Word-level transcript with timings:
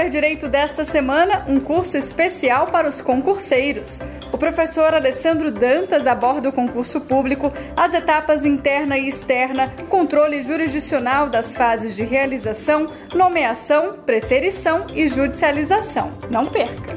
Saber 0.00 0.08
Direito 0.08 0.48
desta 0.48 0.82
semana, 0.82 1.44
um 1.46 1.60
curso 1.60 1.94
especial 1.98 2.68
para 2.68 2.88
os 2.88 3.02
concurseiros. 3.02 4.00
O 4.32 4.38
professor 4.38 4.94
Alessandro 4.94 5.50
Dantas 5.50 6.06
aborda 6.06 6.48
o 6.48 6.52
concurso 6.52 7.02
público, 7.02 7.52
as 7.76 7.92
etapas 7.92 8.46
interna 8.46 8.96
e 8.96 9.06
externa, 9.06 9.68
controle 9.90 10.42
jurisdicional 10.42 11.28
das 11.28 11.54
fases 11.54 11.94
de 11.94 12.02
realização, 12.02 12.86
nomeação, 13.14 13.92
preterição 13.92 14.86
e 14.94 15.06
judicialização. 15.06 16.12
Não 16.30 16.46
perca! 16.46 16.96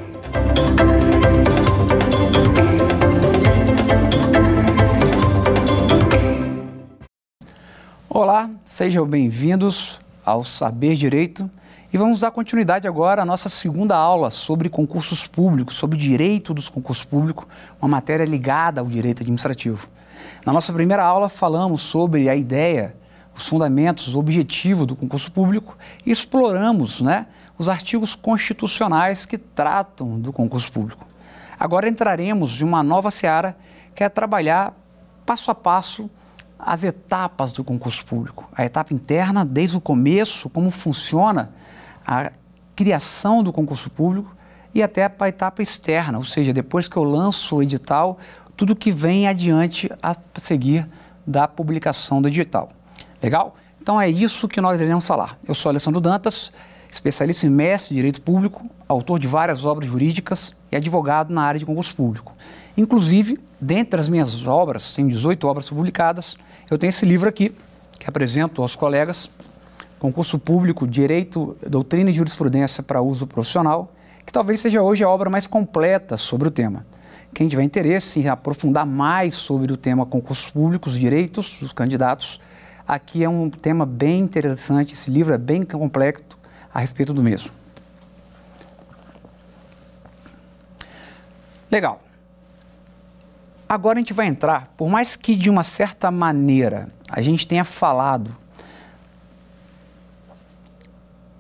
Olá, 8.07 8.49
sejam 8.65 9.05
bem-vindos 9.05 9.99
ao 10.23 10.45
Saber 10.45 10.95
Direito 10.95 11.51
e 11.93 11.97
vamos 11.97 12.21
dar 12.21 12.31
continuidade 12.31 12.87
agora 12.87 13.21
à 13.21 13.25
nossa 13.25 13.47
segunda 13.47 13.95
aula 13.95 14.31
sobre 14.31 14.67
concursos 14.67 15.27
públicos, 15.27 15.75
sobre 15.75 15.95
o 15.95 15.99
direito 15.99 16.51
dos 16.51 16.67
concursos 16.67 17.05
públicos, 17.05 17.45
uma 17.79 17.87
matéria 17.87 18.25
ligada 18.25 18.81
ao 18.81 18.87
direito 18.87 19.21
administrativo. 19.21 19.87
Na 20.43 20.51
nossa 20.51 20.73
primeira 20.73 21.03
aula 21.03 21.29
falamos 21.29 21.83
sobre 21.83 22.27
a 22.29 22.35
ideia, 22.35 22.95
os 23.35 23.45
fundamentos, 23.45 24.15
o 24.15 24.19
objetivo 24.19 24.87
do 24.87 24.95
concurso 24.95 25.31
público 25.31 25.77
e 26.03 26.09
exploramos 26.09 26.99
né, 26.99 27.27
os 27.59 27.69
artigos 27.69 28.15
constitucionais 28.15 29.27
que 29.27 29.37
tratam 29.37 30.19
do 30.19 30.33
concurso 30.33 30.71
público. 30.71 31.05
Agora 31.59 31.87
entraremos 31.87 32.59
em 32.59 32.63
uma 32.63 32.81
nova 32.81 33.11
seara 33.11 33.55
que 33.93 34.03
é 34.03 34.09
trabalhar 34.09 34.73
passo 35.27 35.51
a 35.51 35.55
passo 35.55 36.09
as 36.57 36.83
etapas 36.83 37.51
do 37.51 37.63
concurso 37.63 38.03
público. 38.03 38.49
A 38.55 38.65
etapa 38.65 38.95
interna, 38.95 39.45
desde 39.45 39.77
o 39.77 39.81
começo, 39.81 40.49
como 40.49 40.71
funciona 40.71 41.51
a 42.05 42.31
criação 42.75 43.43
do 43.43 43.53
concurso 43.53 43.89
público, 43.89 44.35
e 44.73 44.81
até 44.81 45.03
a 45.03 45.27
etapa 45.27 45.61
externa, 45.61 46.17
ou 46.17 46.25
seja, 46.25 46.51
depois 46.51 46.87
que 46.87 46.97
eu 46.97 47.03
lanço 47.03 47.55
o 47.55 47.61
edital, 47.61 48.17
tudo 48.57 48.75
que 48.75 48.91
vem 48.91 49.27
adiante 49.27 49.91
a 50.01 50.15
seguir 50.37 50.87
da 51.25 51.47
publicação 51.47 52.21
do 52.21 52.27
edital. 52.27 52.69
Legal? 53.21 53.55
Então 53.81 53.99
é 53.99 54.09
isso 54.09 54.47
que 54.47 54.59
nós 54.59 54.81
iremos 54.81 55.05
falar. 55.05 55.37
Eu 55.47 55.53
sou 55.53 55.69
Alessandro 55.69 56.01
Dantas, 56.01 56.51
especialista 56.91 57.45
em 57.45 57.49
mestre 57.49 57.93
em 57.93 57.97
direito 57.97 58.21
público, 58.21 58.65
autor 58.87 59.19
de 59.19 59.27
várias 59.27 59.65
obras 59.65 59.89
jurídicas 59.89 60.53
e 60.71 60.75
advogado 60.75 61.33
na 61.33 61.43
área 61.43 61.59
de 61.59 61.65
concurso 61.65 61.95
público. 61.95 62.33
Inclusive, 62.75 63.39
dentre 63.59 63.99
as 63.99 64.09
minhas 64.09 64.47
obras, 64.47 64.93
tenho 64.93 65.07
18 65.07 65.47
obras 65.47 65.69
publicadas, 65.69 66.35
eu 66.69 66.77
tenho 66.77 66.89
esse 66.89 67.05
livro 67.05 67.29
aqui, 67.29 67.55
que 67.99 68.09
apresento 68.09 68.61
aos 68.61 68.75
colegas, 68.75 69.29
Concurso 70.03 70.37
Público, 70.37 70.85
Direito, 70.85 71.55
Doutrina 71.65 72.09
e 72.09 72.13
Jurisprudência 72.13 72.83
para 72.83 73.01
Uso 73.01 73.25
Profissional, 73.25 73.89
que 74.25 74.33
talvez 74.33 74.59
seja 74.59 74.81
hoje 74.81 75.01
a 75.01 75.07
obra 75.07 75.29
mais 75.29 75.47
completa 75.47 76.17
sobre 76.17 76.45
o 76.49 76.51
tema. 76.51 76.85
Quem 77.33 77.47
tiver 77.47 77.63
interesse 77.63 78.19
em 78.19 78.27
aprofundar 78.27 78.85
mais 78.85 79.33
sobre 79.33 79.71
o 79.71 79.77
tema 79.77 80.05
concursos 80.05 80.51
públicos, 80.51 80.99
direitos 80.99 81.57
dos 81.57 81.71
candidatos, 81.71 82.41
aqui 82.85 83.23
é 83.23 83.29
um 83.29 83.49
tema 83.49 83.85
bem 83.85 84.19
interessante, 84.19 84.93
esse 84.93 85.09
livro 85.09 85.33
é 85.33 85.37
bem 85.37 85.63
complexo 85.63 86.37
a 86.73 86.81
respeito 86.81 87.13
do 87.13 87.23
mesmo. 87.23 87.49
Legal. 91.71 92.01
Agora 93.69 93.99
a 93.99 94.01
gente 94.01 94.11
vai 94.11 94.27
entrar, 94.27 94.73
por 94.75 94.89
mais 94.89 95.15
que 95.15 95.33
de 95.33 95.49
uma 95.49 95.63
certa 95.63 96.11
maneira 96.11 96.89
a 97.09 97.21
gente 97.21 97.47
tenha 97.47 97.63
falado 97.63 98.42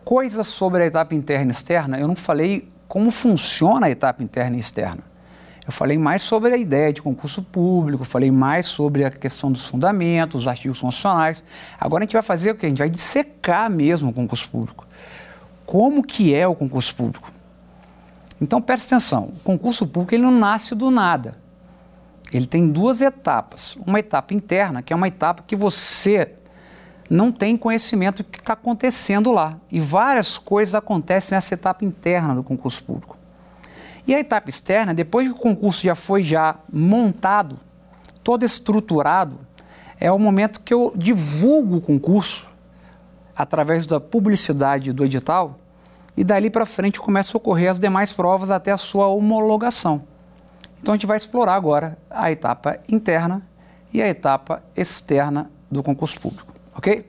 coisas 0.03 0.47
sobre 0.47 0.83
a 0.83 0.85
etapa 0.85 1.15
interna 1.15 1.51
e 1.51 1.55
externa, 1.55 1.99
eu 1.99 2.07
não 2.07 2.15
falei 2.15 2.69
como 2.87 3.09
funciona 3.09 3.87
a 3.87 3.89
etapa 3.89 4.23
interna 4.23 4.55
e 4.55 4.59
externa. 4.59 5.03
Eu 5.65 5.71
falei 5.71 5.97
mais 5.97 6.21
sobre 6.21 6.53
a 6.53 6.57
ideia 6.57 6.91
de 6.91 7.01
concurso 7.01 7.41
público, 7.41 8.03
falei 8.03 8.29
mais 8.29 8.65
sobre 8.65 9.05
a 9.05 9.09
questão 9.09 9.49
dos 9.51 9.65
fundamentos, 9.65 10.41
os 10.41 10.47
artigos 10.47 10.81
constitucionais. 10.81 11.43
Agora 11.79 12.03
a 12.03 12.05
gente 12.05 12.13
vai 12.13 12.21
fazer 12.21 12.51
o 12.51 12.55
quê? 12.55 12.65
A 12.65 12.69
gente 12.69 12.79
vai 12.79 12.89
dissecar 12.89 13.69
mesmo 13.69 14.09
o 14.09 14.13
concurso 14.13 14.49
público. 14.49 14.85
Como 15.65 16.03
que 16.03 16.35
é 16.35 16.45
o 16.45 16.53
concurso 16.53 16.93
público? 16.93 17.31
Então 18.41 18.61
preste 18.61 18.87
atenção, 18.87 19.31
o 19.37 19.39
concurso 19.43 19.87
público 19.87 20.13
ele 20.13 20.23
não 20.23 20.37
nasce 20.37 20.75
do 20.75 20.91
nada. 20.91 21.37
Ele 22.33 22.45
tem 22.45 22.67
duas 22.67 22.99
etapas. 22.99 23.77
Uma 23.85 23.99
etapa 23.99 24.33
interna, 24.33 24.81
que 24.81 24.91
é 24.91 24.95
uma 24.95 25.07
etapa 25.07 25.43
que 25.47 25.55
você 25.55 26.33
não 27.13 27.31
tem 27.31 27.55
conhecimento 27.55 28.23
do 28.23 28.29
que 28.29 28.39
está 28.39 28.53
acontecendo 28.53 29.31
lá. 29.31 29.57
E 29.71 29.79
várias 29.79 30.37
coisas 30.37 30.73
acontecem 30.73 31.35
nessa 31.35 31.53
etapa 31.53 31.85
interna 31.85 32.33
do 32.33 32.43
concurso 32.43 32.83
público. 32.83 33.17
E 34.07 34.15
a 34.15 34.19
etapa 34.19 34.49
externa, 34.49 34.93
depois 34.93 35.27
que 35.27 35.33
o 35.33 35.37
concurso 35.37 35.83
já 35.83 35.93
foi 35.93 36.23
já 36.23 36.55
montado, 36.71 37.59
todo 38.23 38.43
estruturado, 38.43 39.37
é 39.99 40.11
o 40.11 40.17
momento 40.17 40.59
que 40.61 40.73
eu 40.73 40.91
divulgo 40.95 41.77
o 41.77 41.81
concurso 41.81 42.47
através 43.35 43.85
da 43.85 43.99
publicidade 43.99 44.91
do 44.91 45.05
edital 45.05 45.59
e 46.17 46.23
dali 46.23 46.49
para 46.49 46.65
frente 46.65 46.99
começa 46.99 47.35
a 47.35 47.37
ocorrer 47.37 47.69
as 47.69 47.79
demais 47.79 48.11
provas 48.11 48.49
até 48.49 48.71
a 48.71 48.77
sua 48.77 49.07
homologação. 49.07 50.03
Então 50.81 50.93
a 50.93 50.97
gente 50.97 51.07
vai 51.07 51.17
explorar 51.17 51.55
agora 51.55 51.97
a 52.09 52.31
etapa 52.31 52.79
interna 52.89 53.41
e 53.93 54.01
a 54.01 54.07
etapa 54.07 54.63
externa 54.75 55.49
do 55.71 55.81
concurso 55.81 56.19
público, 56.19 56.52
ok? 56.75 57.05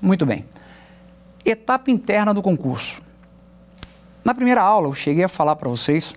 Muito 0.00 0.26
bem. 0.26 0.44
Etapa 1.44 1.90
interna 1.90 2.32
do 2.32 2.42
concurso. 2.42 3.02
Na 4.24 4.34
primeira 4.34 4.62
aula 4.62 4.88
eu 4.88 4.94
cheguei 4.94 5.24
a 5.24 5.28
falar 5.28 5.56
para 5.56 5.68
vocês 5.68 6.14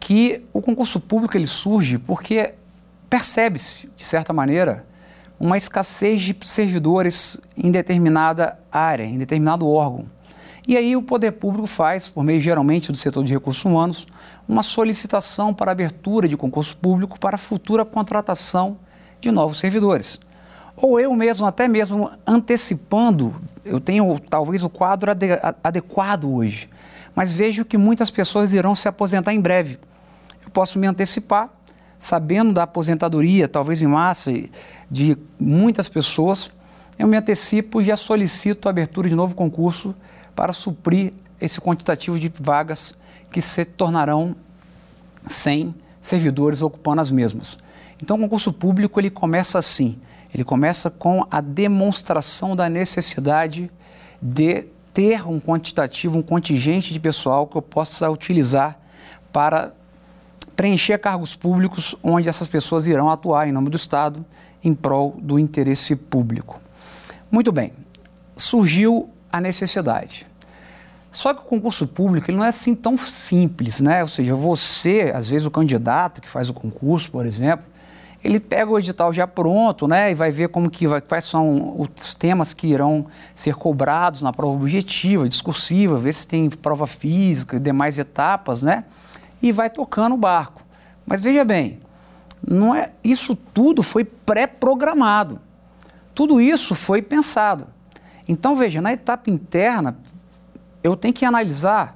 que 0.00 0.42
o 0.52 0.62
concurso 0.62 1.00
público 1.00 1.36
ele 1.36 1.46
surge 1.46 1.98
porque 1.98 2.54
percebe-se, 3.08 3.88
de 3.96 4.04
certa 4.04 4.32
maneira, 4.32 4.86
uma 5.38 5.56
escassez 5.56 6.22
de 6.22 6.36
servidores 6.44 7.38
em 7.56 7.70
determinada 7.70 8.58
área, 8.70 9.04
em 9.04 9.18
determinado 9.18 9.68
órgão. 9.68 10.06
E 10.66 10.76
aí 10.76 10.96
o 10.96 11.02
poder 11.02 11.32
público 11.32 11.66
faz, 11.66 12.08
por 12.08 12.24
meio 12.24 12.40
geralmente 12.40 12.90
do 12.90 12.98
setor 12.98 13.22
de 13.22 13.32
recursos 13.32 13.64
humanos, 13.64 14.06
uma 14.48 14.62
solicitação 14.62 15.54
para 15.54 15.70
abertura 15.70 16.26
de 16.26 16.36
concurso 16.36 16.76
público 16.76 17.20
para 17.20 17.38
futura 17.38 17.84
contratação 17.84 18.76
de 19.20 19.30
novos 19.30 19.58
servidores. 19.58 20.18
Ou 20.76 21.00
eu 21.00 21.14
mesmo, 21.14 21.46
até 21.46 21.66
mesmo 21.66 22.10
antecipando, 22.26 23.34
eu 23.64 23.80
tenho 23.80 24.18
talvez 24.18 24.62
o 24.62 24.68
quadro 24.68 25.10
ade 25.10 25.26
adequado 25.64 26.30
hoje, 26.30 26.68
mas 27.14 27.32
vejo 27.32 27.64
que 27.64 27.78
muitas 27.78 28.10
pessoas 28.10 28.52
irão 28.52 28.74
se 28.74 28.86
aposentar 28.86 29.32
em 29.32 29.40
breve. 29.40 29.78
Eu 30.44 30.50
posso 30.50 30.78
me 30.78 30.86
antecipar, 30.86 31.48
sabendo 31.98 32.52
da 32.52 32.64
aposentadoria, 32.64 33.48
talvez 33.48 33.82
em 33.82 33.86
massa, 33.86 34.30
de 34.90 35.16
muitas 35.40 35.88
pessoas, 35.88 36.50
eu 36.98 37.06
me 37.06 37.16
antecipo 37.16 37.80
e 37.80 37.84
já 37.84 37.96
solicito 37.96 38.66
a 38.66 38.70
abertura 38.70 39.08
de 39.08 39.14
novo 39.14 39.34
concurso 39.34 39.94
para 40.34 40.52
suprir 40.52 41.12
esse 41.40 41.60
quantitativo 41.60 42.18
de 42.18 42.32
vagas 42.38 42.94
que 43.30 43.40
se 43.40 43.64
tornarão 43.64 44.34
100 45.26 45.74
servidores 46.00 46.62
ocupando 46.62 47.00
as 47.00 47.10
mesmas. 47.10 47.58
Então, 48.02 48.16
o 48.16 48.20
concurso 48.20 48.52
público 48.52 49.00
ele 49.00 49.10
começa 49.10 49.58
assim. 49.58 49.98
Ele 50.36 50.44
começa 50.44 50.90
com 50.90 51.26
a 51.30 51.40
demonstração 51.40 52.54
da 52.54 52.68
necessidade 52.68 53.70
de 54.20 54.66
ter 54.92 55.26
um 55.26 55.40
quantitativo, 55.40 56.18
um 56.18 56.22
contingente 56.22 56.92
de 56.92 57.00
pessoal 57.00 57.46
que 57.46 57.56
eu 57.56 57.62
possa 57.62 58.10
utilizar 58.10 58.78
para 59.32 59.72
preencher 60.54 60.98
cargos 60.98 61.34
públicos 61.34 61.96
onde 62.02 62.28
essas 62.28 62.46
pessoas 62.46 62.86
irão 62.86 63.08
atuar 63.08 63.48
em 63.48 63.52
nome 63.52 63.70
do 63.70 63.78
Estado 63.78 64.22
em 64.62 64.74
prol 64.74 65.16
do 65.22 65.38
interesse 65.38 65.96
público. 65.96 66.60
Muito 67.30 67.50
bem, 67.50 67.72
surgiu 68.36 69.08
a 69.32 69.40
necessidade. 69.40 70.26
Só 71.10 71.32
que 71.32 71.40
o 71.40 71.44
concurso 71.44 71.86
público 71.86 72.30
ele 72.30 72.36
não 72.36 72.44
é 72.44 72.48
assim 72.48 72.74
tão 72.74 72.94
simples, 72.98 73.80
né? 73.80 74.02
Ou 74.02 74.08
seja, 74.08 74.34
você, 74.34 75.12
às 75.14 75.30
vezes 75.30 75.46
o 75.46 75.50
candidato 75.50 76.20
que 76.20 76.28
faz 76.28 76.50
o 76.50 76.52
concurso, 76.52 77.10
por 77.10 77.24
exemplo, 77.24 77.64
ele 78.26 78.40
pega 78.40 78.70
o 78.70 78.78
edital 78.78 79.12
já 79.12 79.24
pronto, 79.24 79.86
né, 79.86 80.10
e 80.10 80.14
vai 80.14 80.32
ver 80.32 80.48
como 80.48 80.68
que 80.68 80.86
vai, 80.86 81.00
quais 81.00 81.24
são 81.24 81.80
os 81.80 82.12
temas 82.14 82.52
que 82.52 82.66
irão 82.66 83.06
ser 83.36 83.54
cobrados 83.54 84.20
na 84.20 84.32
prova 84.32 84.56
objetiva, 84.56 85.28
discursiva, 85.28 85.96
ver 85.96 86.12
se 86.12 86.26
tem 86.26 86.50
prova 86.50 86.88
física 86.88 87.56
e 87.56 87.60
demais 87.60 88.00
etapas, 88.00 88.62
né, 88.62 88.84
e 89.40 89.52
vai 89.52 89.70
tocando 89.70 90.14
o 90.14 90.18
barco. 90.18 90.62
Mas 91.06 91.22
veja 91.22 91.44
bem, 91.44 91.78
não 92.44 92.74
é 92.74 92.90
isso 93.04 93.36
tudo 93.36 93.80
foi 93.80 94.04
pré-programado. 94.04 95.38
Tudo 96.12 96.40
isso 96.40 96.74
foi 96.74 97.00
pensado. 97.00 97.68
Então, 98.26 98.56
veja, 98.56 98.80
na 98.80 98.92
etapa 98.92 99.30
interna, 99.30 99.98
eu 100.82 100.96
tenho 100.96 101.14
que 101.14 101.24
analisar, 101.24 101.95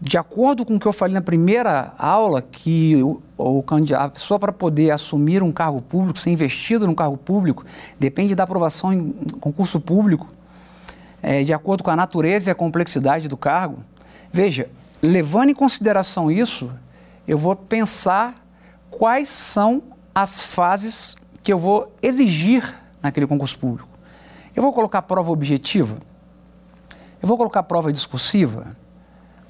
de 0.00 0.16
acordo 0.16 0.64
com 0.64 0.76
o 0.76 0.80
que 0.80 0.86
eu 0.86 0.92
falei 0.92 1.12
na 1.12 1.20
primeira 1.20 1.92
aula, 1.98 2.40
que 2.40 3.02
o, 3.02 3.20
o 3.36 3.64
a 3.96 4.08
pessoa 4.08 4.38
para 4.38 4.50
poder 4.50 4.90
assumir 4.90 5.42
um 5.42 5.52
cargo 5.52 5.82
público, 5.82 6.18
ser 6.18 6.30
investido 6.30 6.86
num 6.86 6.94
cargo 6.94 7.18
público, 7.18 7.64
depende 7.98 8.34
da 8.34 8.44
aprovação 8.44 8.92
em 8.92 9.12
concurso 9.40 9.78
público. 9.78 10.26
é, 11.22 11.42
de 11.42 11.52
acordo 11.52 11.84
com 11.84 11.90
a 11.90 11.96
natureza 11.96 12.50
e 12.50 12.52
a 12.52 12.54
complexidade 12.54 13.28
do 13.28 13.36
cargo. 13.36 13.78
Veja, 14.32 14.70
levando 15.02 15.50
em 15.50 15.54
consideração 15.54 16.30
isso, 16.30 16.70
eu 17.26 17.36
vou 17.36 17.54
pensar 17.54 18.34
quais 18.90 19.28
são 19.28 19.82
as 20.14 20.40
fases 20.40 21.14
que 21.42 21.52
eu 21.52 21.58
vou 21.58 21.94
exigir 22.02 22.74
naquele 23.02 23.26
concurso 23.26 23.58
público. 23.58 23.88
Eu 24.54 24.62
vou 24.62 24.72
colocar 24.72 25.02
prova 25.02 25.30
objetiva? 25.30 25.96
Eu 27.22 27.28
vou 27.28 27.36
colocar 27.36 27.62
prova 27.62 27.92
discursiva? 27.92 28.76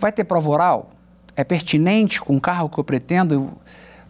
Vai 0.00 0.10
ter 0.10 0.24
prova 0.24 0.48
oral? 0.48 0.90
É 1.36 1.44
pertinente 1.44 2.22
com 2.22 2.34
o 2.34 2.40
carro 2.40 2.70
que 2.70 2.78
eu 2.78 2.82
pretendo 2.82 3.52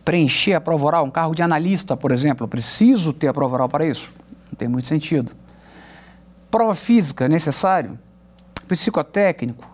preencher 0.05 0.55
a 0.55 0.61
prova 0.61 0.87
oral? 0.87 1.05
Um 1.05 1.11
carro 1.11 1.35
de 1.35 1.43
analista, 1.43 1.97
por 1.97 2.13
exemplo, 2.13 2.45
eu 2.45 2.49
preciso 2.49 3.13
ter 3.13 3.27
a 3.27 3.33
prova 3.35 3.57
oral 3.57 3.69
para 3.69 3.85
isso? 3.85 4.13
Não 4.51 4.57
tem 4.57 4.69
muito 4.69 4.87
sentido. 4.87 5.33
Prova 6.49 6.77
física, 6.77 7.29
necessário? 7.29 7.99
Psicotécnico? 8.69 9.69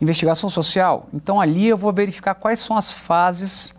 Investigação 0.00 0.48
social? 0.48 1.08
Então 1.12 1.40
ali 1.40 1.66
eu 1.66 1.76
vou 1.76 1.92
verificar 1.92 2.36
quais 2.36 2.60
são 2.60 2.76
as 2.76 2.92
fases 2.92 3.74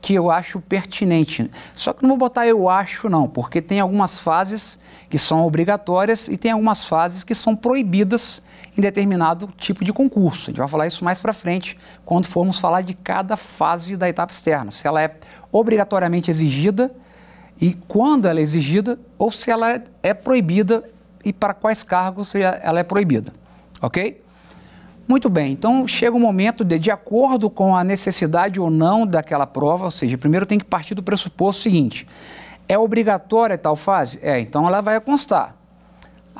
que 0.00 0.14
eu 0.14 0.28
acho 0.28 0.60
pertinente. 0.60 1.48
Só 1.76 1.92
que 1.92 2.02
não 2.02 2.10
vou 2.10 2.18
botar 2.18 2.48
eu 2.48 2.68
acho, 2.68 3.08
não, 3.08 3.28
porque 3.28 3.62
tem 3.62 3.78
algumas 3.78 4.18
fases 4.18 4.76
que 5.08 5.18
são 5.18 5.46
obrigatórias 5.46 6.26
e 6.26 6.36
tem 6.36 6.50
algumas 6.50 6.84
fases 6.84 7.22
que 7.22 7.34
são 7.34 7.54
proibidas 7.54 8.42
em 8.80 8.82
determinado 8.82 9.48
tipo 9.58 9.84
de 9.84 9.92
concurso. 9.92 10.44
A 10.44 10.50
gente 10.50 10.58
vai 10.58 10.66
falar 10.66 10.86
isso 10.86 11.04
mais 11.04 11.20
para 11.20 11.32
frente, 11.32 11.76
quando 12.04 12.24
formos 12.24 12.58
falar 12.58 12.80
de 12.80 12.94
cada 12.94 13.36
fase 13.36 13.96
da 13.96 14.08
etapa 14.08 14.32
externa. 14.32 14.70
Se 14.70 14.88
ela 14.88 15.02
é 15.02 15.14
obrigatoriamente 15.52 16.30
exigida 16.30 16.90
e 17.60 17.74
quando 17.74 18.26
ela 18.26 18.40
é 18.40 18.42
exigida, 18.42 18.98
ou 19.18 19.30
se 19.30 19.50
ela 19.50 19.82
é 20.02 20.14
proibida 20.14 20.82
e 21.22 21.32
para 21.32 21.52
quais 21.52 21.82
cargos 21.82 22.34
ela 22.34 22.80
é 22.80 22.82
proibida. 22.82 23.32
Ok? 23.82 24.22
Muito 25.06 25.28
bem, 25.28 25.52
então 25.52 25.86
chega 25.86 26.16
o 26.16 26.20
momento 26.20 26.64
de, 26.64 26.78
de 26.78 26.90
acordo 26.90 27.50
com 27.50 27.74
a 27.74 27.82
necessidade 27.82 28.60
ou 28.60 28.70
não 28.70 29.04
daquela 29.06 29.46
prova, 29.46 29.86
ou 29.86 29.90
seja, 29.90 30.16
primeiro 30.16 30.46
tem 30.46 30.58
que 30.58 30.64
partir 30.64 30.94
do 30.94 31.02
pressuposto 31.02 31.62
seguinte: 31.62 32.06
é 32.68 32.78
obrigatória 32.78 33.58
tal 33.58 33.74
fase? 33.74 34.20
É, 34.22 34.38
então 34.38 34.66
ela 34.66 34.80
vai 34.80 35.00
constar. 35.00 35.59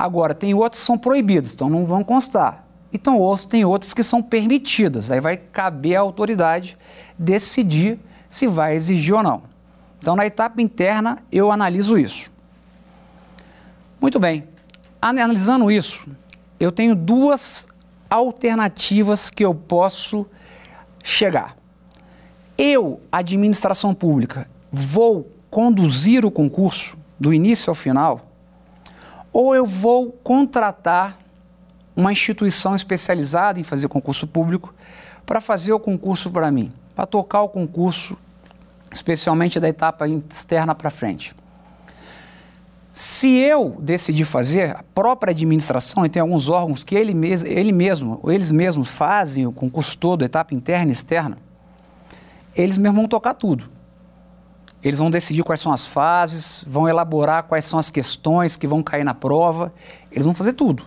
Agora, 0.00 0.35
tem 0.35 0.55
outras 0.55 0.81
que 0.81 0.87
são 0.87 0.97
proibidas, 0.97 1.52
então 1.52 1.69
não 1.69 1.85
vão 1.85 2.02
constar. 2.02 2.64
Então, 2.91 3.19
outros, 3.19 3.44
tem 3.44 3.67
outras 3.67 3.93
que 3.93 4.02
são 4.02 4.23
permitidas, 4.23 5.11
aí 5.11 5.20
vai 5.20 5.37
caber 5.37 5.97
à 5.97 6.00
autoridade 6.00 6.79
decidir 7.19 7.99
se 8.26 8.47
vai 8.47 8.75
exigir 8.75 9.12
ou 9.12 9.23
não. 9.23 9.43
Então, 9.99 10.17
na 10.17 10.25
etapa 10.25 10.62
interna, 10.62 11.19
eu 11.31 11.52
analiso 11.52 11.99
isso. 11.99 12.32
Muito 14.00 14.19
bem, 14.19 14.44
analisando 15.02 15.70
isso, 15.70 16.08
eu 16.58 16.73
tenho 16.73 16.97
duas 16.97 17.69
alternativas 18.08 19.29
que 19.29 19.44
eu 19.44 19.55
posso 19.55 20.26
chegar. 21.05 21.58
Eu, 22.56 23.02
administração 23.12 23.93
pública, 23.93 24.49
vou 24.73 25.31
conduzir 25.50 26.25
o 26.25 26.31
concurso 26.31 26.97
do 27.19 27.35
início 27.35 27.70
ao 27.70 27.75
final, 27.75 28.29
ou 29.32 29.54
eu 29.54 29.64
vou 29.64 30.12
contratar 30.12 31.18
uma 31.94 32.12
instituição 32.12 32.74
especializada 32.74 33.60
em 33.60 33.62
fazer 33.62 33.88
concurso 33.88 34.26
público 34.26 34.74
para 35.26 35.40
fazer 35.40 35.72
o 35.72 35.80
concurso 35.80 36.30
para 36.30 36.50
mim, 36.50 36.72
para 36.94 37.06
tocar 37.06 37.42
o 37.42 37.48
concurso, 37.48 38.16
especialmente 38.90 39.60
da 39.60 39.68
etapa 39.68 40.08
externa 40.08 40.74
para 40.74 40.90
frente. 40.90 41.34
Se 42.92 43.36
eu 43.36 43.76
decidir 43.78 44.24
fazer, 44.24 44.76
a 44.76 44.82
própria 44.94 45.30
administração, 45.30 46.04
e 46.04 46.08
tem 46.08 46.20
alguns 46.20 46.48
órgãos 46.48 46.82
que 46.82 46.94
ele, 46.96 47.14
mes 47.14 47.44
ele 47.44 47.70
mesmo, 47.70 48.20
eles 48.24 48.50
mesmos 48.50 48.88
fazem 48.88 49.46
o 49.46 49.52
concurso 49.52 49.96
todo, 49.96 50.24
etapa 50.24 50.54
interna 50.54 50.90
e 50.90 50.92
externa, 50.92 51.38
eles 52.56 52.76
mesmos 52.76 52.98
vão 52.98 53.08
tocar 53.08 53.34
tudo. 53.34 53.70
Eles 54.82 54.98
vão 54.98 55.10
decidir 55.10 55.42
quais 55.42 55.60
são 55.60 55.72
as 55.72 55.86
fases, 55.86 56.64
vão 56.66 56.88
elaborar 56.88 57.44
quais 57.44 57.64
são 57.64 57.78
as 57.78 57.90
questões 57.90 58.56
que 58.56 58.66
vão 58.66 58.82
cair 58.82 59.04
na 59.04 59.12
prova, 59.12 59.72
eles 60.10 60.24
vão 60.24 60.34
fazer 60.34 60.54
tudo. 60.54 60.84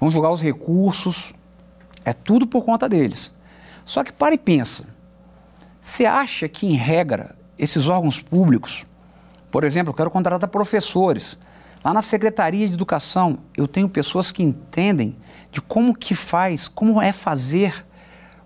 Vão 0.00 0.10
julgar 0.10 0.30
os 0.30 0.42
recursos, 0.42 1.32
é 2.04 2.12
tudo 2.12 2.46
por 2.46 2.64
conta 2.64 2.88
deles. 2.88 3.32
Só 3.84 4.02
que 4.02 4.12
para 4.12 4.34
e 4.34 4.38
pensa, 4.38 4.86
você 5.80 6.06
acha 6.06 6.48
que, 6.48 6.66
em 6.66 6.74
regra, 6.74 7.36
esses 7.58 7.88
órgãos 7.88 8.20
públicos, 8.20 8.86
por 9.50 9.62
exemplo, 9.62 9.90
eu 9.90 9.94
quero 9.94 10.10
contratar 10.10 10.48
professores. 10.48 11.38
Lá 11.84 11.92
na 11.92 12.02
Secretaria 12.02 12.66
de 12.66 12.74
Educação, 12.74 13.38
eu 13.56 13.68
tenho 13.68 13.88
pessoas 13.88 14.32
que 14.32 14.42
entendem 14.42 15.16
de 15.52 15.60
como 15.60 15.94
que 15.94 16.14
faz, 16.14 16.66
como 16.66 17.00
é 17.00 17.12
fazer 17.12 17.86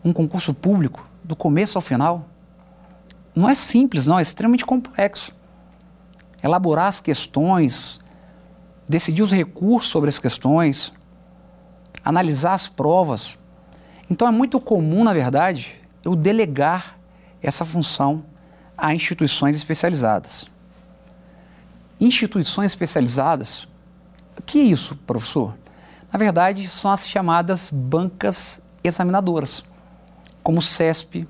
um 0.05 0.13
concurso 0.13 0.53
público 0.53 1.09
do 1.25 1.35
começo 1.35 1.79
ao 1.79 1.83
final. 1.83 2.29
Não 3.39 3.49
é 3.49 3.55
simples, 3.55 4.07
não, 4.07 4.19
é 4.19 4.23
extremamente 4.23 4.67
complexo. 4.67 5.33
Elaborar 6.43 6.87
as 6.87 7.01
questões, 7.01 8.01
decidir 8.89 9.23
os 9.23 9.33
recursos 9.33 9.91
sobre 9.91 10.09
as 10.09 10.19
questões, 10.19 10.93
analisar 12.05 12.55
as 12.55 12.69
provas. 12.69 13.39
Então 14.11 14.27
é 14.27 14.31
muito 14.31 14.61
comum, 14.61 15.05
na 15.05 15.13
verdade, 15.13 15.77
eu 16.05 16.17
delegar 16.17 16.99
essa 17.43 17.65
função 17.65 18.25
a 18.77 18.95
instituições 18.95 19.57
especializadas 19.57 20.47
instituições 22.01 22.73
especializadas. 22.73 23.67
O 24.39 24.43
que 24.43 24.61
é 24.61 24.65
isso, 24.65 24.97
professor? 25.07 25.57
Na 26.13 26.19
verdade, 26.19 26.69
são 26.69 26.91
as 26.91 27.07
chamadas 27.09 27.71
bancas 27.71 28.63
examinadoras, 28.83 29.65
como 30.43 30.59
o 30.59 30.63
CESP, 30.63 31.27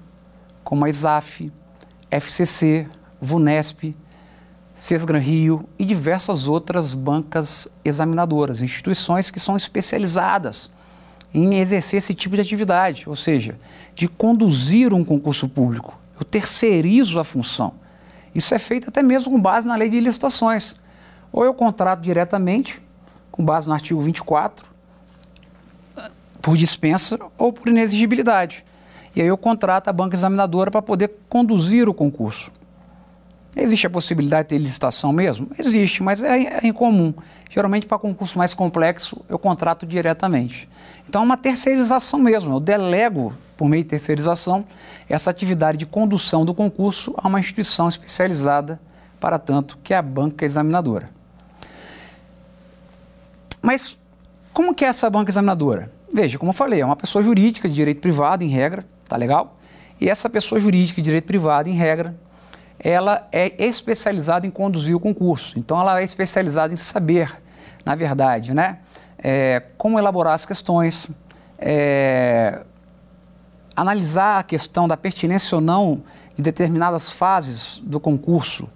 como 0.63 0.85
a 0.85 0.91
ISAF, 0.91 1.51
FCC, 2.11 2.87
VUNESP, 3.21 3.95
CESGRAN 4.75 5.19
Rio 5.19 5.69
e 5.79 5.85
diversas 5.85 6.47
outras 6.47 6.95
bancas 6.95 7.67
examinadoras, 7.85 8.63
instituições 8.63 9.31
que 9.31 9.41
são 9.41 9.57
especializadas 9.57 10.71
em 11.35 11.57
exercer 11.57 11.99
esse 11.99 12.15
tipo 12.15 12.37
de 12.37 12.41
atividade, 12.41 13.09
ou 13.09 13.17
seja, 13.17 13.59
de 13.95 14.09
conduzir 14.09 14.95
um 14.95 15.05
concurso 15.05 15.49
público. 15.49 15.99
Eu 16.19 16.25
terceirizo 16.25 17.19
a 17.21 17.25
função. 17.25 17.75
Isso 18.35 18.55
é 18.55 18.59
feito 18.59 18.89
até 18.89 19.03
mesmo 19.03 19.33
com 19.33 19.41
base 19.41 19.67
na 19.67 19.77
lei 19.77 19.89
de 19.89 20.01
licitações. 20.01 20.77
Ou 21.33 21.45
eu 21.45 21.53
contrato 21.53 22.01
diretamente, 22.01 22.81
com 23.31 23.45
base 23.45 23.67
no 23.67 23.75
artigo 23.75 24.01
24, 24.01 24.67
por 26.41 26.57
dispensa 26.57 27.19
ou 27.37 27.53
por 27.53 27.69
inexigibilidade. 27.69 28.65
E 29.15 29.21
aí 29.21 29.27
eu 29.27 29.37
contrato 29.37 29.89
a 29.89 29.93
banca 29.93 30.15
examinadora 30.15 30.71
para 30.71 30.83
poder 30.83 31.11
conduzir 31.29 31.89
o 31.89 31.95
concurso. 31.95 32.53
Existe 33.57 33.87
a 33.87 33.91
possibilidade 33.91 34.45
de 34.45 34.49
ter 34.51 34.59
licitação 34.59 35.13
mesmo? 35.13 35.49
Existe, 35.59 36.03
mas 36.03 36.23
é, 36.23 36.59
é 36.65 36.67
incomum. 36.67 37.13
Geralmente, 37.51 37.87
para 37.87 37.99
concurso 37.99 38.39
mais 38.39 38.55
complexo, 38.55 39.21
eu 39.29 39.39
contrato 39.39 39.85
diretamente. 39.85 40.69
Então, 41.09 41.23
é 41.23 41.25
uma 41.25 41.37
terceirização 41.37 42.21
mesmo. 42.21 42.55
Eu 42.55 42.61
delego, 42.61 43.35
por 43.57 43.69
meio 43.69 43.83
de 43.83 43.89
terceirização, 43.89 44.65
essa 45.09 45.31
atividade 45.31 45.79
de 45.79 45.87
condução 45.87 46.45
do 46.45 46.55
concurso 46.55 47.15
a 47.17 47.27
uma 47.27 47.41
instituição 47.41 47.89
especializada, 47.89 48.81
para 49.19 49.39
tanto, 49.39 49.77
que 49.83 49.93
é 49.93 49.97
a 49.97 50.03
banca 50.03 50.45
examinadora. 50.45 51.11
Mas, 53.61 53.99
como 54.53 54.73
que 54.73 54.85
é 54.85 54.89
essa 54.89 55.11
banca 55.11 55.31
examinadora? 55.31 55.91
Veja, 56.13 56.39
como 56.39 56.51
eu 56.51 56.55
falei, 56.55 56.81
é 56.81 56.87
uma 56.87 56.95
pessoa 56.95 57.25
jurídica 57.25 57.69
de 57.69 57.75
direito 57.75 58.01
privado, 58.01 58.45
em 58.45 58.49
regra, 58.49 58.87
tá 59.09 59.17
legal? 59.17 59.57
E 60.01 60.09
essa 60.09 60.29
pessoa 60.29 60.61
jurídica 60.61 61.01
de 61.01 61.05
direito 61.05 61.25
privado, 61.25 61.69
em 61.69 61.73
regra, 61.73 62.15
ela 62.79 63.27
é 63.33 63.53
especializada 63.65 64.47
em 64.47 64.51
conduzir 64.51 64.95
o 64.95 65.01
concurso. 65.01 65.59
Então, 65.59 65.81
ela 65.81 66.01
é 66.01 66.05
especializada 66.05 66.73
em 66.73 66.77
saber, 66.77 67.37
na 67.85 67.95
verdade, 67.95 68.55
né, 68.55 68.79
é, 69.19 69.63
como 69.77 69.99
elaborar 69.99 70.35
as 70.35 70.47
questões, 70.47 71.11
é, 71.59 72.61
analisar 73.75 74.39
a 74.39 74.43
questão 74.43 74.87
da 74.87 74.97
pertinência 74.97 75.57
ou 75.57 75.61
não 75.61 76.03
de 76.37 76.43
determinadas 76.43 77.11
fases 77.11 77.81
do 77.85 77.99
concurso 77.99 78.69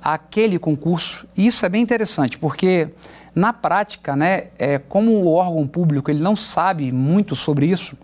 àquele 0.00 0.58
concurso. 0.58 1.26
E 1.36 1.46
isso 1.46 1.66
é 1.66 1.68
bem 1.68 1.82
interessante, 1.82 2.38
porque 2.38 2.88
na 3.34 3.52
prática, 3.52 4.14
né, 4.14 4.48
é, 4.58 4.78
como 4.78 5.10
o 5.12 5.32
órgão 5.32 5.66
público 5.66 6.10
ele 6.10 6.22
não 6.22 6.36
sabe 6.36 6.92
muito 6.92 7.34
sobre 7.34 7.66
isso, 7.66 7.96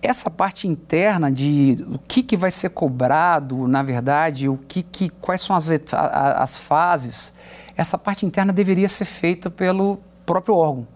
essa 0.00 0.30
parte 0.30 0.68
interna 0.68 1.30
de 1.30 1.84
o 1.88 1.98
que, 1.98 2.22
que 2.22 2.36
vai 2.36 2.50
ser 2.50 2.70
cobrado, 2.70 3.66
na 3.66 3.82
verdade, 3.82 4.48
o 4.48 4.56
que, 4.56 4.82
que 4.82 5.08
quais 5.08 5.40
são 5.40 5.56
as, 5.56 5.68
as 5.92 6.56
fases, 6.56 7.34
essa 7.76 7.98
parte 7.98 8.24
interna 8.24 8.52
deveria 8.52 8.88
ser 8.88 9.04
feita 9.04 9.50
pelo 9.50 9.98
próprio 10.24 10.54
órgão. 10.54 10.86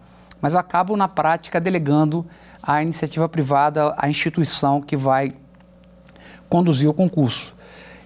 Mas 0.41 0.53
eu 0.55 0.59
acabo, 0.59 0.97
na 0.97 1.09
prática, 1.09 1.61
delegando 1.61 2.27
à 2.63 2.83
iniciativa 2.83 3.29
privada, 3.29 3.95
à 3.97 4.09
instituição 4.09 4.81
que 4.81 4.97
vai 4.97 5.33
conduzir 6.49 6.89
o 6.89 6.95
concurso. 6.95 7.55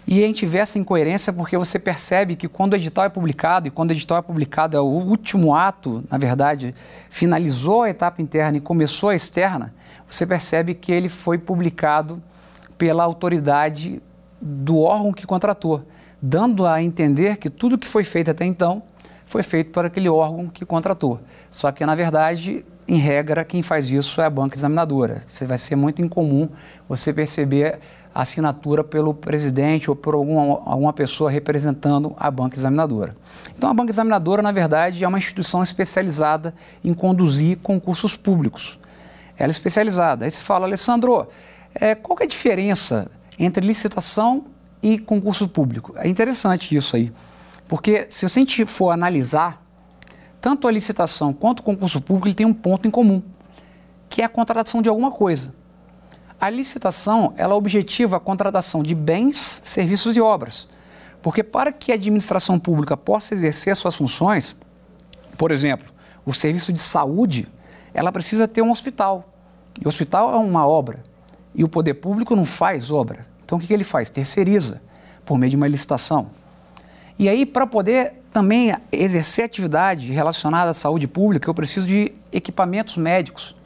E 0.06 0.22
a 0.22 0.26
gente 0.26 0.46
vê 0.46 0.58
essa 0.58 0.78
incoerência 0.78 1.32
porque 1.32 1.58
você 1.58 1.80
percebe 1.80 2.36
que 2.36 2.46
quando 2.46 2.74
o 2.74 2.76
edital 2.76 3.06
é 3.06 3.08
publicado, 3.08 3.66
e 3.66 3.70
quando 3.70 3.90
o 3.90 3.92
edital 3.92 4.18
é 4.18 4.22
publicado 4.22 4.76
é 4.76 4.80
o 4.80 4.84
último 4.84 5.52
ato, 5.52 6.04
na 6.08 6.16
verdade, 6.16 6.74
finalizou 7.10 7.82
a 7.82 7.90
etapa 7.90 8.22
interna 8.22 8.58
e 8.58 8.60
começou 8.60 9.08
a 9.08 9.16
externa, 9.16 9.74
você 10.08 10.26
percebe 10.26 10.74
que 10.74 10.92
ele 10.92 11.08
foi 11.08 11.38
publicado 11.38 12.22
pela 12.78 13.02
autoridade 13.02 14.02
do 14.40 14.78
órgão 14.80 15.12
que 15.12 15.26
contratou, 15.26 15.84
dando 16.20 16.66
a 16.66 16.82
entender 16.82 17.38
que 17.38 17.50
tudo 17.50 17.78
que 17.78 17.88
foi 17.88 18.04
feito 18.04 18.30
até 18.30 18.44
então 18.44 18.82
foi 19.26 19.42
feito 19.42 19.70
por 19.70 19.84
aquele 19.84 20.08
órgão 20.08 20.48
que 20.48 20.64
contratou. 20.64 21.20
Só 21.50 21.72
que, 21.72 21.84
na 21.84 21.94
verdade, 21.94 22.64
em 22.86 22.96
regra, 22.96 23.44
quem 23.44 23.62
faz 23.62 23.90
isso 23.90 24.20
é 24.20 24.24
a 24.24 24.30
banca 24.30 24.56
examinadora. 24.56 25.20
Você 25.26 25.44
vai 25.44 25.58
ser 25.58 25.74
muito 25.74 26.00
incomum 26.00 26.48
você 26.88 27.12
perceber 27.12 27.80
a 28.14 28.22
assinatura 28.22 28.84
pelo 28.84 29.12
presidente 29.12 29.90
ou 29.90 29.96
por 29.96 30.14
alguma, 30.14 30.62
alguma 30.64 30.92
pessoa 30.92 31.30
representando 31.30 32.14
a 32.16 32.30
banca 32.30 32.56
examinadora. 32.56 33.16
Então, 33.56 33.68
a 33.68 33.74
banca 33.74 33.90
examinadora, 33.90 34.40
na 34.40 34.52
verdade, 34.52 35.04
é 35.04 35.08
uma 35.08 35.18
instituição 35.18 35.62
especializada 35.62 36.54
em 36.84 36.94
conduzir 36.94 37.58
concursos 37.58 38.16
públicos. 38.16 38.78
Ela 39.38 39.50
é 39.50 39.50
especializada. 39.50 40.24
Aí 40.24 40.30
você 40.30 40.40
fala, 40.40 40.66
Alessandro, 40.66 41.28
é, 41.74 41.94
qual 41.94 42.18
é 42.20 42.24
a 42.24 42.26
diferença 42.26 43.10
entre 43.38 43.66
licitação 43.66 44.46
e 44.82 44.98
concurso 44.98 45.48
público? 45.48 45.94
É 45.96 46.08
interessante 46.08 46.74
isso 46.74 46.96
aí, 46.96 47.12
porque 47.68 48.06
se 48.08 48.24
a 48.24 48.28
gente 48.28 48.64
for 48.64 48.90
analisar, 48.90 49.62
tanto 50.40 50.68
a 50.68 50.72
licitação 50.72 51.32
quanto 51.32 51.60
o 51.60 51.62
concurso 51.62 52.00
público 52.00 52.28
ele 52.28 52.34
tem 52.34 52.46
um 52.46 52.54
ponto 52.54 52.86
em 52.86 52.90
comum, 52.90 53.22
que 54.08 54.22
é 54.22 54.24
a 54.24 54.28
contratação 54.28 54.80
de 54.80 54.88
alguma 54.88 55.10
coisa. 55.10 55.54
A 56.40 56.50
licitação, 56.50 57.32
ela 57.36 57.54
objetiva 57.54 58.18
a 58.18 58.20
contratação 58.20 58.82
de 58.82 58.94
bens, 58.94 59.60
serviços 59.64 60.16
e 60.16 60.20
obras. 60.20 60.68
Porque 61.22 61.42
para 61.42 61.72
que 61.72 61.90
a 61.90 61.94
administração 61.94 62.58
pública 62.58 62.96
possa 62.96 63.34
exercer 63.34 63.74
suas 63.74 63.96
funções, 63.96 64.54
por 65.36 65.50
exemplo, 65.50 65.92
o 66.24 66.32
serviço 66.32 66.72
de 66.72 66.80
saúde, 66.80 67.48
ela 67.96 68.12
precisa 68.12 68.46
ter 68.46 68.60
um 68.60 68.70
hospital. 68.70 69.32
E 69.80 69.86
o 69.86 69.88
hospital 69.88 70.34
é 70.34 70.36
uma 70.36 70.66
obra. 70.68 71.02
E 71.54 71.64
o 71.64 71.68
poder 71.68 71.94
público 71.94 72.36
não 72.36 72.44
faz 72.44 72.90
obra. 72.90 73.26
Então 73.42 73.56
o 73.56 73.60
que, 73.60 73.66
que 73.66 73.72
ele 73.72 73.84
faz? 73.84 74.10
Terceiriza, 74.10 74.82
por 75.24 75.38
meio 75.38 75.48
de 75.48 75.56
uma 75.56 75.66
licitação. 75.66 76.28
E 77.18 77.26
aí, 77.26 77.46
para 77.46 77.66
poder 77.66 78.22
também 78.30 78.76
exercer 78.92 79.46
atividade 79.46 80.12
relacionada 80.12 80.70
à 80.70 80.74
saúde 80.74 81.08
pública, 81.08 81.48
eu 81.48 81.54
preciso 81.54 81.86
de 81.86 82.12
equipamentos 82.30 82.98
médicos. 82.98 83.56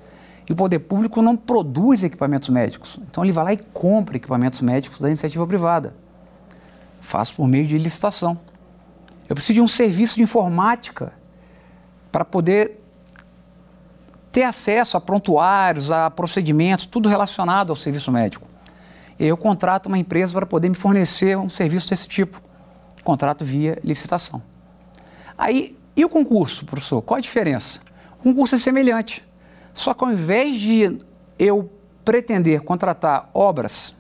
E 0.49 0.53
o 0.53 0.57
poder 0.57 0.79
público 0.79 1.21
não 1.21 1.37
produz 1.37 2.05
equipamentos 2.05 2.49
médicos. 2.51 3.01
Então 3.11 3.25
ele 3.25 3.33
vai 3.33 3.45
lá 3.45 3.53
e 3.53 3.57
compra 3.57 4.17
equipamentos 4.17 4.61
médicos 4.61 5.01
da 5.01 5.09
iniciativa 5.09 5.45
privada. 5.45 5.93
Faz 7.01 7.33
por 7.33 7.49
meio 7.49 7.67
de 7.67 7.77
licitação. 7.77 8.39
Eu 9.29 9.35
preciso 9.35 9.55
de 9.55 9.61
um 9.61 9.67
serviço 9.67 10.15
de 10.15 10.23
informática 10.23 11.13
para 12.13 12.25
poder 12.25 12.80
ter 14.33 14.45
acesso 14.45 14.97
a 14.97 15.01
prontuários, 15.01 15.91
a 15.91 16.11
procedimentos, 16.11 16.87
tudo 16.87 17.09
relacionado 17.09 17.71
ao 17.71 17.77
serviço 17.77 18.13
médico. 18.13 18.47
Eu 19.19 19.37
contrato 19.37 19.87
uma 19.87 19.99
empresa 19.99 20.33
para 20.33 20.47
poder 20.47 20.69
me 20.69 20.75
fornecer 20.75 21.37
um 21.37 21.51
serviço 21.51 21.91
desse 21.91 22.09
tipo. 22.09 22.41
Contrato 23.05 23.45
via 23.45 23.79
licitação. 23.83 24.43
Aí, 25.37 25.77
e 25.97 26.05
o 26.05 26.09
concurso, 26.09 26.65
professor? 26.65 27.03
Qual 27.03 27.19
a 27.19 27.21
diferença? 27.21 27.81
O 28.19 28.23
concurso 28.23 28.55
é 28.55 28.59
semelhante. 28.59 29.25
Só 29.75 29.95
que 29.95 30.05
ao 30.05 30.13
invés 30.13 30.61
de 30.61 30.99
eu 31.39 31.71
pretender 32.05 32.61
contratar 32.63 33.29
obras, 33.35 33.95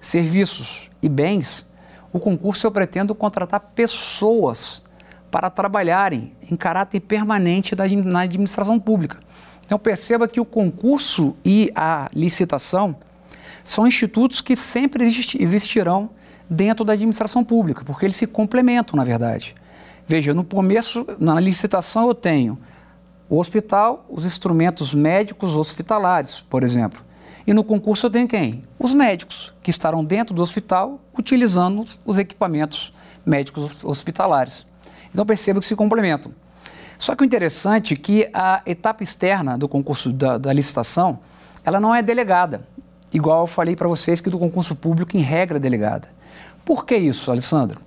serviços 0.00 0.90
e 1.02 1.08
bens, 1.08 1.68
o 2.12 2.18
concurso 2.18 2.66
eu 2.66 2.70
pretendo 2.70 3.14
contratar 3.14 3.60
pessoas 3.74 4.82
para 5.30 5.48
trabalharem 5.48 6.34
em 6.50 6.56
caráter 6.56 7.00
permanente 7.00 7.74
na 8.04 8.20
administração 8.20 8.78
pública. 8.80 9.18
Então 9.70 9.78
perceba 9.78 10.26
que 10.26 10.40
o 10.40 10.44
concurso 10.44 11.36
e 11.44 11.70
a 11.76 12.10
licitação 12.12 12.96
são 13.62 13.86
institutos 13.86 14.40
que 14.40 14.56
sempre 14.56 15.04
existirão 15.38 16.10
dentro 16.50 16.84
da 16.84 16.94
administração 16.94 17.44
pública, 17.44 17.84
porque 17.84 18.04
eles 18.04 18.16
se 18.16 18.26
complementam, 18.26 18.96
na 18.96 19.04
verdade. 19.04 19.54
Veja, 20.08 20.34
no 20.34 20.42
começo, 20.42 21.06
na 21.20 21.38
licitação 21.38 22.08
eu 22.08 22.14
tenho 22.16 22.58
o 23.28 23.38
hospital, 23.38 24.04
os 24.08 24.24
instrumentos 24.24 24.92
médicos 24.92 25.54
hospitalares, 25.54 26.40
por 26.40 26.64
exemplo. 26.64 27.04
E 27.46 27.54
no 27.54 27.62
concurso 27.62 28.06
eu 28.06 28.10
tenho 28.10 28.26
quem? 28.26 28.64
Os 28.76 28.92
médicos, 28.92 29.54
que 29.62 29.70
estarão 29.70 30.04
dentro 30.04 30.34
do 30.34 30.42
hospital 30.42 31.00
utilizando 31.16 31.84
os 32.04 32.18
equipamentos 32.18 32.92
médicos 33.24 33.84
hospitalares. 33.84 34.66
Então 35.12 35.24
perceba 35.24 35.60
que 35.60 35.66
se 35.66 35.76
complementam. 35.76 36.32
Só 37.00 37.16
que 37.16 37.22
o 37.22 37.24
interessante 37.24 37.94
é 37.94 37.96
que 37.96 38.28
a 38.30 38.60
etapa 38.66 39.02
externa 39.02 39.56
do 39.56 39.66
concurso 39.66 40.12
da, 40.12 40.36
da 40.36 40.52
licitação, 40.52 41.18
ela 41.64 41.80
não 41.80 41.94
é 41.94 42.02
delegada, 42.02 42.60
igual 43.10 43.40
eu 43.40 43.46
falei 43.46 43.74
para 43.74 43.88
vocês 43.88 44.20
que 44.20 44.28
do 44.28 44.38
concurso 44.38 44.76
público, 44.76 45.16
em 45.16 45.20
regra, 45.20 45.56
é 45.56 45.58
delegada. 45.58 46.08
Por 46.62 46.84
que 46.84 46.94
isso, 46.94 47.30
Alessandro? 47.30 47.80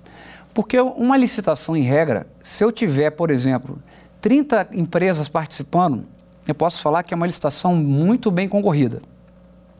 Porque 0.52 0.80
uma 0.80 1.16
licitação, 1.16 1.76
em 1.76 1.84
regra, 1.84 2.26
se 2.42 2.64
eu 2.64 2.72
tiver, 2.72 3.10
por 3.10 3.30
exemplo, 3.30 3.80
30 4.20 4.70
empresas 4.72 5.28
participando, 5.28 6.04
eu 6.44 6.54
posso 6.54 6.82
falar 6.82 7.04
que 7.04 7.14
é 7.14 7.16
uma 7.16 7.26
licitação 7.26 7.76
muito 7.76 8.32
bem 8.32 8.48
concorrida. 8.48 9.00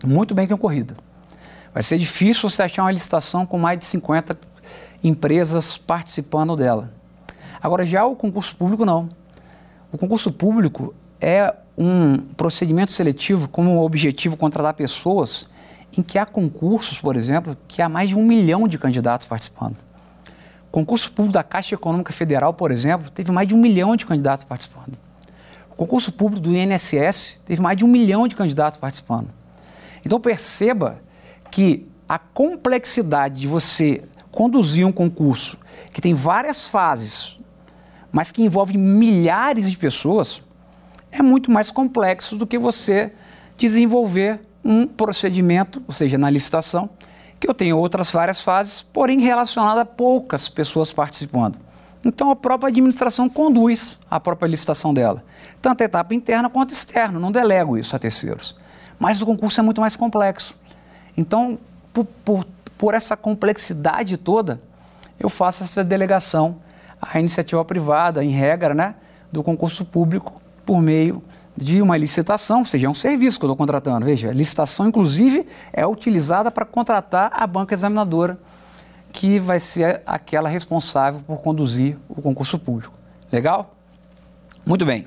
Muito 0.06 0.32
bem 0.32 0.46
concorrida. 0.46 0.96
Vai 1.72 1.82
ser 1.82 1.98
difícil 1.98 2.48
você 2.48 2.62
achar 2.62 2.84
uma 2.84 2.92
licitação 2.92 3.44
com 3.44 3.58
mais 3.58 3.80
de 3.80 3.84
50 3.86 4.38
empresas 5.02 5.76
participando 5.76 6.54
dela. 6.54 6.92
Agora, 7.60 7.84
já 7.84 8.06
o 8.06 8.14
concurso 8.14 8.54
público, 8.54 8.84
não. 8.84 9.23
O 9.94 9.96
concurso 9.96 10.32
público 10.32 10.92
é 11.20 11.54
um 11.78 12.18
procedimento 12.18 12.90
seletivo 12.90 13.48
com 13.48 13.78
o 13.78 13.84
objetivo 13.84 14.36
contratar 14.36 14.74
pessoas 14.74 15.48
em 15.96 16.02
que 16.02 16.18
há 16.18 16.26
concursos, 16.26 16.98
por 16.98 17.14
exemplo, 17.14 17.56
que 17.68 17.80
há 17.80 17.88
mais 17.88 18.08
de 18.08 18.18
um 18.18 18.24
milhão 18.24 18.66
de 18.66 18.76
candidatos 18.76 19.28
participando. 19.28 19.76
Concurso 20.72 21.12
público 21.12 21.34
da 21.34 21.44
Caixa 21.44 21.76
Econômica 21.76 22.12
Federal, 22.12 22.52
por 22.52 22.72
exemplo, 22.72 23.08
teve 23.08 23.30
mais 23.30 23.46
de 23.46 23.54
um 23.54 23.58
milhão 23.58 23.94
de 23.94 24.04
candidatos 24.04 24.44
participando. 24.44 24.98
O 25.70 25.76
concurso 25.76 26.10
público 26.10 26.42
do 26.42 26.56
INSS 26.56 27.40
teve 27.46 27.62
mais 27.62 27.78
de 27.78 27.84
um 27.84 27.88
milhão 27.88 28.26
de 28.26 28.34
candidatos 28.34 28.76
participando. 28.76 29.28
Então 30.04 30.20
perceba 30.20 30.98
que 31.52 31.86
a 32.08 32.18
complexidade 32.18 33.42
de 33.42 33.46
você 33.46 34.02
conduzir 34.32 34.84
um 34.84 34.90
concurso 34.90 35.56
que 35.92 36.00
tem 36.00 36.14
várias 36.14 36.66
fases, 36.66 37.38
mas 38.14 38.30
que 38.30 38.44
envolve 38.44 38.78
milhares 38.78 39.68
de 39.68 39.76
pessoas, 39.76 40.40
é 41.10 41.20
muito 41.20 41.50
mais 41.50 41.72
complexo 41.72 42.36
do 42.36 42.46
que 42.46 42.56
você 42.56 43.12
desenvolver 43.56 44.40
um 44.64 44.86
procedimento, 44.86 45.82
ou 45.88 45.92
seja, 45.92 46.16
na 46.16 46.30
licitação, 46.30 46.88
que 47.40 47.50
eu 47.50 47.52
tenho 47.52 47.76
outras 47.76 48.12
várias 48.12 48.40
fases, 48.40 48.82
porém 48.82 49.18
relacionada 49.18 49.80
a 49.80 49.84
poucas 49.84 50.48
pessoas 50.48 50.92
participando. 50.92 51.58
Então 52.04 52.30
a 52.30 52.36
própria 52.36 52.68
administração 52.68 53.28
conduz 53.28 53.98
a 54.08 54.20
própria 54.20 54.46
licitação 54.46 54.94
dela, 54.94 55.24
tanto 55.60 55.82
a 55.82 55.84
etapa 55.84 56.14
interna 56.14 56.48
quanto 56.48 56.72
externa, 56.72 57.18
não 57.18 57.32
delego 57.32 57.76
isso 57.76 57.96
a 57.96 57.98
terceiros. 57.98 58.54
Mas 58.96 59.20
o 59.20 59.26
concurso 59.26 59.58
é 59.58 59.62
muito 59.64 59.80
mais 59.80 59.96
complexo. 59.96 60.54
Então, 61.16 61.58
por, 61.92 62.04
por, 62.24 62.46
por 62.78 62.94
essa 62.94 63.16
complexidade 63.16 64.16
toda, 64.16 64.60
eu 65.18 65.28
faço 65.28 65.64
essa 65.64 65.82
delegação 65.82 66.62
à 67.12 67.20
iniciativa 67.20 67.64
privada, 67.64 68.24
em 68.24 68.30
regra, 68.30 68.74
né, 68.74 68.94
do 69.30 69.42
concurso 69.42 69.84
público, 69.84 70.40
por 70.64 70.80
meio 70.80 71.22
de 71.56 71.80
uma 71.80 71.96
licitação, 71.96 72.60
ou 72.60 72.64
seja, 72.64 72.86
é 72.86 72.90
um 72.90 72.94
serviço 72.94 73.38
que 73.38 73.44
eu 73.44 73.48
estou 73.48 73.56
contratando. 73.56 74.04
Veja, 74.04 74.30
a 74.30 74.32
licitação, 74.32 74.88
inclusive, 74.88 75.46
é 75.72 75.86
utilizada 75.86 76.50
para 76.50 76.64
contratar 76.64 77.30
a 77.32 77.46
banca 77.46 77.74
examinadora, 77.74 78.38
que 79.12 79.38
vai 79.38 79.60
ser 79.60 80.02
aquela 80.04 80.48
responsável 80.48 81.20
por 81.24 81.40
conduzir 81.40 81.96
o 82.08 82.20
concurso 82.20 82.58
público. 82.58 82.94
Legal? 83.30 83.74
Muito 84.66 84.84
bem. 84.84 85.06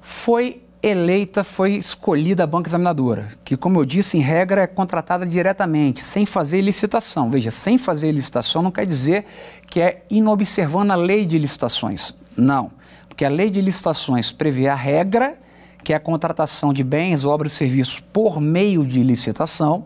Foi 0.00 0.62
eleita, 0.82 1.44
foi 1.44 1.74
escolhida 1.74 2.44
a 2.44 2.46
banca 2.46 2.68
examinadora, 2.68 3.28
que, 3.44 3.56
como 3.56 3.80
eu 3.80 3.84
disse, 3.84 4.16
em 4.16 4.20
regra 4.20 4.62
é 4.62 4.66
contratada 4.66 5.26
diretamente, 5.26 6.02
sem 6.02 6.24
fazer 6.24 6.60
licitação. 6.60 7.30
Veja, 7.30 7.50
sem 7.50 7.76
fazer 7.76 8.12
licitação 8.12 8.62
não 8.62 8.70
quer 8.70 8.86
dizer 8.86 9.24
que 9.66 9.80
é 9.80 10.02
inobservando 10.10 10.92
a 10.92 10.96
lei 10.96 11.26
de 11.26 11.38
licitações. 11.38 12.14
Não 12.36 12.70
porque 13.20 13.26
a 13.26 13.28
lei 13.28 13.50
de 13.50 13.60
licitações 13.60 14.32
prevê 14.32 14.66
a 14.66 14.74
regra, 14.74 15.36
que 15.84 15.92
é 15.92 15.96
a 15.96 16.00
contratação 16.00 16.72
de 16.72 16.82
bens, 16.82 17.26
obras 17.26 17.52
e 17.52 17.56
serviços 17.56 18.00
por 18.00 18.40
meio 18.40 18.82
de 18.82 19.02
licitação, 19.02 19.84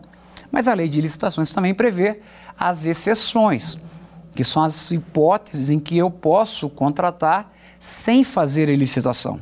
mas 0.49 0.69
a 0.69 0.73
lei 0.73 0.87
de 0.87 1.01
licitações 1.01 1.49
também 1.49 1.73
prevê 1.73 2.21
as 2.57 2.85
exceções, 2.85 3.77
que 4.33 4.41
são 4.45 4.63
as 4.63 4.89
hipóteses 4.89 5.69
em 5.69 5.79
que 5.79 5.97
eu 5.97 6.09
posso 6.09 6.69
contratar 6.69 7.51
sem 7.77 8.23
fazer 8.23 8.69
a 8.69 8.73
licitação, 8.73 9.41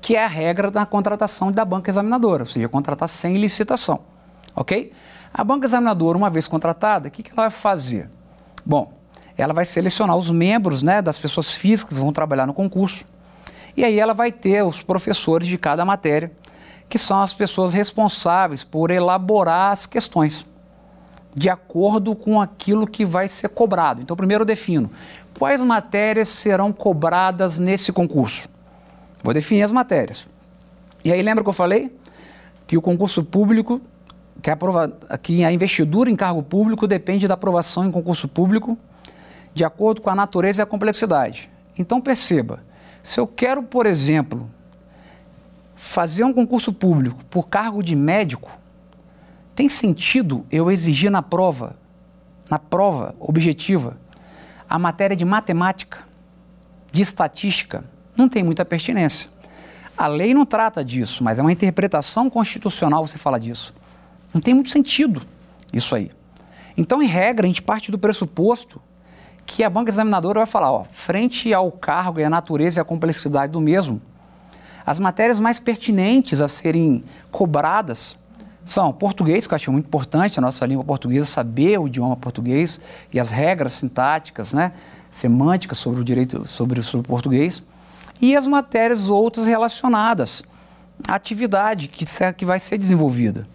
que 0.00 0.16
é 0.16 0.24
a 0.24 0.28
regra 0.28 0.70
da 0.70 0.86
contratação 0.86 1.52
da 1.52 1.64
banca 1.64 1.90
examinadora, 1.90 2.42
ou 2.42 2.46
seja, 2.46 2.68
contratar 2.68 3.08
sem 3.08 3.36
licitação, 3.36 4.00
ok? 4.54 4.92
A 5.32 5.44
banca 5.44 5.66
examinadora, 5.66 6.16
uma 6.16 6.30
vez 6.30 6.48
contratada, 6.48 7.08
o 7.08 7.10
que, 7.10 7.22
que 7.22 7.30
ela 7.30 7.42
vai 7.42 7.50
fazer? 7.50 8.10
Bom, 8.64 8.92
ela 9.36 9.54
vai 9.54 9.64
selecionar 9.64 10.16
os 10.16 10.30
membros 10.30 10.82
né, 10.82 11.00
das 11.00 11.18
pessoas 11.18 11.50
físicas 11.50 11.96
que 11.96 12.00
vão 12.02 12.12
trabalhar 12.12 12.46
no 12.46 12.54
concurso. 12.54 13.04
E 13.76 13.84
aí 13.84 13.98
ela 13.98 14.12
vai 14.12 14.32
ter 14.32 14.64
os 14.64 14.82
professores 14.82 15.46
de 15.46 15.56
cada 15.56 15.84
matéria, 15.84 16.32
que 16.88 16.98
são 16.98 17.22
as 17.22 17.32
pessoas 17.32 17.72
responsáveis 17.72 18.64
por 18.64 18.90
elaborar 18.90 19.72
as 19.72 19.86
questões 19.86 20.44
de 21.34 21.48
acordo 21.48 22.16
com 22.16 22.40
aquilo 22.40 22.86
que 22.86 23.04
vai 23.04 23.28
ser 23.28 23.50
cobrado. 23.50 24.02
Então, 24.02 24.16
primeiro 24.16 24.42
eu 24.42 24.46
defino 24.46 24.90
quais 25.38 25.62
matérias 25.62 26.28
serão 26.28 26.72
cobradas 26.72 27.58
nesse 27.58 27.92
concurso. 27.92 28.48
Vou 29.22 29.34
definir 29.34 29.62
as 29.62 29.72
matérias. 29.72 30.26
E 31.04 31.12
aí 31.12 31.22
lembra 31.22 31.42
que 31.42 31.48
eu 31.48 31.54
falei 31.54 31.94
que 32.66 32.76
o 32.76 32.82
concurso 32.82 33.24
público, 33.24 33.80
que 34.42 34.50
a, 34.50 34.56
prova, 34.56 34.96
que 35.22 35.44
a 35.44 35.52
investidura 35.52 36.10
em 36.10 36.16
cargo 36.16 36.42
público 36.42 36.86
depende 36.86 37.26
da 37.26 37.34
aprovação 37.34 37.84
em 37.84 37.90
concurso 37.90 38.28
público 38.28 38.78
de 39.52 39.64
acordo 39.64 40.00
com 40.00 40.10
a 40.10 40.14
natureza 40.14 40.62
e 40.62 40.64
a 40.64 40.66
complexidade. 40.66 41.50
Então 41.76 42.00
perceba, 42.00 42.62
se 43.02 43.18
eu 43.18 43.26
quero, 43.26 43.62
por 43.62 43.86
exemplo, 43.86 44.48
fazer 45.74 46.24
um 46.24 46.32
concurso 46.32 46.72
público 46.72 47.24
por 47.24 47.48
cargo 47.48 47.82
de 47.82 47.96
médico, 47.96 48.50
tem 49.54 49.68
sentido 49.68 50.46
eu 50.50 50.70
exigir 50.70 51.10
na 51.10 51.22
prova, 51.22 51.76
na 52.48 52.58
prova 52.58 53.14
objetiva, 53.18 53.96
a 54.68 54.78
matéria 54.78 55.16
de 55.16 55.24
matemática, 55.24 55.98
de 56.92 57.02
estatística? 57.02 57.84
Não 58.20 58.28
tem 58.28 58.42
muita 58.42 58.66
pertinência. 58.66 59.30
A 59.96 60.06
lei 60.06 60.34
não 60.34 60.44
trata 60.44 60.84
disso, 60.84 61.24
mas 61.24 61.38
é 61.38 61.42
uma 61.42 61.50
interpretação 61.50 62.28
constitucional 62.28 63.06
você 63.06 63.16
fala 63.16 63.40
disso. 63.40 63.74
Não 64.34 64.42
tem 64.42 64.52
muito 64.52 64.68
sentido 64.68 65.22
isso 65.72 65.94
aí. 65.94 66.10
Então, 66.76 67.02
em 67.02 67.06
regra, 67.06 67.46
a 67.46 67.48
gente 67.48 67.62
parte 67.62 67.90
do 67.90 67.98
pressuposto 67.98 68.78
que 69.46 69.64
a 69.64 69.70
banca 69.70 69.90
examinadora 69.90 70.40
vai 70.40 70.46
falar, 70.46 70.70
ó, 70.70 70.84
frente 70.84 71.54
ao 71.54 71.72
cargo 71.72 72.20
e 72.20 72.24
à 72.24 72.28
natureza 72.28 72.78
e 72.78 72.82
à 72.82 72.84
complexidade 72.84 73.52
do 73.52 73.60
mesmo, 73.60 74.02
as 74.84 74.98
matérias 74.98 75.38
mais 75.38 75.58
pertinentes 75.58 76.42
a 76.42 76.48
serem 76.48 77.02
cobradas 77.30 78.18
são 78.66 78.92
português, 78.92 79.46
que 79.46 79.54
eu 79.54 79.56
acho 79.56 79.72
muito 79.72 79.86
importante, 79.86 80.38
a 80.38 80.42
nossa 80.42 80.66
língua 80.66 80.84
portuguesa, 80.84 81.26
saber 81.26 81.78
o 81.78 81.86
idioma 81.86 82.18
português 82.18 82.82
e 83.10 83.18
as 83.18 83.30
regras 83.30 83.72
sintáticas, 83.72 84.52
né, 84.52 84.72
semânticas 85.10 85.78
sobre 85.78 86.02
o 86.02 86.04
direito, 86.04 86.46
sobre, 86.46 86.82
sobre 86.82 87.06
o 87.06 87.08
português, 87.08 87.62
e 88.20 88.36
as 88.36 88.46
matérias 88.46 89.08
outras 89.08 89.46
relacionadas 89.46 90.42
à 91.08 91.14
atividade 91.14 91.88
que, 91.88 92.04
que 92.36 92.44
vai 92.44 92.58
ser 92.58 92.78
desenvolvida. 92.78 93.46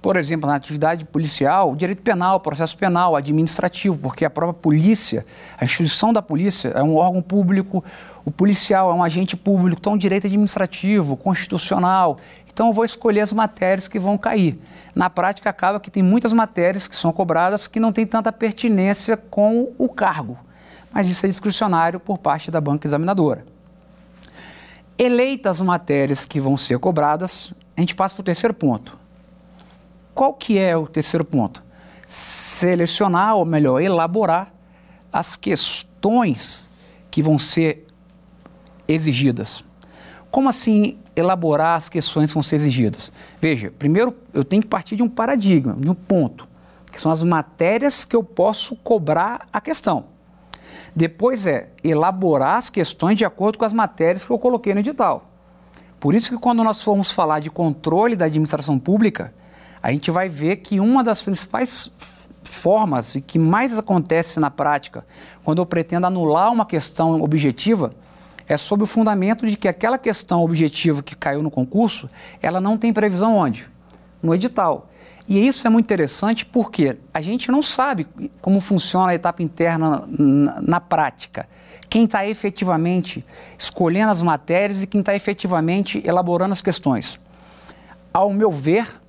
Por 0.00 0.16
exemplo, 0.16 0.46
na 0.46 0.54
atividade 0.54 1.04
policial, 1.06 1.74
direito 1.74 2.02
penal, 2.02 2.38
processo 2.38 2.76
penal, 2.76 3.16
administrativo, 3.16 3.96
porque 3.96 4.24
a 4.24 4.28
própria 4.28 4.60
polícia, 4.60 5.24
a 5.58 5.64
instituição 5.64 6.12
da 6.12 6.20
polícia 6.20 6.68
é 6.68 6.82
um 6.82 6.96
órgão 6.96 7.22
público, 7.22 7.82
o 8.22 8.30
policial 8.30 8.90
é 8.90 8.94
um 8.94 9.02
agente 9.02 9.34
público, 9.34 9.80
então 9.80 9.96
direito 9.96 10.26
administrativo, 10.26 11.16
constitucional, 11.16 12.18
então 12.54 12.68
eu 12.68 12.72
vou 12.72 12.84
escolher 12.84 13.20
as 13.20 13.32
matérias 13.32 13.88
que 13.88 13.98
vão 13.98 14.18
cair. 14.18 14.58
Na 14.94 15.08
prática, 15.08 15.48
acaba 15.50 15.80
que 15.80 15.90
tem 15.90 16.02
muitas 16.02 16.32
matérias 16.32 16.86
que 16.86 16.94
são 16.94 17.10
cobradas 17.10 17.66
que 17.66 17.80
não 17.80 17.90
têm 17.90 18.06
tanta 18.06 18.30
pertinência 18.30 19.16
com 19.16 19.72
o 19.78 19.88
cargo. 19.88 20.38
Mas 20.92 21.08
isso 21.08 21.26
é 21.26 21.28
discricionário 21.28 21.98
por 21.98 22.18
parte 22.18 22.50
da 22.50 22.60
banca 22.60 22.86
examinadora. 22.86 23.53
Eleitas 24.96 25.60
as 25.60 25.66
matérias 25.66 26.24
que 26.24 26.38
vão 26.38 26.56
ser 26.56 26.78
cobradas, 26.78 27.52
a 27.76 27.80
gente 27.80 27.94
passa 27.94 28.14
para 28.14 28.22
o 28.22 28.24
terceiro 28.24 28.54
ponto. 28.54 28.96
Qual 30.14 30.32
que 30.32 30.56
é 30.56 30.76
o 30.76 30.86
terceiro 30.86 31.24
ponto? 31.24 31.62
Selecionar, 32.06 33.34
ou 33.34 33.44
melhor, 33.44 33.80
elaborar 33.80 34.52
as 35.12 35.34
questões 35.34 36.70
que 37.10 37.22
vão 37.22 37.38
ser 37.38 37.86
exigidas. 38.86 39.64
Como 40.30 40.48
assim 40.48 40.98
elaborar 41.16 41.76
as 41.76 41.88
questões 41.88 42.30
que 42.30 42.34
vão 42.34 42.42
ser 42.42 42.56
exigidas? 42.56 43.10
Veja, 43.40 43.72
primeiro 43.76 44.16
eu 44.32 44.44
tenho 44.44 44.62
que 44.62 44.68
partir 44.68 44.94
de 44.94 45.02
um 45.02 45.08
paradigma, 45.08 45.74
de 45.74 45.90
um 45.90 45.94
ponto, 45.94 46.46
que 46.92 47.00
são 47.00 47.10
as 47.10 47.24
matérias 47.24 48.04
que 48.04 48.14
eu 48.14 48.22
posso 48.22 48.76
cobrar 48.76 49.48
a 49.52 49.60
questão. 49.60 50.13
Depois 50.94 51.46
é 51.46 51.68
elaborar 51.82 52.56
as 52.56 52.70
questões 52.70 53.18
de 53.18 53.24
acordo 53.24 53.58
com 53.58 53.64
as 53.64 53.72
matérias 53.72 54.24
que 54.24 54.30
eu 54.30 54.38
coloquei 54.38 54.72
no 54.74 54.80
edital. 54.80 55.28
Por 55.98 56.14
isso 56.14 56.30
que 56.30 56.38
quando 56.38 56.62
nós 56.62 56.82
formos 56.82 57.10
falar 57.10 57.40
de 57.40 57.50
controle 57.50 58.14
da 58.14 58.26
administração 58.26 58.78
pública, 58.78 59.34
a 59.82 59.90
gente 59.90 60.10
vai 60.10 60.28
ver 60.28 60.56
que 60.56 60.78
uma 60.78 61.02
das 61.02 61.22
principais 61.22 61.90
formas 62.42 63.14
e 63.14 63.20
que 63.20 63.38
mais 63.38 63.78
acontece 63.78 64.38
na 64.38 64.50
prática, 64.50 65.04
quando 65.42 65.58
eu 65.58 65.66
pretendo 65.66 66.06
anular 66.06 66.52
uma 66.52 66.66
questão 66.66 67.22
objetiva, 67.22 67.92
é 68.46 68.56
sob 68.56 68.82
o 68.82 68.86
fundamento 68.86 69.46
de 69.46 69.56
que 69.56 69.66
aquela 69.66 69.98
questão 69.98 70.42
objetiva 70.42 71.02
que 71.02 71.16
caiu 71.16 71.42
no 71.42 71.50
concurso, 71.50 72.08
ela 72.40 72.60
não 72.60 72.76
tem 72.76 72.92
previsão 72.92 73.36
onde? 73.36 73.68
No 74.22 74.34
edital. 74.34 74.88
E 75.26 75.46
isso 75.46 75.66
é 75.66 75.70
muito 75.70 75.86
interessante 75.86 76.44
porque 76.44 76.96
a 77.12 77.20
gente 77.20 77.50
não 77.50 77.62
sabe 77.62 78.06
como 78.40 78.60
funciona 78.60 79.12
a 79.12 79.14
etapa 79.14 79.42
interna 79.42 80.04
na, 80.06 80.60
na 80.60 80.80
prática. 80.80 81.48
Quem 81.88 82.04
está 82.04 82.26
efetivamente 82.26 83.24
escolhendo 83.58 84.10
as 84.10 84.20
matérias 84.20 84.82
e 84.82 84.86
quem 84.86 85.00
está 85.00 85.14
efetivamente 85.14 86.02
elaborando 86.04 86.52
as 86.52 86.60
questões. 86.60 87.18
Ao 88.12 88.32
meu 88.32 88.50
ver, 88.50 89.00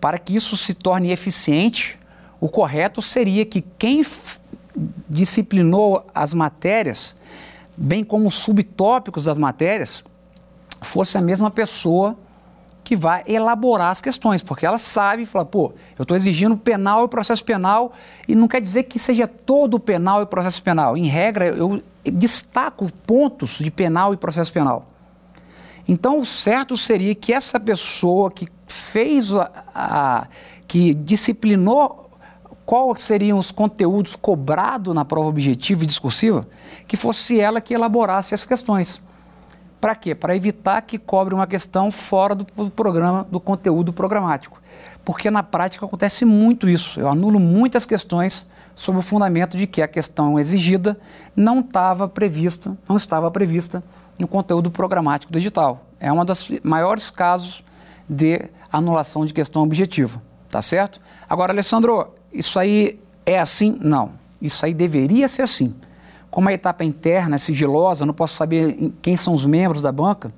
para 0.00 0.18
que 0.18 0.34
isso 0.34 0.56
se 0.56 0.74
torne 0.74 1.12
eficiente, 1.12 1.98
o 2.40 2.48
correto 2.48 3.00
seria 3.00 3.44
que 3.44 3.60
quem 3.78 4.04
disciplinou 5.08 6.06
as 6.14 6.34
matérias 6.34 7.16
bem 7.76 8.04
como 8.04 8.28
os 8.28 8.34
subtópicos 8.34 9.24
das 9.24 9.38
matérias, 9.38 10.04
fosse 10.80 11.16
a 11.16 11.20
mesma 11.20 11.50
pessoa 11.50 12.16
que 12.84 12.96
vai 12.96 13.22
elaborar 13.26 13.90
as 13.90 14.00
questões, 14.00 14.42
porque 14.42 14.66
ela 14.66 14.78
sabe, 14.78 15.24
fala, 15.24 15.44
pô, 15.44 15.72
eu 15.98 16.02
estou 16.02 16.16
exigindo 16.16 16.56
penal 16.56 17.04
e 17.04 17.08
processo 17.08 17.44
penal, 17.44 17.92
e 18.26 18.34
não 18.34 18.48
quer 18.48 18.60
dizer 18.60 18.84
que 18.84 18.98
seja 18.98 19.26
todo 19.26 19.78
penal 19.78 20.22
e 20.22 20.26
processo 20.26 20.62
penal. 20.62 20.96
Em 20.96 21.06
regra, 21.06 21.46
eu 21.46 21.82
destaco 22.04 22.90
pontos 23.06 23.58
de 23.58 23.70
penal 23.70 24.12
e 24.12 24.16
processo 24.16 24.52
penal. 24.52 24.86
Então, 25.86 26.18
o 26.18 26.24
certo 26.24 26.76
seria 26.76 27.14
que 27.14 27.32
essa 27.32 27.58
pessoa 27.58 28.30
que 28.30 28.46
fez 28.66 29.32
a, 29.32 29.50
a 29.74 30.26
que 30.66 30.94
disciplinou 30.94 32.10
quais 32.64 33.00
seriam 33.00 33.38
os 33.38 33.50
conteúdos 33.50 34.16
cobrados 34.16 34.94
na 34.94 35.04
prova 35.04 35.28
objetiva 35.28 35.84
e 35.84 35.86
discursiva, 35.86 36.48
que 36.86 36.96
fosse 36.96 37.40
ela 37.40 37.60
que 37.60 37.74
elaborasse 37.74 38.34
as 38.34 38.44
questões. 38.44 39.00
Para 39.82 39.96
quê? 39.96 40.14
Para 40.14 40.36
evitar 40.36 40.80
que 40.82 40.96
cobre 40.96 41.34
uma 41.34 41.44
questão 41.44 41.90
fora 41.90 42.36
do, 42.36 42.46
do 42.54 42.70
programa, 42.70 43.26
do 43.28 43.40
conteúdo 43.40 43.92
programático. 43.92 44.62
Porque 45.04 45.28
na 45.28 45.42
prática 45.42 45.84
acontece 45.84 46.24
muito 46.24 46.68
isso. 46.68 47.00
Eu 47.00 47.08
anulo 47.08 47.40
muitas 47.40 47.84
questões 47.84 48.46
sob 48.76 48.98
o 48.98 49.02
fundamento 49.02 49.56
de 49.56 49.66
que 49.66 49.82
a 49.82 49.88
questão 49.88 50.38
exigida 50.38 50.96
não 51.34 51.58
estava 51.58 52.08
prevista, 52.08 52.78
não 52.88 52.96
estava 52.96 53.28
prevista 53.28 53.82
no 54.20 54.28
conteúdo 54.28 54.70
programático 54.70 55.32
digital. 55.32 55.84
É 55.98 56.12
um 56.12 56.24
dos 56.24 56.48
maiores 56.62 57.10
casos 57.10 57.64
de 58.08 58.40
anulação 58.70 59.26
de 59.26 59.34
questão 59.34 59.64
objetiva, 59.64 60.22
tá 60.48 60.62
certo? 60.62 61.00
Agora, 61.28 61.52
Alessandro, 61.52 62.14
isso 62.32 62.56
aí 62.56 63.00
é 63.26 63.40
assim? 63.40 63.76
Não. 63.80 64.12
Isso 64.40 64.64
aí 64.64 64.72
deveria 64.72 65.26
ser 65.26 65.42
assim. 65.42 65.74
Como 66.32 66.48
a 66.48 66.52
etapa 66.54 66.82
interna 66.82 67.34
é 67.34 67.38
sigilosa, 67.38 68.06
não 68.06 68.14
posso 68.14 68.36
saber 68.36 68.90
quem 69.02 69.18
são 69.18 69.34
os 69.34 69.44
membros 69.44 69.82
da 69.82 69.92
banca, 69.92 70.32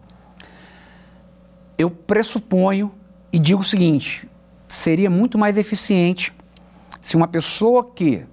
eu 1.79 1.89
pressuponho 1.89 2.93
e 3.33 3.39
digo 3.39 3.61
o 3.61 3.65
seguinte: 3.65 4.29
seria 4.67 5.09
muito 5.09 5.39
mais 5.39 5.57
eficiente 5.57 6.33
se 7.01 7.15
uma 7.15 7.29
pessoa 7.29 7.93
que 7.95 8.27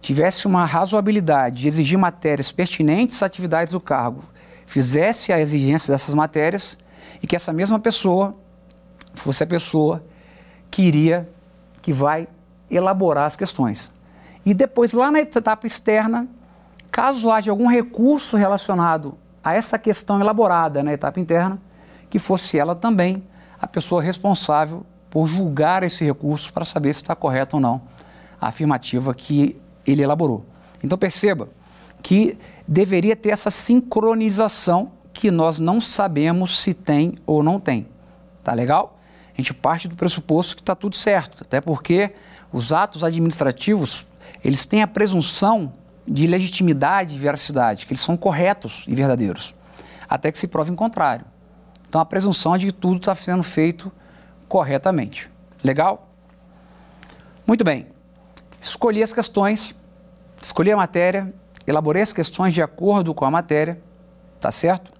tivesse 0.00 0.46
uma 0.46 0.64
razoabilidade 0.64 1.60
de 1.60 1.68
exigir 1.68 1.98
matérias 1.98 2.50
pertinentes 2.50 3.18
às 3.18 3.24
atividades 3.24 3.74
do 3.74 3.80
cargo 3.80 4.24
fizesse 4.64 5.34
a 5.34 5.38
exigência 5.38 5.92
dessas 5.92 6.14
matérias 6.14 6.78
e 7.22 7.26
que 7.26 7.36
essa 7.36 7.52
mesma 7.52 7.78
pessoa 7.78 8.34
fosse 9.12 9.44
a 9.44 9.46
pessoa 9.46 10.02
que 10.70 10.80
iria, 10.80 11.28
que 11.82 11.92
vai 11.92 12.26
elaborar 12.70 13.26
as 13.26 13.36
questões. 13.36 13.92
E 14.46 14.54
depois, 14.54 14.94
lá 14.94 15.10
na 15.10 15.20
etapa 15.20 15.66
externa, 15.66 16.26
caso 16.92 17.30
haja 17.30 17.50
algum 17.50 17.66
recurso 17.66 18.36
relacionado 18.36 19.16
a 19.42 19.54
essa 19.54 19.78
questão 19.78 20.20
elaborada 20.20 20.82
na 20.82 20.92
etapa 20.92 21.18
interna, 21.18 21.58
que 22.10 22.18
fosse 22.18 22.58
ela 22.58 22.76
também 22.76 23.24
a 23.58 23.66
pessoa 23.66 24.02
responsável 24.02 24.84
por 25.10 25.26
julgar 25.26 25.82
esse 25.82 26.04
recurso 26.04 26.52
para 26.52 26.66
saber 26.66 26.92
se 26.92 27.02
está 27.02 27.16
correto 27.16 27.56
ou 27.56 27.62
não 27.62 27.80
a 28.38 28.48
afirmativa 28.48 29.14
que 29.14 29.56
ele 29.86 30.02
elaborou. 30.02 30.44
Então 30.84 30.98
perceba 30.98 31.48
que 32.02 32.36
deveria 32.68 33.16
ter 33.16 33.30
essa 33.30 33.50
sincronização 33.50 34.92
que 35.14 35.30
nós 35.30 35.58
não 35.58 35.80
sabemos 35.80 36.58
se 36.58 36.74
tem 36.74 37.14
ou 37.24 37.42
não 37.42 37.58
tem. 37.58 37.86
Tá 38.44 38.52
legal? 38.52 38.98
A 39.32 39.40
gente 39.40 39.54
parte 39.54 39.88
do 39.88 39.96
pressuposto 39.96 40.56
que 40.56 40.62
está 40.62 40.74
tudo 40.74 40.94
certo, 40.96 41.42
até 41.42 41.60
porque 41.60 42.12
os 42.52 42.72
atos 42.72 43.02
administrativos 43.02 44.06
eles 44.44 44.66
têm 44.66 44.82
a 44.82 44.86
presunção 44.86 45.72
de 46.06 46.26
legitimidade 46.26 47.14
e 47.14 47.18
veracidade, 47.18 47.86
que 47.86 47.92
eles 47.92 48.00
são 48.00 48.16
corretos 48.16 48.84
e 48.88 48.94
verdadeiros, 48.94 49.54
até 50.08 50.32
que 50.32 50.38
se 50.38 50.48
prove 50.48 50.72
em 50.72 50.76
contrário. 50.76 51.24
Então 51.88 52.00
a 52.00 52.04
presunção 52.04 52.54
é 52.54 52.58
de 52.58 52.66
que 52.66 52.72
tudo 52.72 52.96
está 52.96 53.14
sendo 53.14 53.42
feito 53.42 53.92
corretamente. 54.48 55.30
Legal? 55.62 56.08
Muito 57.46 57.64
bem. 57.64 57.86
Escolhi 58.60 59.02
as 59.02 59.12
questões, 59.12 59.74
escolhi 60.40 60.72
a 60.72 60.76
matéria, 60.76 61.32
elaborei 61.66 62.02
as 62.02 62.12
questões 62.12 62.54
de 62.54 62.62
acordo 62.62 63.12
com 63.14 63.24
a 63.24 63.30
matéria, 63.30 63.80
tá 64.40 64.50
certo? 64.50 64.92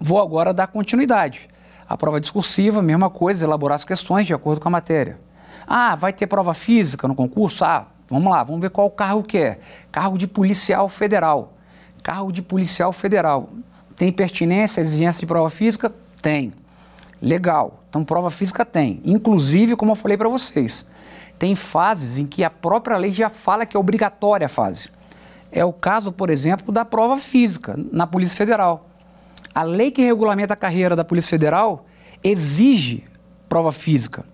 Vou 0.00 0.20
agora 0.20 0.52
dar 0.52 0.66
continuidade. 0.66 1.48
A 1.88 1.96
prova 1.96 2.20
discursiva, 2.20 2.80
mesma 2.80 3.10
coisa, 3.10 3.44
elaborar 3.44 3.74
as 3.74 3.84
questões 3.84 4.26
de 4.26 4.32
acordo 4.32 4.60
com 4.60 4.68
a 4.68 4.70
matéria. 4.70 5.18
Ah, 5.66 5.94
vai 5.94 6.12
ter 6.12 6.26
prova 6.26 6.54
física 6.54 7.06
no 7.06 7.14
concurso? 7.14 7.64
Ah, 7.64 7.86
vamos 8.10 8.30
lá, 8.30 8.42
vamos 8.42 8.60
ver 8.60 8.70
qual 8.70 8.90
cargo 8.90 9.22
que 9.22 9.38
é. 9.38 9.60
Cargo 9.90 10.18
de 10.18 10.26
policial 10.26 10.88
federal. 10.88 11.54
Cargo 12.02 12.32
de 12.32 12.42
policial 12.42 12.92
federal. 12.92 13.48
Tem 13.96 14.12
pertinência, 14.12 14.80
exigência 14.80 15.20
de 15.20 15.26
prova 15.26 15.48
física? 15.48 15.92
Tem. 16.20 16.52
Legal. 17.22 17.82
Então, 17.88 18.04
prova 18.04 18.30
física 18.30 18.64
tem. 18.64 19.00
Inclusive, 19.04 19.76
como 19.76 19.92
eu 19.92 19.96
falei 19.96 20.16
para 20.16 20.28
vocês, 20.28 20.86
tem 21.38 21.54
fases 21.54 22.18
em 22.18 22.26
que 22.26 22.44
a 22.44 22.50
própria 22.50 22.96
lei 22.96 23.12
já 23.12 23.30
fala 23.30 23.64
que 23.64 23.76
é 23.76 23.80
obrigatória 23.80 24.46
a 24.46 24.48
fase. 24.48 24.88
É 25.52 25.64
o 25.64 25.72
caso, 25.72 26.12
por 26.12 26.30
exemplo, 26.30 26.72
da 26.72 26.84
prova 26.84 27.16
física 27.16 27.74
na 27.92 28.06
Polícia 28.06 28.36
Federal. 28.36 28.86
A 29.54 29.62
lei 29.62 29.90
que 29.90 30.02
regulamenta 30.02 30.54
a 30.54 30.56
carreira 30.56 30.94
da 30.94 31.04
Polícia 31.04 31.30
Federal 31.30 31.84
exige 32.22 33.04
prova 33.48 33.72
física. 33.72 34.24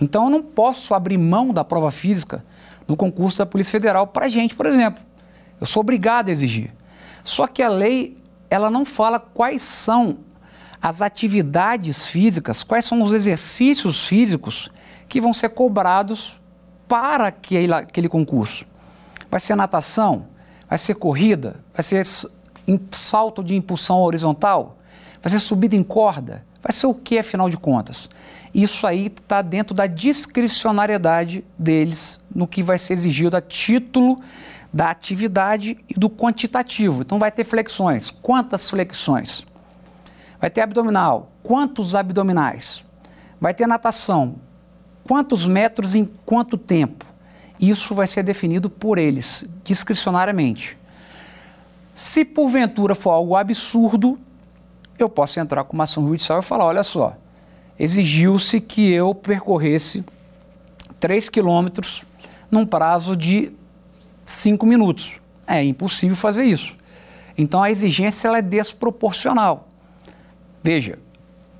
Então 0.00 0.24
eu 0.24 0.30
não 0.30 0.42
posso 0.42 0.94
abrir 0.94 1.18
mão 1.18 1.48
da 1.48 1.64
prova 1.64 1.90
física 1.90 2.44
no 2.86 2.96
concurso 2.96 3.38
da 3.38 3.46
Polícia 3.46 3.72
Federal 3.72 4.06
para 4.06 4.28
gente, 4.28 4.54
por 4.54 4.66
exemplo. 4.66 5.02
Eu 5.60 5.66
sou 5.66 5.80
obrigado 5.80 6.28
a 6.28 6.32
exigir. 6.32 6.72
Só 7.22 7.46
que 7.46 7.62
a 7.62 7.68
lei 7.68 8.16
ela 8.50 8.70
não 8.70 8.84
fala 8.84 9.18
quais 9.18 9.62
são 9.62 10.18
as 10.80 11.00
atividades 11.00 12.06
físicas, 12.06 12.62
quais 12.62 12.84
são 12.84 13.00
os 13.02 13.12
exercícios 13.12 14.06
físicos 14.06 14.70
que 15.08 15.20
vão 15.20 15.32
ser 15.32 15.50
cobrados 15.50 16.40
para 16.86 17.28
aquele, 17.28 17.72
aquele 17.72 18.08
concurso. 18.08 18.66
Vai 19.30 19.40
ser 19.40 19.56
natação? 19.56 20.26
Vai 20.68 20.76
ser 20.76 20.94
corrida? 20.94 21.56
Vai 21.72 21.82
ser 21.82 22.04
salto 22.92 23.42
de 23.42 23.54
impulsão 23.54 24.00
horizontal? 24.00 24.76
Vai 25.22 25.30
ser 25.30 25.40
subida 25.40 25.74
em 25.74 25.82
corda? 25.82 26.44
Vai 26.64 26.72
ser 26.72 26.86
o 26.86 26.94
que, 26.94 27.18
afinal 27.18 27.50
de 27.50 27.58
contas? 27.58 28.08
Isso 28.54 28.86
aí 28.86 29.08
está 29.08 29.42
dentro 29.42 29.74
da 29.74 29.86
discricionariedade 29.86 31.44
deles 31.58 32.18
no 32.34 32.46
que 32.46 32.62
vai 32.62 32.78
ser 32.78 32.94
exigido 32.94 33.36
a 33.36 33.40
título 33.42 34.22
da 34.72 34.88
atividade 34.90 35.76
e 35.86 35.92
do 35.92 36.08
quantitativo. 36.08 37.02
Então 37.02 37.18
vai 37.18 37.30
ter 37.30 37.44
flexões. 37.44 38.10
Quantas 38.10 38.70
flexões? 38.70 39.44
Vai 40.40 40.48
ter 40.48 40.62
abdominal. 40.62 41.30
Quantos 41.42 41.94
abdominais? 41.94 42.82
Vai 43.38 43.52
ter 43.52 43.66
natação. 43.66 44.36
Quantos 45.06 45.46
metros 45.46 45.94
em 45.94 46.06
quanto 46.24 46.56
tempo? 46.56 47.04
Isso 47.60 47.94
vai 47.94 48.06
ser 48.06 48.22
definido 48.22 48.70
por 48.70 48.96
eles, 48.96 49.44
discricionariamente. 49.62 50.78
Se 51.94 52.24
porventura 52.24 52.94
for 52.94 53.10
algo 53.10 53.36
absurdo, 53.36 54.18
eu 54.98 55.08
posso 55.08 55.40
entrar 55.40 55.64
com 55.64 55.74
uma 55.74 55.84
ação 55.84 56.06
judicial 56.06 56.38
e 56.38 56.42
falar: 56.42 56.66
olha 56.66 56.82
só, 56.82 57.16
exigiu-se 57.78 58.60
que 58.60 58.92
eu 58.92 59.14
percorresse 59.14 60.04
3 61.00 61.28
quilômetros 61.28 62.04
num 62.50 62.64
prazo 62.64 63.16
de 63.16 63.52
5 64.24 64.64
minutos. 64.64 65.20
É 65.46 65.62
impossível 65.62 66.16
fazer 66.16 66.44
isso. 66.44 66.76
Então 67.36 67.62
a 67.62 67.70
exigência 67.70 68.28
ela 68.28 68.38
é 68.38 68.42
desproporcional. 68.42 69.68
Veja, 70.62 70.98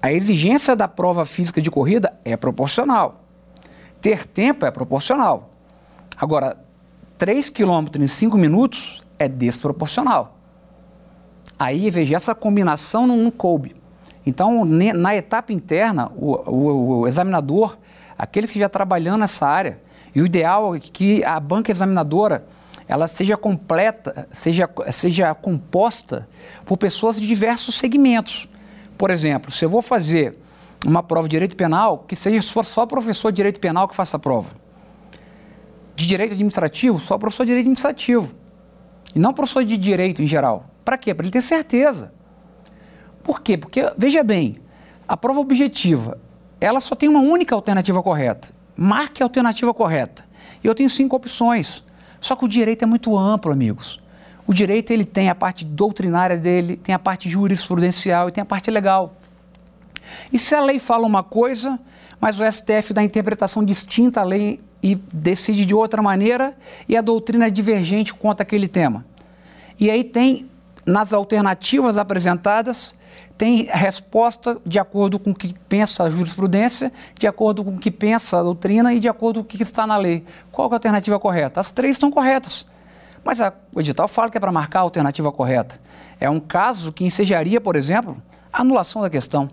a 0.00 0.12
exigência 0.12 0.76
da 0.76 0.86
prova 0.86 1.26
física 1.26 1.60
de 1.60 1.70
corrida 1.70 2.18
é 2.24 2.36
proporcional. 2.36 3.22
Ter 4.00 4.26
tempo 4.26 4.64
é 4.64 4.70
proporcional. 4.70 5.50
Agora, 6.16 6.56
3 7.18 7.50
quilômetros 7.50 8.02
em 8.02 8.06
5 8.06 8.36
minutos 8.36 9.02
é 9.18 9.28
desproporcional. 9.28 10.33
Aí, 11.58 11.90
veja, 11.90 12.16
essa 12.16 12.34
combinação 12.34 13.06
não, 13.06 13.30
coube. 13.30 13.76
Então, 14.26 14.64
na 14.64 15.16
etapa 15.16 15.52
interna, 15.52 16.10
o, 16.16 16.32
o, 16.50 17.00
o, 17.00 17.06
examinador, 17.06 17.76
aquele 18.18 18.46
que 18.46 18.52
estiver 18.52 18.68
trabalhando 18.68 19.20
nessa 19.20 19.46
área, 19.46 19.80
e 20.14 20.22
o 20.22 20.26
ideal 20.26 20.74
é 20.74 20.80
que 20.80 21.22
a 21.24 21.38
banca 21.38 21.70
examinadora 21.70 22.44
ela 22.86 23.08
seja 23.08 23.36
completa, 23.36 24.28
seja, 24.30 24.68
seja 24.92 25.34
composta 25.34 26.28
por 26.64 26.76
pessoas 26.76 27.18
de 27.18 27.26
diversos 27.26 27.76
segmentos. 27.76 28.48
Por 28.96 29.10
exemplo, 29.10 29.50
se 29.50 29.64
eu 29.64 29.70
vou 29.70 29.82
fazer 29.82 30.38
uma 30.86 31.02
prova 31.02 31.26
de 31.26 31.32
direito 31.32 31.56
penal, 31.56 32.04
que 32.06 32.14
seja 32.14 32.42
só 32.42 32.86
professor 32.86 33.32
de 33.32 33.36
direito 33.36 33.58
penal 33.58 33.88
que 33.88 33.94
faça 33.94 34.16
a 34.16 34.20
prova. 34.20 34.50
De 35.96 36.06
direito 36.06 36.32
administrativo, 36.32 37.00
só 37.00 37.16
professor 37.16 37.44
de 37.44 37.48
direito 37.48 37.64
administrativo. 37.64 38.34
E 39.14 39.18
não 39.18 39.32
professor 39.32 39.64
de 39.64 39.76
direito 39.76 40.22
em 40.22 40.26
geral. 40.26 40.66
Para 40.84 40.98
quê? 40.98 41.14
Para 41.14 41.24
ele 41.24 41.32
ter 41.32 41.42
certeza. 41.42 42.12
Por 43.22 43.40
quê? 43.40 43.56
Porque, 43.56 43.92
veja 43.96 44.22
bem, 44.22 44.56
a 45.08 45.16
prova 45.16 45.40
objetiva, 45.40 46.18
ela 46.60 46.80
só 46.80 46.94
tem 46.94 47.08
uma 47.08 47.20
única 47.20 47.54
alternativa 47.54 48.02
correta. 48.02 48.50
Marque 48.76 49.22
a 49.22 49.26
alternativa 49.26 49.72
correta. 49.72 50.24
E 50.62 50.66
eu 50.66 50.74
tenho 50.74 50.90
cinco 50.90 51.16
opções. 51.16 51.84
Só 52.20 52.36
que 52.36 52.44
o 52.44 52.48
direito 52.48 52.82
é 52.82 52.86
muito 52.86 53.16
amplo, 53.16 53.52
amigos. 53.52 54.00
O 54.46 54.52
direito 54.52 54.90
ele 54.90 55.04
tem 55.04 55.30
a 55.30 55.34
parte 55.34 55.64
doutrinária 55.64 56.36
dele, 56.36 56.76
tem 56.76 56.94
a 56.94 56.98
parte 56.98 57.28
jurisprudencial 57.28 58.28
e 58.28 58.32
tem 58.32 58.42
a 58.42 58.44
parte 58.44 58.70
legal. 58.70 59.16
E 60.32 60.38
se 60.38 60.54
a 60.54 60.62
lei 60.62 60.78
fala 60.78 61.06
uma 61.06 61.22
coisa, 61.22 61.78
mas 62.20 62.38
o 62.38 62.50
STF 62.50 62.92
dá 62.92 63.02
interpretação 63.02 63.64
distinta 63.64 64.20
à 64.20 64.24
lei 64.24 64.60
e 64.82 64.94
decide 64.94 65.64
de 65.64 65.74
outra 65.74 66.02
maneira 66.02 66.54
e 66.86 66.96
a 66.96 67.00
doutrina 67.00 67.46
é 67.46 67.50
divergente 67.50 68.12
quanto 68.12 68.42
àquele 68.42 68.68
tema. 68.68 69.04
E 69.80 69.90
aí 69.90 70.04
tem, 70.04 70.48
nas 70.86 71.12
alternativas 71.12 71.96
apresentadas, 71.96 72.94
tem 73.36 73.64
resposta 73.64 74.60
de 74.64 74.78
acordo 74.78 75.18
com 75.18 75.30
o 75.30 75.34
que 75.34 75.54
pensa 75.68 76.04
a 76.04 76.10
jurisprudência, 76.10 76.92
de 77.18 77.26
acordo 77.26 77.64
com 77.64 77.72
o 77.72 77.78
que 77.78 77.90
pensa 77.90 78.38
a 78.38 78.42
doutrina 78.42 78.92
e 78.94 79.00
de 79.00 79.08
acordo 79.08 79.40
com 79.40 79.46
o 79.46 79.48
que 79.48 79.62
está 79.62 79.86
na 79.86 79.96
lei. 79.96 80.24
Qual 80.52 80.68
é 80.68 80.72
a 80.72 80.76
alternativa 80.76 81.18
correta? 81.18 81.60
As 81.60 81.70
três 81.70 81.96
estão 81.96 82.10
corretas. 82.10 82.66
Mas 83.24 83.40
a, 83.40 83.52
o 83.72 83.80
edital 83.80 84.06
fala 84.06 84.30
que 84.30 84.36
é 84.36 84.40
para 84.40 84.52
marcar 84.52 84.80
a 84.80 84.82
alternativa 84.82 85.32
correta. 85.32 85.80
É 86.20 86.28
um 86.30 86.38
caso 86.38 86.92
que 86.92 87.04
ensejaria, 87.04 87.60
por 87.60 87.74
exemplo, 87.74 88.22
a 88.52 88.60
anulação 88.60 89.02
da 89.02 89.10
questão. 89.10 89.50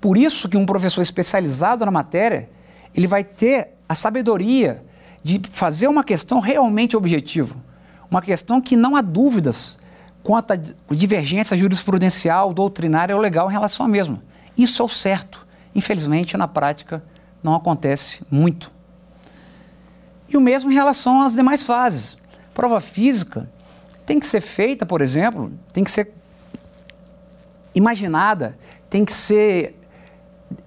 Por 0.00 0.16
isso 0.16 0.48
que 0.48 0.56
um 0.56 0.66
professor 0.66 1.02
especializado 1.02 1.84
na 1.84 1.90
matéria, 1.90 2.48
ele 2.94 3.06
vai 3.06 3.22
ter 3.22 3.74
a 3.88 3.94
sabedoria 3.94 4.84
de 5.22 5.40
fazer 5.50 5.86
uma 5.88 6.02
questão 6.02 6.40
realmente 6.40 6.96
objetiva, 6.96 7.56
uma 8.10 8.22
questão 8.22 8.60
que 8.60 8.76
não 8.76 8.96
há 8.96 9.02
dúvidas 9.02 9.78
à 10.36 10.94
divergência 10.94 11.56
jurisprudencial, 11.56 12.52
doutrinária 12.52 13.14
ou 13.14 13.20
legal 13.20 13.48
em 13.48 13.52
relação 13.52 13.86
à 13.86 13.88
mesma. 13.88 14.22
Isso 14.56 14.82
é 14.82 14.84
o 14.84 14.88
certo. 14.88 15.46
Infelizmente, 15.74 16.36
na 16.36 16.48
prática, 16.48 17.02
não 17.42 17.54
acontece 17.54 18.22
muito. 18.30 18.72
E 20.28 20.36
o 20.36 20.40
mesmo 20.40 20.70
em 20.70 20.74
relação 20.74 21.22
às 21.22 21.34
demais 21.34 21.62
fases. 21.62 22.18
Prova 22.52 22.80
física 22.80 23.48
tem 24.04 24.18
que 24.18 24.26
ser 24.26 24.40
feita, 24.40 24.84
por 24.84 25.00
exemplo, 25.00 25.52
tem 25.72 25.84
que 25.84 25.90
ser 25.90 26.12
imaginada, 27.74 28.58
tem 28.90 29.04
que 29.04 29.12
ser 29.12 29.78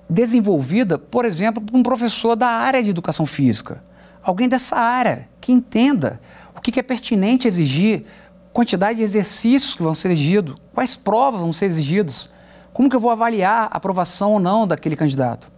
desenvolvida, 0.09 0.97
por 0.97 1.25
exemplo, 1.25 1.61
por 1.61 1.75
um 1.75 1.83
professor 1.83 2.35
da 2.35 2.47
área 2.47 2.83
de 2.83 2.89
educação 2.89 3.25
física. 3.25 3.83
Alguém 4.23 4.47
dessa 4.47 4.75
área 4.75 5.27
que 5.39 5.51
entenda 5.51 6.19
o 6.55 6.61
que 6.61 6.79
é 6.79 6.83
pertinente 6.83 7.47
exigir, 7.47 8.05
quantidade 8.53 8.97
de 8.97 9.03
exercícios 9.03 9.75
que 9.75 9.83
vão 9.83 9.93
ser 9.93 10.11
exigidos, 10.11 10.55
quais 10.73 10.95
provas 10.95 11.41
vão 11.41 11.53
ser 11.53 11.65
exigidas, 11.65 12.29
como 12.73 12.89
que 12.89 12.95
eu 12.95 12.99
vou 12.99 13.11
avaliar 13.11 13.69
a 13.71 13.77
aprovação 13.77 14.33
ou 14.33 14.39
não 14.39 14.67
daquele 14.67 14.95
candidato. 14.95 15.51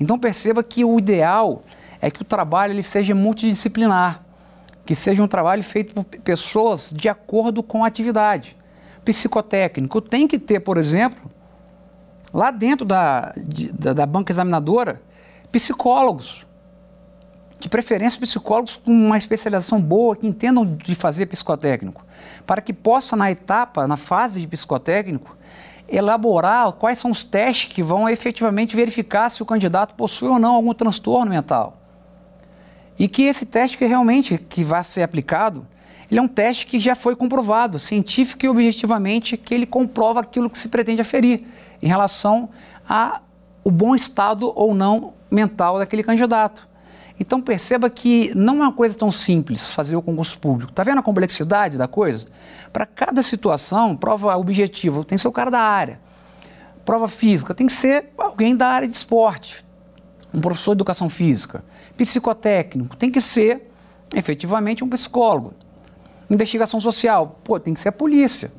Então 0.00 0.18
perceba 0.18 0.62
que 0.62 0.84
o 0.84 0.98
ideal 0.98 1.62
é 2.00 2.10
que 2.10 2.22
o 2.22 2.24
trabalho 2.24 2.72
ele 2.72 2.82
seja 2.82 3.14
multidisciplinar, 3.14 4.22
que 4.84 4.94
seja 4.94 5.22
um 5.22 5.28
trabalho 5.28 5.62
feito 5.62 5.94
por 5.94 6.04
pessoas 6.04 6.92
de 6.94 7.08
acordo 7.08 7.62
com 7.62 7.84
a 7.84 7.86
atividade. 7.86 8.56
Psicotécnico 9.04 10.00
tem 10.00 10.28
que 10.28 10.38
ter, 10.38 10.60
por 10.60 10.76
exemplo, 10.76 11.30
lá 12.32 12.50
dentro 12.50 12.86
da, 12.86 13.34
da, 13.72 13.92
da 13.92 14.06
banca 14.06 14.32
examinadora, 14.32 15.02
psicólogos. 15.50 16.46
De 17.58 17.68
preferência, 17.68 18.20
psicólogos 18.20 18.76
com 18.76 18.92
uma 18.92 19.18
especialização 19.18 19.80
boa, 19.80 20.14
que 20.14 20.26
entendam 20.26 20.64
de 20.64 20.94
fazer 20.94 21.26
psicotécnico, 21.26 22.04
para 22.46 22.62
que 22.62 22.72
possa, 22.72 23.16
na 23.16 23.30
etapa, 23.30 23.86
na 23.86 23.96
fase 23.96 24.40
de 24.40 24.46
psicotécnico, 24.46 25.36
elaborar 25.88 26.72
quais 26.72 26.98
são 26.98 27.10
os 27.10 27.24
testes 27.24 27.72
que 27.72 27.82
vão 27.82 28.08
efetivamente 28.08 28.76
verificar 28.76 29.28
se 29.28 29.42
o 29.42 29.46
candidato 29.46 29.94
possui 29.94 30.28
ou 30.28 30.38
não 30.38 30.54
algum 30.54 30.74
transtorno 30.74 31.30
mental. 31.30 31.78
E 32.98 33.08
que 33.08 33.22
esse 33.22 33.46
teste 33.46 33.78
que 33.78 33.86
realmente 33.86 34.38
que 34.38 34.62
vai 34.62 34.84
ser 34.84 35.02
aplicado, 35.02 35.66
ele 36.10 36.20
é 36.20 36.22
um 36.22 36.28
teste 36.28 36.66
que 36.66 36.78
já 36.78 36.94
foi 36.94 37.16
comprovado, 37.16 37.78
científico 37.78 38.44
e 38.44 38.48
objetivamente, 38.48 39.36
que 39.36 39.54
ele 39.54 39.66
comprova 39.66 40.20
aquilo 40.20 40.50
que 40.50 40.58
se 40.58 40.68
pretende 40.68 41.00
aferir 41.00 41.44
em 41.82 41.86
relação 41.86 42.50
a 42.88 43.20
o 43.64 43.70
bom 43.70 43.94
estado 43.94 44.52
ou 44.54 44.74
não 44.74 45.12
mental 45.30 45.78
daquele 45.78 46.02
candidato. 46.02 46.68
Então 47.20 47.40
perceba 47.40 47.90
que 47.90 48.32
não 48.34 48.58
é 48.58 48.66
uma 48.66 48.72
coisa 48.72 48.96
tão 48.96 49.10
simples 49.10 49.66
fazer 49.66 49.96
o 49.96 50.02
concurso 50.02 50.38
público. 50.38 50.70
Está 50.70 50.84
vendo 50.84 50.98
a 50.98 51.02
complexidade 51.02 51.76
da 51.76 51.88
coisa? 51.88 52.28
Para 52.72 52.86
cada 52.86 53.22
situação, 53.22 53.96
prova 53.96 54.36
objetiva 54.36 55.04
tem 55.04 55.16
que 55.16 55.22
ser 55.22 55.28
o 55.28 55.32
cara 55.32 55.50
da 55.50 55.60
área. 55.60 56.00
Prova 56.84 57.08
física 57.08 57.54
tem 57.54 57.66
que 57.66 57.72
ser 57.72 58.10
alguém 58.16 58.56
da 58.56 58.68
área 58.68 58.86
de 58.86 58.96
esporte, 58.96 59.64
um 60.32 60.40
professor 60.40 60.74
de 60.74 60.78
educação 60.78 61.08
física. 61.10 61.64
Psicotécnico 61.96 62.96
tem 62.96 63.10
que 63.10 63.20
ser 63.20 63.68
efetivamente 64.14 64.84
um 64.84 64.88
psicólogo. 64.88 65.54
Investigação 66.30 66.80
social, 66.80 67.40
pô, 67.42 67.58
tem 67.58 67.74
que 67.74 67.80
ser 67.80 67.88
a 67.88 67.92
polícia. 67.92 68.52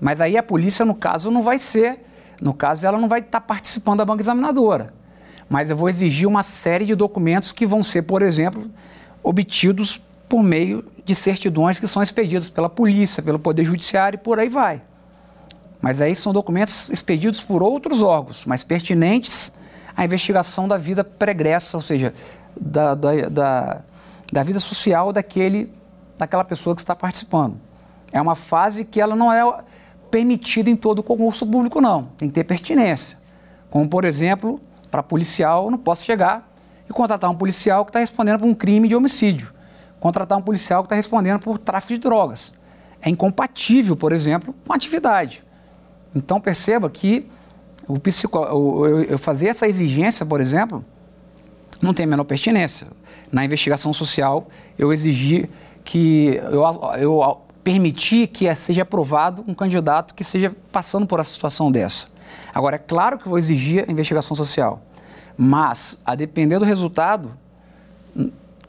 Mas 0.00 0.20
aí 0.20 0.36
a 0.36 0.42
polícia, 0.42 0.84
no 0.84 0.94
caso, 0.94 1.30
não 1.30 1.42
vai 1.42 1.58
ser, 1.58 2.04
no 2.40 2.52
caso, 2.52 2.86
ela 2.86 2.98
não 2.98 3.08
vai 3.08 3.20
estar 3.20 3.40
tá 3.40 3.46
participando 3.46 3.98
da 3.98 4.04
banca 4.04 4.20
examinadora 4.20 4.92
mas 5.48 5.70
eu 5.70 5.76
vou 5.76 5.88
exigir 5.88 6.26
uma 6.26 6.42
série 6.42 6.84
de 6.84 6.94
documentos 6.94 7.52
que 7.52 7.66
vão 7.66 7.82
ser, 7.82 8.02
por 8.02 8.22
exemplo, 8.22 8.70
obtidos 9.22 10.00
por 10.28 10.42
meio 10.42 10.84
de 11.04 11.14
certidões 11.14 11.78
que 11.78 11.86
são 11.86 12.02
expedidas 12.02 12.48
pela 12.48 12.68
polícia, 12.68 13.22
pelo 13.22 13.38
Poder 13.38 13.64
Judiciário 13.64 14.16
e 14.16 14.18
por 14.18 14.38
aí 14.38 14.48
vai. 14.48 14.82
Mas 15.80 16.00
aí 16.00 16.14
são 16.14 16.32
documentos 16.32 16.88
expedidos 16.90 17.42
por 17.42 17.62
outros 17.62 18.00
órgãos, 18.00 18.44
mas 18.46 18.64
pertinentes 18.64 19.52
à 19.96 20.04
investigação 20.04 20.66
da 20.66 20.76
vida 20.76 21.04
pregressa, 21.04 21.76
ou 21.76 21.82
seja, 21.82 22.14
da, 22.58 22.94
da, 22.94 23.28
da, 23.28 23.80
da 24.32 24.42
vida 24.42 24.58
social 24.58 25.12
daquele, 25.12 25.70
daquela 26.16 26.44
pessoa 26.44 26.74
que 26.74 26.80
está 26.80 26.96
participando. 26.96 27.56
É 28.10 28.20
uma 28.20 28.34
fase 28.34 28.84
que 28.84 29.00
ela 29.00 29.14
não 29.14 29.32
é 29.32 29.62
permitida 30.10 30.70
em 30.70 30.76
todo 30.76 31.02
concurso 31.02 31.46
público, 31.46 31.80
não. 31.80 32.04
Tem 32.16 32.28
que 32.28 32.34
ter 32.34 32.44
pertinência. 32.44 33.18
Como, 33.68 33.88
por 33.88 34.04
exemplo, 34.04 34.60
para 34.94 35.02
policial, 35.02 35.64
eu 35.64 35.72
não 35.72 35.78
posso 35.78 36.04
chegar 36.04 36.48
e 36.88 36.92
contratar 36.92 37.28
um 37.28 37.34
policial 37.34 37.84
que 37.84 37.88
está 37.88 37.98
respondendo 37.98 38.38
por 38.38 38.46
um 38.46 38.54
crime 38.54 38.86
de 38.86 38.94
homicídio, 38.94 39.52
contratar 39.98 40.38
um 40.38 40.40
policial 40.40 40.84
que 40.84 40.86
está 40.86 40.94
respondendo 40.94 41.40
por 41.40 41.58
tráfico 41.58 41.94
de 41.94 41.98
drogas. 41.98 42.54
É 43.02 43.10
incompatível, 43.10 43.96
por 43.96 44.12
exemplo, 44.12 44.54
com 44.64 44.72
a 44.72 44.76
atividade. 44.76 45.42
Então 46.14 46.40
perceba 46.40 46.88
que 46.88 47.28
o 47.88 47.98
psico... 47.98 48.38
eu 48.38 49.18
fazer 49.18 49.48
essa 49.48 49.66
exigência, 49.66 50.24
por 50.24 50.40
exemplo, 50.40 50.84
não 51.82 51.92
tem 51.92 52.04
a 52.04 52.06
menor 52.06 52.22
pertinência. 52.22 52.86
Na 53.32 53.44
investigação 53.44 53.92
social, 53.92 54.46
eu 54.78 54.92
exigi 54.92 55.50
que 55.82 56.40
eu, 56.52 56.62
eu 57.00 57.42
permitir 57.64 58.28
que 58.28 58.54
seja 58.54 58.82
aprovado 58.82 59.44
um 59.48 59.54
candidato 59.54 60.14
que 60.14 60.22
seja 60.22 60.54
passando 60.70 61.04
por 61.04 61.18
essa 61.18 61.32
situação 61.32 61.72
dessa. 61.72 62.13
Agora, 62.54 62.76
é 62.76 62.78
claro 62.78 63.18
que 63.18 63.28
vou 63.28 63.38
exigir 63.38 63.84
a 63.88 63.92
investigação 63.92 64.36
social, 64.36 64.82
mas, 65.36 65.98
a 66.04 66.14
depender 66.14 66.58
do 66.58 66.64
resultado, 66.64 67.32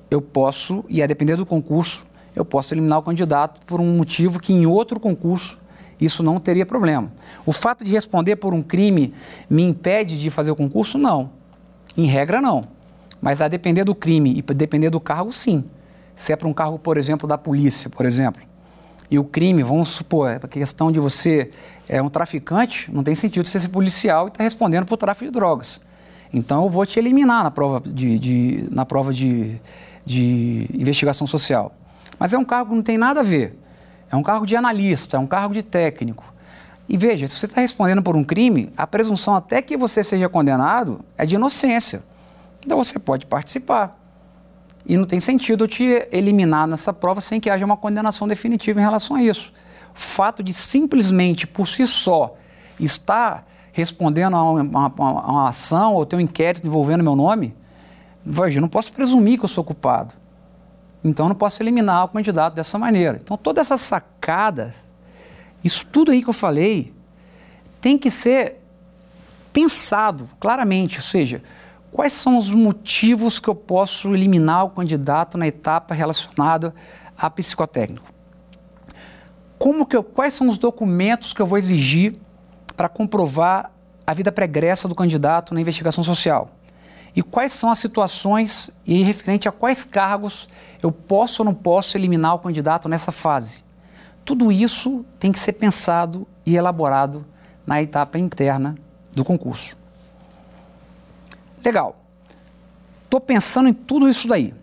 eu 0.09 0.21
posso, 0.21 0.83
e 0.89 1.01
a 1.01 1.07
depender 1.07 1.35
do 1.35 1.45
concurso, 1.45 2.05
eu 2.35 2.43
posso 2.43 2.73
eliminar 2.73 2.99
o 2.99 3.03
candidato 3.03 3.61
por 3.65 3.79
um 3.79 3.97
motivo 3.97 4.39
que 4.39 4.53
em 4.53 4.65
outro 4.65 4.99
concurso 4.99 5.59
isso 5.99 6.21
não 6.21 6.39
teria 6.39 6.65
problema. 6.65 7.11
O 7.45 7.53
fato 7.53 7.83
de 7.83 7.91
responder 7.91 8.35
por 8.35 8.53
um 8.53 8.61
crime 8.61 9.13
me 9.49 9.63
impede 9.63 10.19
de 10.19 10.29
fazer 10.29 10.51
o 10.51 10.55
concurso? 10.55 10.97
Não. 10.97 11.29
Em 11.95 12.05
regra, 12.05 12.41
não. 12.41 12.61
Mas 13.21 13.41
a 13.41 13.47
depender 13.47 13.83
do 13.85 13.95
crime 13.95 14.37
e 14.37 14.53
depender 14.53 14.89
do 14.89 14.99
cargo, 14.99 15.31
sim. 15.31 15.63
Se 16.15 16.33
é 16.33 16.35
para 16.35 16.47
um 16.47 16.53
cargo, 16.53 16.77
por 16.77 16.97
exemplo, 16.97 17.27
da 17.27 17.37
polícia, 17.37 17.89
por 17.89 18.05
exemplo, 18.05 18.41
e 19.09 19.19
o 19.19 19.23
crime, 19.23 19.61
vamos 19.61 19.89
supor, 19.89 20.39
a 20.41 20.47
questão 20.47 20.91
de 20.91 20.99
você 20.99 21.51
é 21.87 22.01
um 22.01 22.09
traficante, 22.09 22.91
não 22.91 23.03
tem 23.03 23.13
sentido 23.13 23.47
você 23.47 23.59
ser 23.59 23.69
policial 23.69 24.25
e 24.25 24.27
estar 24.29 24.37
tá 24.39 24.43
respondendo 24.43 24.85
por 24.85 24.97
tráfico 24.97 25.25
de 25.25 25.31
drogas. 25.31 25.79
Então 26.33 26.63
eu 26.63 26.69
vou 26.69 26.85
te 26.85 26.97
eliminar 26.99 27.43
na 27.43 27.51
prova 27.51 27.81
de, 27.85 28.17
de 28.17 28.67
na 28.71 28.85
prova 28.85 29.13
de, 29.13 29.61
de 30.03 30.67
investigação 30.73 31.27
social. 31.27 31.73
Mas 32.17 32.33
é 32.33 32.37
um 32.37 32.45
cargo 32.45 32.71
que 32.71 32.75
não 32.75 32.83
tem 32.83 32.97
nada 32.97 33.19
a 33.19 33.23
ver. 33.23 33.59
É 34.11 34.15
um 34.15 34.23
cargo 34.23 34.45
de 34.45 34.55
analista, 34.55 35.17
é 35.17 35.19
um 35.19 35.27
cargo 35.27 35.53
de 35.53 35.61
técnico. 35.61 36.33
E 36.87 36.97
veja, 36.97 37.27
se 37.27 37.35
você 37.35 37.45
está 37.45 37.61
respondendo 37.61 38.01
por 38.01 38.15
um 38.15 38.23
crime, 38.23 38.71
a 38.77 38.85
presunção 38.85 39.35
até 39.35 39.61
que 39.61 39.75
você 39.75 40.03
seja 40.03 40.29
condenado 40.29 41.03
é 41.17 41.25
de 41.25 41.35
inocência. 41.35 42.03
Então 42.63 42.77
você 42.83 42.97
pode 42.99 43.25
participar. 43.25 43.99
E 44.85 44.95
não 44.97 45.05
tem 45.05 45.19
sentido 45.19 45.63
eu 45.63 45.67
te 45.67 46.07
eliminar 46.11 46.67
nessa 46.67 46.93
prova 46.93 47.19
sem 47.19 47.39
que 47.39 47.49
haja 47.49 47.65
uma 47.65 47.77
condenação 47.77 48.27
definitiva 48.27 48.79
em 48.79 48.83
relação 48.83 49.15
a 49.15 49.23
isso. 49.23 49.51
O 49.93 49.97
fato 49.97 50.43
de 50.43 50.53
simplesmente, 50.53 51.47
por 51.47 51.67
si 51.67 51.87
só, 51.87 52.35
estar 52.79 53.47
respondendo 53.71 54.35
a 54.35 54.43
uma, 54.43 54.93
a 54.97 55.31
uma 55.31 55.49
ação 55.49 55.93
ou 55.95 56.05
ter 56.05 56.15
um 56.15 56.19
inquérito 56.19 56.67
envolvendo 56.67 57.03
meu 57.03 57.15
nome, 57.15 57.55
eu 58.25 58.61
não 58.61 58.69
posso 58.69 58.93
presumir 58.93 59.37
que 59.37 59.45
eu 59.45 59.49
sou 59.49 59.63
culpado. 59.63 60.13
Então, 61.03 61.27
não 61.27 61.35
posso 61.35 61.61
eliminar 61.61 62.05
o 62.05 62.07
candidato 62.09 62.55
dessa 62.55 62.79
maneira. 62.79 63.19
Então, 63.21 63.37
toda 63.37 63.61
essa 63.61 63.77
sacada, 63.77 64.73
isso 65.63 65.85
tudo 65.85 66.11
aí 66.11 66.23
que 66.23 66.29
eu 66.29 66.33
falei, 66.33 66.93
tem 67.79 67.97
que 67.97 68.09
ser 68.09 68.61
pensado 69.53 70.27
claramente, 70.39 70.97
ou 70.97 71.03
seja, 71.03 71.43
quais 71.95 72.11
são 72.11 72.37
os 72.37 72.51
motivos 72.51 73.39
que 73.39 73.47
eu 73.47 73.55
posso 73.55 74.13
eliminar 74.13 74.65
o 74.65 74.69
candidato 74.69 75.37
na 75.37 75.47
etapa 75.47 75.95
relacionada 75.95 76.75
a 77.17 77.29
psicotécnico? 77.29 78.11
Como 79.57 79.85
que 79.85 79.95
eu, 79.95 80.03
quais 80.03 80.33
são 80.33 80.49
os 80.49 80.57
documentos 80.57 81.31
que 81.31 81.41
eu 81.41 81.45
vou 81.45 81.57
exigir 81.57 82.17
para 82.75 82.89
comprovar 82.89 83.71
a 84.05 84.13
vida 84.13 84.29
pregressa 84.29 84.89
do 84.89 84.93
candidato 84.93 85.53
na 85.53 85.61
investigação 85.61 86.03
social? 86.03 86.51
E 87.15 87.23
quais 87.23 87.53
são 87.53 87.71
as 87.71 87.79
situações 87.79 88.69
e 88.85 89.01
referente 89.01 89.47
a 89.47 89.51
quais 89.53 89.85
cargos 89.85 90.49
eu 90.83 90.91
posso 90.91 91.43
ou 91.43 91.45
não 91.45 91.53
posso 91.53 91.95
eliminar 91.95 92.35
o 92.35 92.39
candidato 92.39 92.89
nessa 92.89 93.13
fase? 93.13 93.63
Tudo 94.25 94.51
isso 94.51 95.05
tem 95.17 95.31
que 95.31 95.39
ser 95.39 95.53
pensado 95.53 96.27
e 96.45 96.57
elaborado 96.57 97.25
na 97.65 97.81
etapa 97.81 98.19
interna 98.19 98.75
do 99.13 99.23
concurso. 99.23 99.84
Legal. 101.65 101.95
Estou 103.05 103.19
pensando 103.19 103.67
em 103.67 103.73
tudo 103.73 104.07
isso 104.07 104.27
daí. 104.27 104.53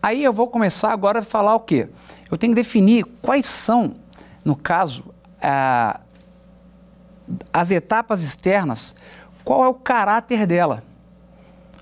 Aí 0.00 0.22
eu 0.22 0.32
vou 0.32 0.46
começar 0.46 0.92
agora 0.92 1.18
a 1.18 1.22
falar 1.22 1.54
o 1.56 1.60
quê? 1.60 1.88
Eu 2.30 2.38
tenho 2.38 2.52
que 2.52 2.60
definir 2.62 3.04
quais 3.20 3.46
são, 3.46 3.96
no 4.44 4.54
caso, 4.54 5.12
a, 5.40 6.00
as 7.52 7.70
etapas 7.70 8.22
externas, 8.22 8.94
qual 9.44 9.64
é 9.64 9.68
o 9.68 9.74
caráter 9.74 10.46
dela. 10.46 10.82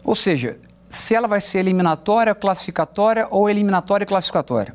Ou 0.02 0.14
seja, 0.14 0.58
se 0.88 1.14
ela 1.14 1.28
vai 1.28 1.40
ser 1.40 1.58
eliminatória, 1.58 2.34
classificatória 2.34 3.26
ou 3.30 3.48
eliminatória 3.48 4.04
e 4.04 4.06
classificatória. 4.06 4.74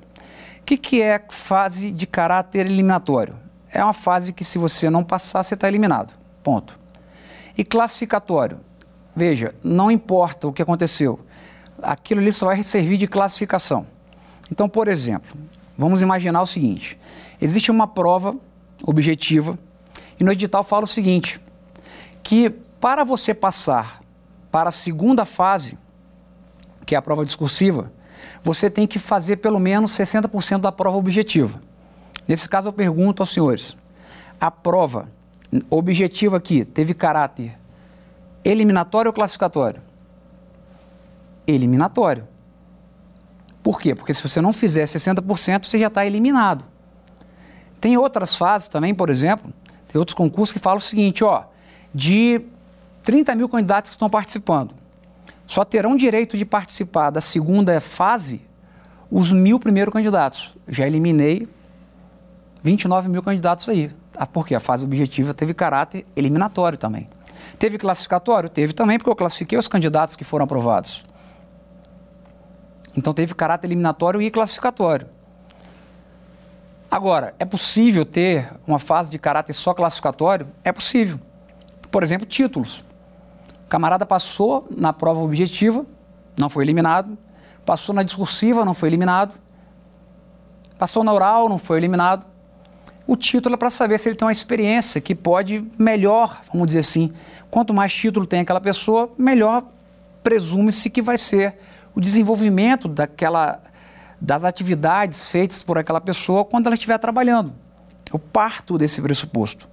O 0.59 0.63
que, 0.65 0.77
que 0.77 1.01
é 1.01 1.23
fase 1.29 1.91
de 1.91 2.07
caráter 2.07 2.65
eliminatório? 2.65 3.35
É 3.69 3.83
uma 3.83 3.93
fase 3.93 4.33
que, 4.33 4.43
se 4.43 4.57
você 4.57 4.89
não 4.89 5.03
passar, 5.03 5.43
você 5.43 5.53
está 5.53 5.67
eliminado. 5.67 6.13
Ponto. 6.41 6.79
E 7.57 7.63
classificatório? 7.63 8.59
Veja, 9.15 9.55
não 9.63 9.89
importa 9.89 10.47
o 10.47 10.53
que 10.53 10.61
aconteceu, 10.61 11.19
aquilo 11.81 12.19
ali 12.19 12.33
só 12.33 12.47
vai 12.47 12.61
servir 12.63 12.97
de 12.97 13.07
classificação. 13.07 13.87
Então, 14.51 14.67
por 14.67 14.87
exemplo, 14.87 15.37
vamos 15.77 16.01
imaginar 16.01 16.41
o 16.41 16.45
seguinte: 16.45 16.97
existe 17.39 17.71
uma 17.71 17.87
prova 17.87 18.35
objetiva 18.83 19.57
e 20.19 20.23
no 20.23 20.31
edital 20.31 20.63
fala 20.63 20.83
o 20.83 20.87
seguinte: 20.87 21.39
que 22.21 22.49
para 22.49 23.03
você 23.03 23.33
passar 23.33 24.01
para 24.51 24.69
a 24.69 24.71
segunda 24.71 25.23
fase, 25.23 25.77
que 26.85 26.93
é 26.93 26.97
a 26.97 27.01
prova 27.01 27.23
discursiva, 27.23 27.91
você 28.43 28.69
tem 28.69 28.85
que 28.85 28.99
fazer 28.99 29.37
pelo 29.37 29.59
menos 29.59 29.91
60% 29.91 30.59
da 30.59 30.71
prova 30.71 30.97
objetiva. 30.97 31.61
Nesse 32.27 32.49
caso, 32.49 32.67
eu 32.67 32.73
pergunto 32.73 33.23
aos 33.23 33.31
senhores: 33.31 33.77
a 34.39 34.51
prova 34.51 35.09
objetiva 35.69 36.35
aqui 36.37 36.65
teve 36.65 36.93
caráter 36.93 37.57
Eliminatório 38.45 39.09
ou 39.09 39.13
classificatório? 39.13 39.81
Eliminatório. 41.47 42.27
Por 43.63 43.81
quê? 43.81 43.95
Porque 43.95 44.13
se 44.13 44.21
você 44.21 44.39
não 44.39 44.53
fizer 44.53 44.83
60%, 44.83 45.65
você 45.65 45.79
já 45.79 45.87
está 45.87 46.05
eliminado. 46.05 46.63
Tem 47.81 47.97
outras 47.97 48.35
fases 48.35 48.67
também, 48.67 48.93
por 48.93 49.09
exemplo, 49.09 49.51
tem 49.87 49.97
outros 49.97 50.13
concursos 50.13 50.53
que 50.53 50.59
falam 50.59 50.77
o 50.77 50.81
seguinte, 50.81 51.23
ó, 51.23 51.45
de 51.91 52.41
30 53.03 53.35
mil 53.35 53.49
candidatos 53.49 53.89
que 53.89 53.95
estão 53.95 54.09
participando, 54.09 54.75
só 55.47 55.65
terão 55.65 55.95
direito 55.95 56.37
de 56.37 56.45
participar 56.45 57.09
da 57.09 57.21
segunda 57.21 57.79
fase 57.81 58.41
os 59.09 59.31
mil 59.31 59.59
primeiros 59.59 59.93
candidatos. 59.93 60.55
Já 60.67 60.85
eliminei 60.85 61.47
29 62.61 63.09
mil 63.09 63.23
candidatos 63.23 63.67
aí. 63.69 63.91
porque 64.31 64.53
a 64.53 64.59
fase 64.59 64.85
objetiva 64.85 65.33
teve 65.33 65.53
caráter 65.53 66.05
eliminatório 66.15 66.77
também. 66.77 67.09
Teve 67.57 67.77
classificatório? 67.77 68.49
Teve 68.49 68.73
também, 68.73 68.97
porque 68.97 69.09
eu 69.09 69.15
classifiquei 69.15 69.57
os 69.57 69.67
candidatos 69.67 70.15
que 70.15 70.23
foram 70.23 70.45
aprovados. 70.45 71.03
Então 72.97 73.13
teve 73.13 73.33
caráter 73.33 73.67
eliminatório 73.67 74.21
e 74.21 74.31
classificatório. 74.31 75.07
Agora, 76.89 77.35
é 77.39 77.45
possível 77.45 78.05
ter 78.05 78.53
uma 78.65 78.79
fase 78.79 79.11
de 79.11 79.19
caráter 79.19 79.53
só 79.53 79.73
classificatório? 79.73 80.47
É 80.63 80.71
possível. 80.71 81.19
Por 81.91 82.03
exemplo, 82.03 82.25
títulos. 82.25 82.85
O 83.65 83.67
camarada 83.67 84.05
passou 84.05 84.67
na 84.69 84.93
prova 84.93 85.19
objetiva, 85.21 85.85
não 86.39 86.49
foi 86.49 86.63
eliminado. 86.63 87.17
Passou 87.65 87.93
na 87.95 88.03
discursiva, 88.03 88.63
não 88.63 88.73
foi 88.73 88.89
eliminado. 88.89 89.33
Passou 90.77 91.03
na 91.03 91.11
oral, 91.11 91.49
não 91.49 91.57
foi 91.57 91.77
eliminado. 91.77 92.25
O 93.07 93.15
título 93.15 93.53
é 93.55 93.57
para 93.57 93.69
saber 93.69 93.99
se 93.99 94.09
ele 94.09 94.15
tem 94.15 94.25
uma 94.25 94.31
experiência 94.31 94.99
que 94.99 95.13
pode 95.13 95.63
melhor, 95.77 96.41
vamos 96.51 96.67
dizer 96.67 96.79
assim. 96.79 97.13
Quanto 97.51 97.73
mais 97.73 97.93
título 97.93 98.25
tem 98.25 98.39
aquela 98.39 98.59
pessoa, 98.59 99.13
melhor 99.17 99.63
presume-se 100.23 100.89
que 100.89 101.01
vai 101.03 101.17
ser 101.17 101.55
o 101.93 102.01
desenvolvimento 102.01 102.87
daquela 102.87 103.61
das 104.19 104.43
atividades 104.43 105.29
feitas 105.29 105.61
por 105.61 105.77
aquela 105.77 106.01
pessoa 106.01 106.43
quando 106.43 106.65
ela 106.65 106.73
estiver 106.73 106.97
trabalhando. 106.97 107.53
Eu 108.11 108.17
parto 108.17 108.77
desse 108.77 109.01
pressuposto. 109.01 109.69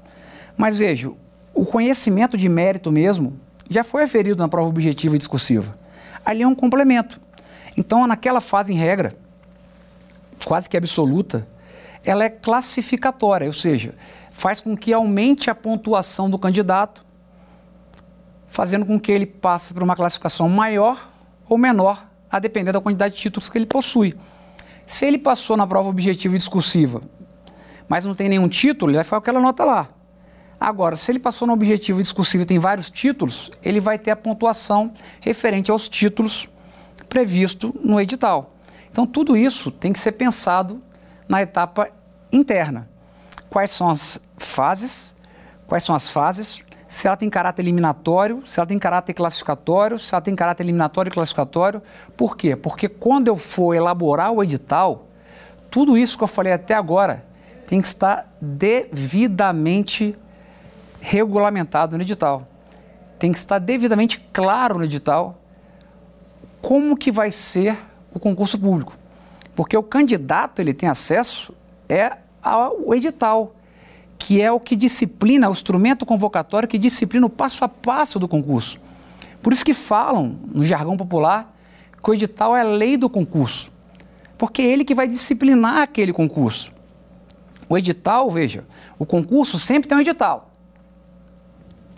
Mas 0.56 0.76
veja, 0.76 1.10
o 1.54 1.64
conhecimento 1.64 2.36
de 2.36 2.48
mérito 2.48 2.92
mesmo 2.92 3.38
já 3.70 3.82
foi 3.82 4.02
aferido 4.02 4.38
na 4.38 4.48
prova 4.48 4.68
objetiva 4.68 5.14
e 5.14 5.18
discursiva. 5.18 5.76
Ali 6.24 6.42
é 6.42 6.46
um 6.46 6.54
complemento. 6.54 7.20
Então, 7.76 8.06
naquela 8.06 8.40
fase 8.40 8.72
em 8.72 8.76
regra, 8.76 9.16
quase 10.44 10.68
que 10.68 10.76
absoluta, 10.76 11.46
ela 12.04 12.24
é 12.24 12.30
classificatória, 12.30 13.46
ou 13.46 13.52
seja, 13.52 13.94
faz 14.30 14.60
com 14.60 14.76
que 14.76 14.92
aumente 14.92 15.50
a 15.50 15.54
pontuação 15.54 16.28
do 16.28 16.38
candidato, 16.38 17.04
fazendo 18.46 18.84
com 18.84 18.98
que 18.98 19.12
ele 19.12 19.26
passe 19.26 19.72
para 19.72 19.84
uma 19.84 19.96
classificação 19.96 20.48
maior 20.48 21.10
ou 21.48 21.56
menor, 21.56 22.10
a 22.30 22.38
depender 22.38 22.72
da 22.72 22.80
quantidade 22.80 23.14
de 23.14 23.20
títulos 23.20 23.48
que 23.48 23.58
ele 23.58 23.66
possui. 23.66 24.14
Se 24.86 25.06
ele 25.06 25.18
passou 25.18 25.56
na 25.56 25.66
prova 25.66 25.88
objetiva 25.88 26.34
e 26.34 26.38
discursiva, 26.38 27.02
mas 27.88 28.04
não 28.04 28.14
tem 28.14 28.28
nenhum 28.28 28.48
título, 28.48 28.90
ele 28.90 28.96
vai 28.96 29.04
ficar 29.04 29.16
com 29.16 29.22
aquela 29.22 29.40
nota 29.40 29.64
lá. 29.64 29.88
Agora, 30.58 30.96
se 30.96 31.10
ele 31.10 31.18
passou 31.18 31.46
no 31.46 31.52
objetivo 31.52 32.00
e 32.00 32.02
discursivo 32.02 32.44
e 32.44 32.46
tem 32.46 32.58
vários 32.58 32.88
títulos, 32.88 33.50
ele 33.62 33.80
vai 33.80 33.98
ter 33.98 34.12
a 34.12 34.16
pontuação 34.16 34.92
referente 35.20 35.70
aos 35.70 35.88
títulos 35.88 36.48
previsto 37.08 37.74
no 37.82 38.00
edital. 38.00 38.54
Então, 38.90 39.06
tudo 39.06 39.36
isso 39.36 39.70
tem 39.70 39.92
que 39.92 39.98
ser 39.98 40.12
pensado 40.12 40.80
na 41.32 41.40
etapa 41.40 41.88
interna. 42.30 42.86
Quais 43.48 43.70
são 43.70 43.88
as 43.88 44.20
fases? 44.36 45.14
Quais 45.66 45.82
são 45.82 45.96
as 45.96 46.10
fases? 46.10 46.60
Se 46.86 47.06
ela 47.06 47.16
tem 47.16 47.30
caráter 47.30 47.62
eliminatório, 47.62 48.42
se 48.44 48.60
ela 48.60 48.66
tem 48.66 48.78
caráter 48.78 49.14
classificatório, 49.14 49.98
se 49.98 50.14
ela 50.14 50.20
tem 50.20 50.36
caráter 50.36 50.62
eliminatório 50.62 51.08
e 51.08 51.12
classificatório. 51.12 51.80
Por 52.18 52.36
quê? 52.36 52.54
Porque 52.54 52.86
quando 52.86 53.28
eu 53.28 53.36
for 53.36 53.72
elaborar 53.72 54.30
o 54.30 54.44
edital, 54.44 55.06
tudo 55.70 55.96
isso 55.96 56.18
que 56.18 56.24
eu 56.24 56.28
falei 56.28 56.52
até 56.52 56.74
agora 56.74 57.24
tem 57.66 57.80
que 57.80 57.86
estar 57.86 58.30
devidamente 58.38 60.14
regulamentado 61.00 61.96
no 61.96 62.02
edital. 62.02 62.46
Tem 63.18 63.32
que 63.32 63.38
estar 63.38 63.58
devidamente 63.58 64.20
claro 64.34 64.76
no 64.76 64.84
edital 64.84 65.38
como 66.60 66.94
que 66.94 67.10
vai 67.10 67.32
ser 67.32 67.78
o 68.12 68.20
concurso 68.20 68.58
público. 68.58 69.01
Porque 69.54 69.76
o 69.76 69.82
candidato 69.82 70.60
ele 70.60 70.72
tem 70.72 70.88
acesso 70.88 71.54
é 71.88 72.16
ao 72.42 72.94
edital, 72.94 73.54
que 74.18 74.40
é 74.40 74.50
o 74.50 74.58
que 74.58 74.74
disciplina, 74.74 75.48
o 75.48 75.52
instrumento 75.52 76.06
convocatório 76.06 76.68
que 76.68 76.78
disciplina 76.78 77.26
o 77.26 77.30
passo 77.30 77.64
a 77.64 77.68
passo 77.68 78.18
do 78.18 78.26
concurso. 78.26 78.80
Por 79.42 79.52
isso 79.52 79.64
que 79.64 79.74
falam, 79.74 80.38
no 80.52 80.62
jargão 80.62 80.96
popular, 80.96 81.54
que 82.02 82.10
o 82.10 82.14
edital 82.14 82.56
é 82.56 82.60
a 82.60 82.64
lei 82.64 82.96
do 82.96 83.10
concurso. 83.10 83.70
Porque 84.38 84.62
é 84.62 84.66
ele 84.66 84.84
que 84.84 84.94
vai 84.94 85.06
disciplinar 85.06 85.78
aquele 85.78 86.12
concurso. 86.12 86.72
O 87.68 87.78
edital, 87.78 88.30
veja, 88.30 88.64
o 88.98 89.06
concurso 89.06 89.58
sempre 89.58 89.88
tem 89.88 89.96
um 89.96 90.00
edital. 90.00 90.50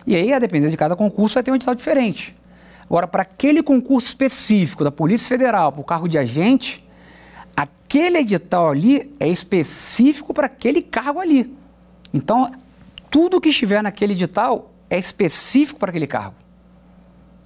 E 0.05 0.15
aí, 0.15 0.31
a 0.31 0.39
depender 0.39 0.69
de 0.69 0.77
cada 0.77 0.95
concurso, 0.95 1.33
vai 1.33 1.43
ter 1.43 1.51
um 1.51 1.55
edital 1.55 1.73
diferente. 1.73 2.35
Agora, 2.83 3.07
para 3.07 3.23
aquele 3.23 3.63
concurso 3.63 4.07
específico 4.07 4.83
da 4.83 4.91
Polícia 4.91 5.27
Federal, 5.27 5.71
para 5.71 5.81
o 5.81 5.83
cargo 5.83 6.07
de 6.07 6.17
agente, 6.19 6.84
aquele 7.95 8.17
edital 8.17 8.71
ali 8.71 9.13
é 9.21 9.27
específico 9.27 10.33
para 10.33 10.47
aquele 10.47 10.81
cargo 10.81 11.21
ali. 11.21 11.55
Então, 12.13 12.51
tudo 13.09 13.39
que 13.39 13.47
estiver 13.47 13.81
naquele 13.81 14.11
edital 14.11 14.73
é 14.89 14.99
específico 14.99 15.79
para 15.79 15.91
aquele 15.91 16.05
cargo. 16.05 16.35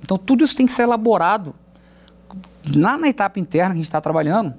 Então, 0.01 0.17
tudo 0.17 0.43
isso 0.43 0.55
tem 0.55 0.65
que 0.65 0.71
ser 0.71 0.83
elaborado 0.83 1.53
lá 2.75 2.97
na 2.97 3.07
etapa 3.07 3.39
interna 3.39 3.69
que 3.69 3.73
a 3.73 3.75
gente 3.75 3.85
está 3.85 4.01
trabalhando, 4.01 4.55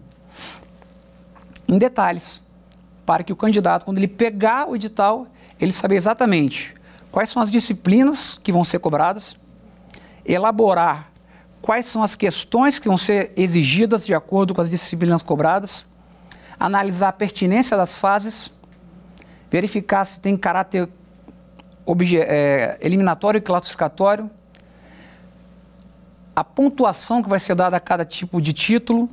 em 1.67 1.77
detalhes, 1.77 2.41
para 3.05 3.25
que 3.25 3.33
o 3.33 3.37
candidato, 3.37 3.85
quando 3.85 3.99
ele 3.99 4.09
pegar 4.09 4.69
o 4.69 4.77
edital, 4.77 5.27
ele 5.59 5.73
saber 5.73 5.97
exatamente 5.97 6.73
quais 7.11 7.31
são 7.31 7.43
as 7.43 7.51
disciplinas 7.51 8.39
que 8.45 8.53
vão 8.53 8.63
ser 8.63 8.79
cobradas, 8.79 9.37
elaborar 10.25 11.10
quais 11.63 11.87
são 11.87 12.03
as 12.03 12.17
questões 12.17 12.79
que 12.79 12.89
vão 12.89 12.97
ser 12.97 13.33
exigidas 13.37 14.07
de 14.07 14.15
acordo 14.15 14.55
com 14.55 14.61
as 14.61 14.71
disciplinas 14.71 15.23
cobradas, 15.23 15.85
analisar 16.59 17.09
a 17.09 17.13
pertinência 17.13 17.77
das 17.77 17.97
fases, 17.97 18.51
verificar 19.51 20.05
se 20.05 20.21
tem 20.21 20.37
caráter 20.37 20.89
é, 22.15 22.79
eliminatório 22.81 23.39
e 23.39 23.41
classificatório, 23.41 24.31
a 26.35 26.45
pontuação 26.45 27.23
que 27.23 27.29
vai 27.29 27.41
ser 27.41 27.55
dada 27.55 27.77
a 27.77 27.81
cada 27.81 28.05
tipo 28.05 28.41
de 28.41 28.53
título, 28.53 29.11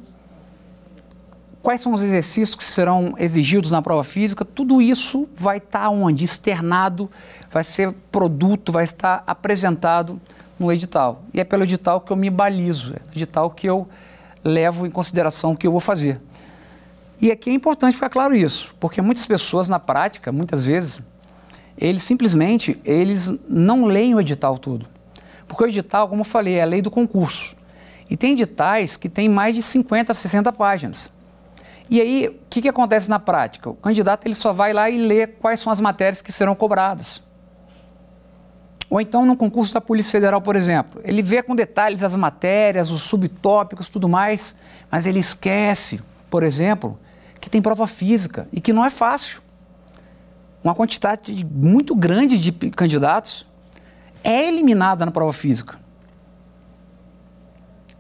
quais 1.62 1.82
são 1.82 1.94
os 1.94 2.02
exercícios 2.02 2.56
que 2.56 2.64
serão 2.64 3.16
exigidos 3.18 3.72
na 3.72 3.82
prova 3.82 4.04
física, 4.04 4.46
tudo 4.46 4.82
isso 4.82 5.28
vai 5.36 5.58
estar 5.58 5.90
onde? 5.90 6.24
Externado, 6.24 7.10
vai 7.50 7.64
ser 7.64 7.92
produto, 8.12 8.72
vai 8.72 8.86
estar 8.86 9.24
apresentado 9.28 10.22
no 10.60 10.72
edital. 10.72 11.24
E 11.34 11.39
é 11.39 11.43
pelo 11.43 11.63
edital 11.63 12.02
que 12.02 12.12
eu 12.12 12.15
me 12.15 12.30
balizo, 12.30 12.93
é 12.93 13.00
no 13.06 13.12
edital 13.13 13.50
que 13.50 13.67
eu 13.67 13.88
levo 14.43 14.86
em 14.86 14.89
consideração 14.89 15.52
o 15.52 15.58
que 15.58 15.67
eu 15.67 15.72
vou 15.72 15.82
fazer. 15.82 16.22
E 17.20 17.32
aqui 17.32 17.50
é 17.50 17.54
importante 17.54 17.96
ficar 17.96 18.10
claro 18.10 18.36
isso, 18.36 18.76
porque 18.80 19.02
muitas 19.02 19.26
pessoas 19.26 19.67
na 19.67 19.80
prática, 19.80 20.32
muitas 20.32 20.65
vezes, 20.65 21.02
eles 21.78 22.04
simplesmente 22.04 22.80
eles 22.86 23.32
não 23.48 23.86
leem 23.86 24.15
o 24.15 24.22
edital 24.22 24.58
todo. 24.58 24.86
Porque 25.48 25.63
o 25.63 25.67
edital, 25.67 26.08
como 26.08 26.22
eu 26.22 26.26
falei, 26.26 26.56
é 26.56 26.62
a 26.62 26.65
lei 26.65 26.82
do 26.82 26.91
concurso. 26.91 27.56
E 28.10 28.15
tem 28.15 28.34
editais 28.34 28.98
que 28.98 29.10
têm 29.10 29.28
mais 29.28 29.56
de 29.56 29.62
50, 29.62 30.13
60 30.13 30.52
páginas. 30.54 31.12
E 31.89 32.02
aí, 32.02 32.28
o 32.28 32.36
que, 32.50 32.62
que 32.62 32.70
acontece 32.70 33.10
na 33.10 33.20
prática? 33.20 33.70
O 33.70 33.76
candidato 33.76 34.26
ele 34.26 34.36
só 34.36 34.52
vai 34.52 34.74
lá 34.74 34.89
e 34.89 34.98
lê 34.98 35.26
quais 35.26 35.60
são 35.60 35.72
as 35.72 35.80
matérias 35.80 36.22
que 36.22 36.32
serão 36.32 36.54
cobradas. 36.54 37.22
Ou 38.89 39.02
então, 39.02 39.26
no 39.26 39.36
concurso 39.36 39.73
da 39.73 39.82
Polícia 39.82 40.13
Federal, 40.13 40.41
por 40.41 40.56
exemplo, 40.56 41.02
ele 41.04 41.21
vê 41.21 41.43
com 41.43 41.56
detalhes 41.56 42.04
as 42.04 42.15
matérias, 42.15 42.89
os 42.89 43.02
subtópicos, 43.02 43.89
tudo 43.89 44.08
mais, 44.08 44.56
mas 44.89 45.06
ele 45.06 45.19
esquece, 45.19 46.02
por 46.30 46.41
exemplo, 46.41 46.97
que 47.41 47.50
tem 47.50 47.62
prova 47.62 47.86
física 47.86 48.47
e 48.52 48.62
que 48.62 48.71
não 48.71 48.86
é 48.86 48.89
fácil. 48.89 49.41
Uma 50.63 50.73
quantidade 50.73 51.45
muito 51.45 51.95
grande 51.95 52.38
de 52.39 52.52
candidatos 52.52 53.45
é 54.23 54.47
eliminada 54.47 55.06
na 55.06 55.12
prova 55.12 55.34
física. 55.34 55.78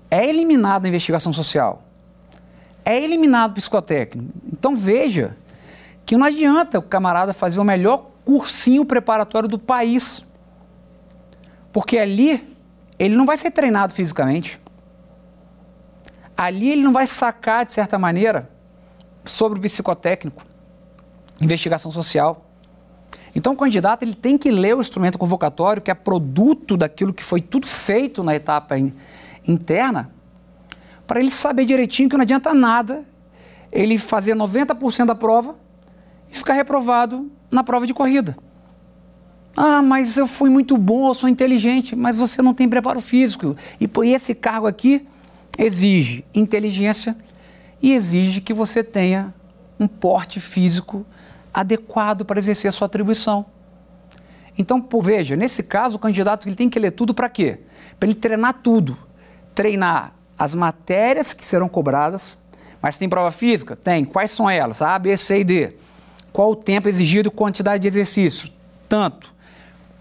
É 0.09 0.25
eliminada 0.27 0.87
a 0.87 0.89
investigação 0.89 1.33
social. 1.33 1.83
É 2.83 3.01
eliminado 3.01 3.51
o 3.51 3.53
psicotécnico. 3.55 4.31
Então 4.51 4.73
veja 4.73 5.35
que 6.05 6.15
não 6.15 6.25
adianta 6.25 6.79
o 6.79 6.81
camarada 6.81 7.33
fazer 7.33 7.59
o 7.59 7.63
melhor 7.63 8.09
cursinho 8.23 8.85
preparatório 8.85 9.47
do 9.47 9.59
país 9.59 10.23
porque 11.77 11.99
ali 11.99 12.57
ele 12.97 13.15
não 13.15 13.23
vai 13.23 13.37
ser 13.37 13.51
treinado 13.51 13.93
fisicamente. 13.93 14.59
Ali 16.35 16.71
ele 16.71 16.81
não 16.81 16.91
vai 16.91 17.05
sacar, 17.05 17.67
de 17.67 17.73
certa 17.73 17.99
maneira, 17.99 18.49
sobre 19.23 19.59
o 19.59 19.61
psicotécnico, 19.61 20.43
investigação 21.39 21.91
social. 21.91 22.49
Então 23.35 23.53
o 23.53 23.55
candidato 23.55 24.01
ele 24.01 24.15
tem 24.15 24.39
que 24.39 24.49
ler 24.49 24.75
o 24.75 24.81
instrumento 24.81 25.19
convocatório, 25.19 25.79
que 25.79 25.91
é 25.91 25.93
produto 25.93 26.75
daquilo 26.75 27.13
que 27.13 27.23
foi 27.23 27.41
tudo 27.41 27.67
feito 27.67 28.23
na 28.23 28.33
etapa 28.33 28.75
in, 28.75 28.91
interna, 29.47 30.09
para 31.05 31.19
ele 31.19 31.29
saber 31.29 31.63
direitinho 31.63 32.09
que 32.09 32.17
não 32.17 32.23
adianta 32.23 32.55
nada 32.55 33.05
ele 33.71 33.99
fazer 33.99 34.35
90% 34.35 35.05
da 35.05 35.13
prova 35.13 35.55
e 36.31 36.35
ficar 36.35 36.53
reprovado 36.53 37.31
na 37.51 37.63
prova 37.63 37.85
de 37.85 37.93
corrida. 37.93 38.35
Ah, 39.59 39.81
mas 39.81 40.17
eu 40.17 40.27
fui 40.27 40.51
muito 40.51 40.77
bom, 40.77 41.07
eu 41.07 41.15
sou 41.15 41.27
inteligente, 41.27 41.95
mas 41.95 42.15
você 42.15 42.43
não 42.43 42.53
tem 42.53 42.69
preparo 42.69 43.01
físico. 43.01 43.57
E, 43.81 43.89
esse 44.13 44.35
cargo 44.35 44.67
aqui 44.67 45.03
exige 45.57 46.23
inteligência 46.31 47.17
e 47.81 47.91
exige 47.91 48.39
que 48.39 48.53
você 48.53 48.83
tenha 48.83 49.33
um 49.79 49.87
porte 49.87 50.39
físico 50.39 51.03
adequado 51.51 52.23
para 52.23 52.37
exercer 52.37 52.69
a 52.69 52.71
sua 52.71 52.85
atribuição. 52.85 53.47
Então, 54.55 54.79
pô, 54.79 55.01
veja, 55.01 55.35
nesse 55.35 55.63
caso, 55.63 55.95
o 55.95 55.99
candidato 55.99 56.47
ele 56.47 56.55
tem 56.55 56.69
que 56.69 56.77
ler 56.77 56.91
tudo 56.91 57.11
para 57.11 57.27
quê? 57.27 57.61
Para 57.99 58.09
ele 58.09 58.15
treinar 58.15 58.61
tudo. 58.61 58.95
Treinar 59.55 60.13
as 60.37 60.53
matérias 60.53 61.33
que 61.33 61.43
serão 61.43 61.67
cobradas, 61.67 62.37
mas 62.79 62.99
tem 62.99 63.09
prova 63.09 63.31
física? 63.31 63.75
Tem. 63.75 64.05
Quais 64.05 64.29
são 64.29 64.47
elas? 64.47 64.83
A, 64.83 64.99
B, 64.99 65.17
C 65.17 65.39
e 65.39 65.43
D. 65.43 65.73
Qual 66.31 66.51
o 66.51 66.55
tempo 66.55 66.87
exigido 66.87 67.29
e 67.29 67.31
quantidade 67.31 67.81
de 67.81 67.87
exercícios? 67.87 68.53
Tanto. 68.87 69.35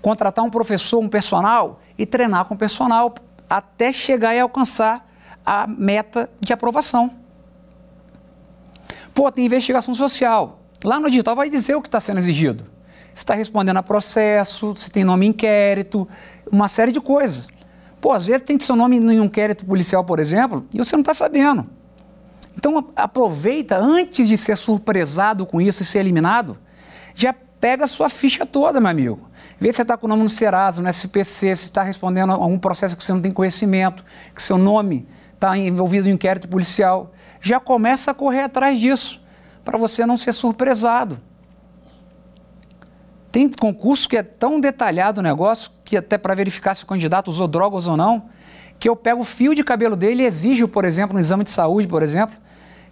Contratar 0.07 0.45
um 0.45 0.51
professor, 0.51 1.01
um 1.01 1.09
personal 1.09 1.81
e 1.99 2.07
treinar 2.07 2.45
com 2.45 2.55
o 2.55 2.57
personal 2.57 3.13
até 3.51 3.93
chegar 3.93 4.37
e 4.37 4.39
alcançar 4.39 5.05
a 5.45 5.67
meta 5.67 6.31
de 6.41 6.53
aprovação. 6.53 7.11
Pô, 9.13 9.33
tem 9.33 9.47
investigação 9.47 9.93
social. 9.95 10.61
Lá 10.85 11.01
no 11.01 11.11
digital 11.11 11.35
vai 11.35 11.51
dizer 11.51 11.75
o 11.75 11.83
que 11.83 11.89
está 11.89 11.99
sendo 11.99 12.19
exigido. 12.19 12.63
Se 13.15 13.25
está 13.25 13.35
respondendo 13.35 13.79
a 13.79 13.83
processo, 13.83 14.77
se 14.77 14.93
tem 14.93 15.03
nome 15.03 15.27
inquérito, 15.27 16.09
uma 16.53 16.69
série 16.69 16.93
de 16.93 17.01
coisas. 17.01 17.49
Pô, 18.01 18.13
às 18.13 18.29
vezes 18.29 18.43
tem 18.43 18.61
seu 18.61 18.77
nome 18.77 18.99
em 18.99 19.21
um 19.21 19.25
inquérito 19.25 19.67
policial, 19.67 20.05
por 20.05 20.21
exemplo, 20.21 20.65
e 20.73 20.79
você 20.79 20.95
não 20.95 21.03
está 21.03 21.15
sabendo. 21.15 21.67
Então 22.57 22.93
aproveita, 22.95 23.77
antes 23.77 24.29
de 24.29 24.39
ser 24.39 24.57
surpresado 24.57 25.45
com 25.45 25.61
isso 25.61 25.83
e 25.83 25.85
ser 25.85 25.99
eliminado, 25.99 26.57
já 27.13 27.35
pega 27.59 27.87
a 27.87 27.89
sua 27.89 28.09
ficha 28.09 28.47
toda, 28.47 28.81
meu 28.81 28.89
amigo. 28.89 29.29
Vê 29.59 29.71
se 29.71 29.77
você 29.77 29.83
está 29.83 29.97
com 29.97 30.07
o 30.07 30.09
nome 30.09 30.23
no 30.23 30.29
Serasa, 30.29 30.83
no 30.83 30.89
SPC, 30.89 31.57
se 31.57 31.65
está 31.65 31.83
respondendo 31.83 32.31
a 32.31 32.35
algum 32.35 32.59
processo 32.59 32.97
que 32.97 33.03
você 33.03 33.13
não 33.13 33.23
tem 33.23 33.33
conhecimento, 33.33 34.05
que 34.35 34.43
seu 34.43 34.59
nome 34.59 35.09
está 35.33 35.57
envolvido 35.57 36.09
em 36.09 36.13
inquérito 36.13 36.47
policial. 36.47 37.13
Já 37.41 37.59
começa 37.59 38.11
a 38.11 38.15
correr 38.15 38.43
atrás 38.43 38.79
disso, 38.79 39.21
para 39.65 39.79
você 39.79 40.05
não 40.05 40.17
ser 40.17 40.33
surpresado. 40.35 41.19
Tem 43.33 43.49
concurso 43.49 44.09
que 44.09 44.17
é 44.17 44.23
tão 44.23 44.61
detalhado 44.61 45.21
o 45.21 45.23
negócio, 45.23 45.71
que 45.85 45.97
até 45.97 46.19
para 46.19 46.35
verificar 46.35 46.75
se 46.75 46.85
o 46.85 46.87
candidato 46.87 47.29
usou 47.29 47.49
drogas 47.49 47.87
ou 47.87 47.97
não, 47.97 48.25
que 48.79 48.89
eu 48.89 48.97
pego 48.97 49.23
o 49.23 49.25
fio 49.25 49.55
de 49.55 49.65
cabelo 49.65 49.97
dele 49.97 50.23
e 50.23 50.27
exijo, 50.27 50.69
por 50.69 50.85
exemplo, 50.85 51.15
no 51.15 51.21
exame 51.21 51.45
de 51.45 51.51
saúde, 51.51 51.89
por 51.89 52.03
exemplo, 52.03 52.37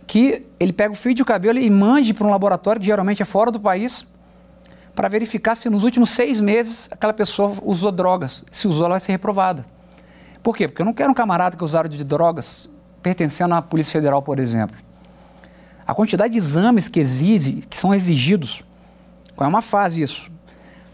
que 0.07 0.47
ele 0.59 0.73
pega 0.73 0.93
o 0.93 0.97
fio 0.97 1.15
de 1.15 1.25
cabelo 1.25 1.59
e 1.59 1.69
mande 1.69 2.15
para 2.15 2.27
um 2.27 2.31
laboratório, 2.31 2.81
que 2.81 2.87
geralmente 2.87 3.23
é 3.23 3.25
fora 3.25 3.51
do 3.51 3.61
país, 3.61 4.07
para 4.95 5.09
verificar 5.09 5.55
se 5.55 5.69
nos 5.69 5.83
últimos 5.83 6.11
seis 6.11 6.41
meses 6.41 6.89
aquela 6.91 7.13
pessoa 7.13 7.53
usou 7.63 7.91
drogas. 7.91 8.45
Se 8.51 8.69
usou, 8.69 8.85
ela 8.85 8.95
vai 8.95 9.01
ser 9.01 9.13
reprovada. 9.13 9.67
Por 10.43 10.57
quê? 10.57 10.69
Porque 10.69 10.83
eu 10.83 10.87
não 10.87 10.93
quero 10.93 11.11
um 11.11 11.15
camarada 11.15 11.57
que 11.57 11.65
usaram 11.65 11.89
de 11.89 12.05
drogas 12.05 12.69
pertencendo 13.03 13.55
à 13.55 13.63
Polícia 13.63 13.93
Federal, 13.93 14.23
por 14.23 14.39
exemplo. 14.39 14.77
A 15.87 15.95
quantidade 15.95 16.33
de 16.33 16.39
exames 16.39 16.89
que 16.89 17.01
exige, 17.01 17.65
que 17.69 17.77
são 17.77 17.95
exigidos, 17.95 18.65
qual 19.37 19.47
é 19.47 19.49
uma 19.49 19.61
fase 19.61 20.01
isso? 20.01 20.31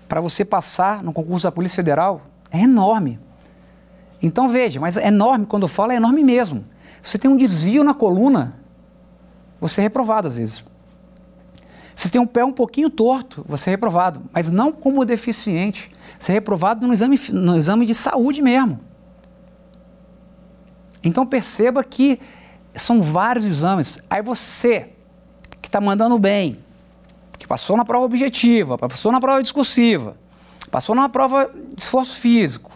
Para 0.09 0.21
você 0.21 0.45
passar 0.45 1.03
no 1.03 1.13
concurso 1.13 1.45
da 1.45 1.53
Polícia 1.53 1.77
Federal, 1.77 2.23
é 2.51 2.61
enorme. 2.61 3.19
Então 4.23 4.49
veja, 4.49 4.81
mas 4.81 4.97
é 4.97 5.07
enorme, 5.07 5.47
quando 5.47 5.63
eu 5.65 5.69
falo, 5.69 5.93
é 5.93 5.97
enorme 5.97 6.25
mesmo. 6.25 6.65
Você 7.03 7.19
tem 7.19 7.31
um 7.31 7.37
desvio 7.37 7.85
na 7.85 7.95
coluna, 7.95 8.55
você 9.61 9.81
é 9.81 9.85
reprovado 9.85 10.27
às 10.27 10.37
vezes. 10.37 10.65
Se 11.95 12.11
tem 12.11 12.21
um 12.21 12.27
pé 12.27 12.45
um 12.45 12.53
pouquinho 12.53 12.89
torto, 12.89 13.45
você 13.49 13.71
é 13.71 13.73
reprovado, 13.73 14.23
mas 14.33 14.51
não 14.51 14.73
como 14.73 15.05
deficiente. 15.05 15.91
Você 16.19 16.33
é 16.33 16.35
reprovado 16.35 16.87
no 16.87 16.93
exame, 16.93 17.21
no 17.33 17.57
exame 17.57 17.87
de 17.87 17.95
saúde 17.95 18.41
mesmo. 18.41 18.81
Então 21.03 21.27
perceba 21.27 21.83
que 21.83 22.21
são 22.75 23.01
vários 23.01 23.45
exames. 23.45 23.99
Aí 24.09 24.23
você, 24.23 24.91
que 25.61 25.69
está 25.69 25.81
mandando 25.81 26.19
bem, 26.19 26.59
que 27.39 27.47
passou 27.47 27.77
na 27.77 27.85
prova 27.85 28.05
objetiva, 28.05 28.77
passou 28.77 29.11
na 29.11 29.21
prova 29.21 29.43
discursiva, 29.43 30.17
passou 30.71 30.95
na 30.95 31.09
prova 31.09 31.51
de 31.75 31.83
esforço 31.83 32.19
físico, 32.19 32.71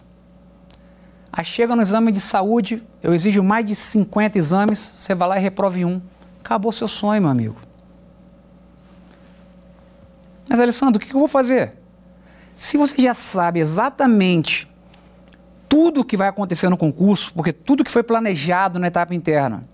aí 1.31 1.45
chega 1.45 1.75
no 1.75 1.81
exame 1.81 2.11
de 2.11 2.19
saúde, 2.19 2.83
eu 3.01 3.13
exijo 3.13 3.43
mais 3.43 3.65
de 3.65 3.75
50 3.75 4.37
exames, 4.37 4.79
você 4.99 5.13
vai 5.13 5.29
lá 5.29 5.37
e 5.37 5.41
reprove 5.41 5.85
um. 5.85 6.01
Acabou 6.43 6.71
seu 6.71 6.87
sonho, 6.87 7.21
meu 7.21 7.31
amigo. 7.31 7.64
Mas, 10.47 10.59
Alessandro, 10.59 11.01
o 11.01 11.05
que 11.05 11.13
eu 11.13 11.19
vou 11.19 11.27
fazer? 11.27 11.73
Se 12.55 12.77
você 12.77 13.01
já 13.01 13.13
sabe 13.13 13.59
exatamente 13.59 14.71
tudo 15.67 16.05
que 16.05 16.15
vai 16.15 16.27
acontecer 16.27 16.69
no 16.69 16.77
concurso, 16.77 17.33
porque 17.33 17.51
tudo 17.51 17.83
que 17.83 17.91
foi 17.91 18.03
planejado 18.03 18.79
na 18.79 18.87
etapa 18.87 19.13
interna 19.13 19.67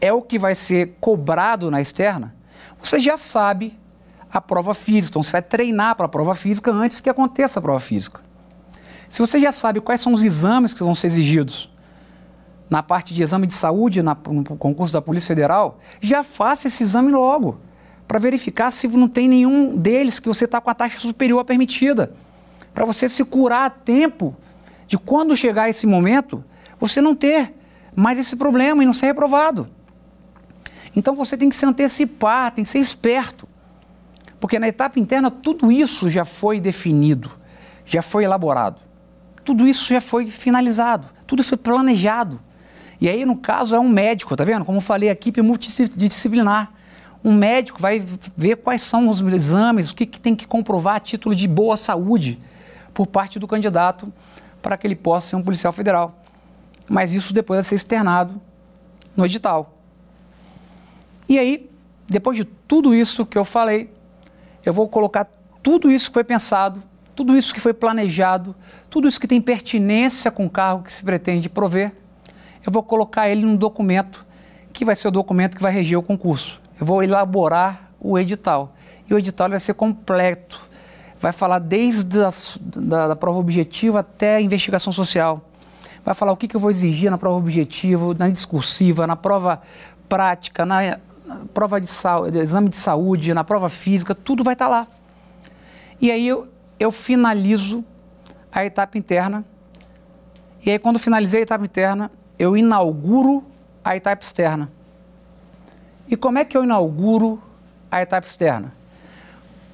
é 0.00 0.12
o 0.12 0.20
que 0.20 0.38
vai 0.38 0.54
ser 0.54 0.96
cobrado 1.00 1.70
na 1.70 1.80
externa, 1.80 2.34
você 2.78 2.98
já 2.98 3.16
sabe 3.16 3.78
a 4.32 4.40
prova 4.40 4.74
física. 4.74 5.12
Então 5.12 5.22
você 5.22 5.32
vai 5.32 5.42
treinar 5.42 5.94
para 5.94 6.06
a 6.06 6.08
prova 6.08 6.34
física 6.34 6.70
antes 6.70 7.00
que 7.00 7.08
aconteça 7.08 7.58
a 7.58 7.62
prova 7.62 7.80
física. 7.80 8.20
Se 9.08 9.20
você 9.20 9.38
já 9.38 9.52
sabe 9.52 9.80
quais 9.80 10.00
são 10.00 10.12
os 10.12 10.24
exames 10.24 10.74
que 10.74 10.82
vão 10.82 10.94
ser 10.94 11.06
exigidos 11.06 11.70
na 12.68 12.82
parte 12.82 13.14
de 13.14 13.22
exame 13.22 13.46
de 13.46 13.54
saúde 13.54 14.02
na, 14.02 14.16
no 14.28 14.42
concurso 14.56 14.92
da 14.92 15.00
Polícia 15.00 15.28
Federal, 15.28 15.78
já 16.00 16.24
faça 16.24 16.66
esse 16.66 16.82
exame 16.82 17.12
logo, 17.12 17.60
para 18.06 18.18
verificar 18.18 18.70
se 18.70 18.86
não 18.88 19.08
tem 19.08 19.28
nenhum 19.28 19.76
deles 19.76 20.20
que 20.20 20.28
você 20.28 20.44
está 20.44 20.60
com 20.60 20.70
a 20.70 20.74
taxa 20.74 20.98
superior 20.98 21.40
à 21.40 21.44
permitida, 21.44 22.12
para 22.72 22.84
você 22.84 23.08
se 23.08 23.24
curar 23.24 23.66
a 23.66 23.70
tempo 23.70 24.36
de 24.86 24.96
quando 24.96 25.36
chegar 25.36 25.68
esse 25.68 25.86
momento, 25.86 26.44
você 26.78 27.00
não 27.00 27.14
ter 27.14 27.54
mais 27.94 28.18
esse 28.18 28.36
problema 28.36 28.82
e 28.82 28.86
não 28.86 28.92
ser 28.92 29.06
reprovado. 29.06 29.68
Então 30.94 31.14
você 31.14 31.36
tem 31.36 31.48
que 31.48 31.56
se 31.56 31.66
antecipar, 31.66 32.52
tem 32.52 32.64
que 32.64 32.70
ser 32.70 32.78
esperto. 32.78 33.48
Porque 34.38 34.58
na 34.58 34.68
etapa 34.68 35.00
interna 35.00 35.30
tudo 35.30 35.72
isso 35.72 36.08
já 36.08 36.24
foi 36.24 36.60
definido, 36.60 37.30
já 37.84 38.02
foi 38.02 38.24
elaborado. 38.24 38.80
Tudo 39.44 39.66
isso 39.66 39.92
já 39.92 40.00
foi 40.00 40.28
finalizado, 40.28 41.08
tudo 41.26 41.42
foi 41.42 41.56
planejado. 41.56 42.40
E 43.00 43.08
aí, 43.08 43.24
no 43.24 43.36
caso, 43.36 43.76
é 43.76 43.80
um 43.80 43.88
médico, 43.88 44.34
tá 44.36 44.44
vendo? 44.44 44.64
Como 44.64 44.78
eu 44.78 44.82
falei, 44.82 45.08
a 45.08 45.12
equipe 45.12 45.42
multidisciplinar. 45.42 46.72
Um 47.26 47.34
médico 47.34 47.82
vai 47.82 48.00
ver 48.36 48.54
quais 48.58 48.82
são 48.82 49.08
os 49.08 49.20
exames, 49.20 49.90
o 49.90 49.96
que, 49.96 50.06
que 50.06 50.20
tem 50.20 50.36
que 50.36 50.46
comprovar 50.46 50.94
a 50.94 51.00
título 51.00 51.34
de 51.34 51.48
boa 51.48 51.76
saúde 51.76 52.38
por 52.94 53.08
parte 53.08 53.40
do 53.40 53.48
candidato 53.48 54.12
para 54.62 54.76
que 54.76 54.86
ele 54.86 54.94
possa 54.94 55.30
ser 55.30 55.36
um 55.36 55.42
policial 55.42 55.72
federal. 55.72 56.22
Mas 56.88 57.12
isso 57.12 57.34
depois 57.34 57.56
vai 57.56 57.64
ser 57.64 57.74
externado 57.74 58.40
no 59.16 59.26
edital. 59.26 59.76
E 61.28 61.36
aí, 61.36 61.68
depois 62.08 62.36
de 62.36 62.44
tudo 62.44 62.94
isso 62.94 63.26
que 63.26 63.36
eu 63.36 63.44
falei, 63.44 63.92
eu 64.64 64.72
vou 64.72 64.88
colocar 64.88 65.26
tudo 65.64 65.90
isso 65.90 66.10
que 66.10 66.14
foi 66.14 66.22
pensado, 66.22 66.80
tudo 67.16 67.36
isso 67.36 67.52
que 67.52 67.58
foi 67.58 67.74
planejado, 67.74 68.54
tudo 68.88 69.08
isso 69.08 69.20
que 69.20 69.26
tem 69.26 69.40
pertinência 69.40 70.30
com 70.30 70.46
o 70.46 70.50
cargo 70.50 70.84
que 70.84 70.92
se 70.92 71.02
pretende 71.02 71.48
prover, 71.48 71.92
eu 72.64 72.70
vou 72.70 72.84
colocar 72.84 73.28
ele 73.28 73.44
num 73.44 73.56
documento 73.56 74.24
que 74.72 74.84
vai 74.84 74.94
ser 74.94 75.08
o 75.08 75.10
documento 75.10 75.56
que 75.56 75.62
vai 75.62 75.72
reger 75.72 75.98
o 75.98 76.02
concurso. 76.04 76.64
Eu 76.78 76.86
vou 76.86 77.02
elaborar 77.02 77.90
o 78.00 78.18
edital. 78.18 78.74
E 79.08 79.14
o 79.14 79.18
edital 79.18 79.48
vai 79.48 79.60
ser 79.60 79.74
completo 79.74 80.66
vai 81.20 81.32
falar 81.32 81.58
desde 81.58 82.22
a, 82.22 82.30
da, 82.60 83.08
da, 83.08 83.16
prova 83.16 83.38
objetiva 83.38 84.00
até 84.00 84.36
a 84.36 84.40
investigação 84.40 84.92
social. 84.92 85.42
Vai 86.04 86.14
falar 86.14 86.32
o 86.32 86.36
que, 86.36 86.46
que 86.46 86.54
eu 86.54 86.60
vou 86.60 86.70
exigir 86.70 87.10
na 87.10 87.18
prova 87.18 87.38
objetiva, 87.38 88.14
na 88.14 88.28
discursiva, 88.28 89.06
na 89.06 89.16
prova 89.16 89.60
prática, 90.08 90.64
na, 90.64 90.98
prova 91.52 91.80
de, 91.80 91.88
de, 92.30 92.38
exame 92.38 92.68
de 92.68 92.76
saúde, 92.76 93.34
na 93.34 93.42
prova 93.42 93.68
física, 93.68 94.14
tudo 94.14 94.44
vai 94.44 94.52
estar 94.54 94.66
tá 94.66 94.70
lá. 94.70 94.86
E 96.00 96.10
aí 96.10 96.28
eu, 96.28 96.46
eu 96.78 96.92
finalizo 96.92 97.84
a 98.52 98.64
etapa 98.64 98.96
interna. 98.96 99.44
E 100.64 100.70
aí, 100.70 100.78
quando 100.78 100.98
finalizei 100.98 101.40
a 101.40 101.42
etapa 101.42 101.64
interna, 101.64 102.10
eu 102.38 102.56
inauguro 102.56 103.44
a 103.84 103.96
etapa 103.96 104.22
externa. 104.22 104.70
E 106.08 106.16
como 106.16 106.38
é 106.38 106.44
que 106.44 106.56
eu 106.56 106.64
inauguro 106.64 107.42
a 107.90 108.00
etapa 108.00 108.26
externa? 108.26 108.72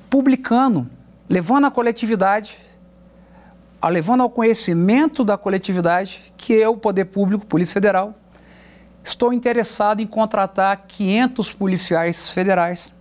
Publicando 0.08 0.88
levando 1.32 1.66
à 1.66 1.70
coletividade, 1.70 2.58
levando 3.90 4.22
ao 4.22 4.28
conhecimento 4.28 5.24
da 5.24 5.38
coletividade 5.38 6.32
que 6.36 6.52
eu, 6.52 6.76
poder 6.76 7.06
público, 7.06 7.46
Polícia 7.46 7.72
Federal, 7.72 8.14
estou 9.02 9.32
interessado 9.32 10.00
em 10.00 10.06
contratar 10.06 10.84
500 10.86 11.52
policiais 11.52 12.28
federais 12.28 12.92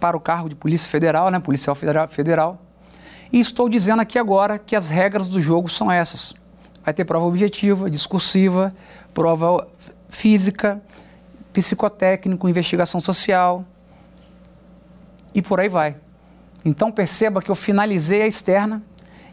para 0.00 0.16
o 0.16 0.20
cargo 0.20 0.48
de 0.48 0.54
Polícia 0.54 0.88
Federal, 0.88 1.30
né, 1.30 1.38
Policial 1.38 1.74
Federal, 1.74 2.08
Federal. 2.08 2.58
E 3.30 3.38
estou 3.38 3.68
dizendo 3.68 4.00
aqui 4.00 4.18
agora 4.18 4.58
que 4.58 4.74
as 4.74 4.88
regras 4.88 5.28
do 5.28 5.42
jogo 5.42 5.68
são 5.68 5.92
essas. 5.92 6.34
Vai 6.82 6.94
ter 6.94 7.04
prova 7.04 7.26
objetiva, 7.26 7.90
discursiva, 7.90 8.74
prova 9.12 9.68
física, 10.08 10.80
psicotécnico, 11.58 12.48
investigação 12.48 13.00
social 13.00 13.64
e 15.34 15.42
por 15.42 15.58
aí 15.58 15.68
vai. 15.68 15.96
Então 16.64 16.92
perceba 16.92 17.42
que 17.42 17.50
eu 17.50 17.56
finalizei 17.56 18.22
a 18.22 18.28
externa 18.28 18.80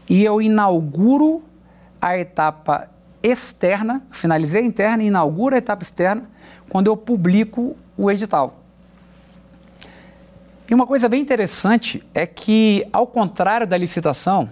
e 0.08 0.24
eu 0.24 0.42
inauguro 0.42 1.44
a 2.02 2.18
etapa 2.18 2.90
externa, 3.22 4.02
finalizei 4.10 4.60
a 4.60 4.64
interna 4.64 5.04
e 5.04 5.06
inauguro 5.06 5.54
a 5.54 5.58
etapa 5.58 5.84
externa 5.84 6.24
quando 6.68 6.88
eu 6.88 6.96
publico 6.96 7.76
o 7.96 8.10
edital. 8.10 8.60
E 10.68 10.74
uma 10.74 10.84
coisa 10.84 11.08
bem 11.08 11.22
interessante 11.22 12.04
é 12.12 12.26
que, 12.26 12.84
ao 12.92 13.06
contrário 13.06 13.68
da 13.68 13.76
licitação, 13.76 14.50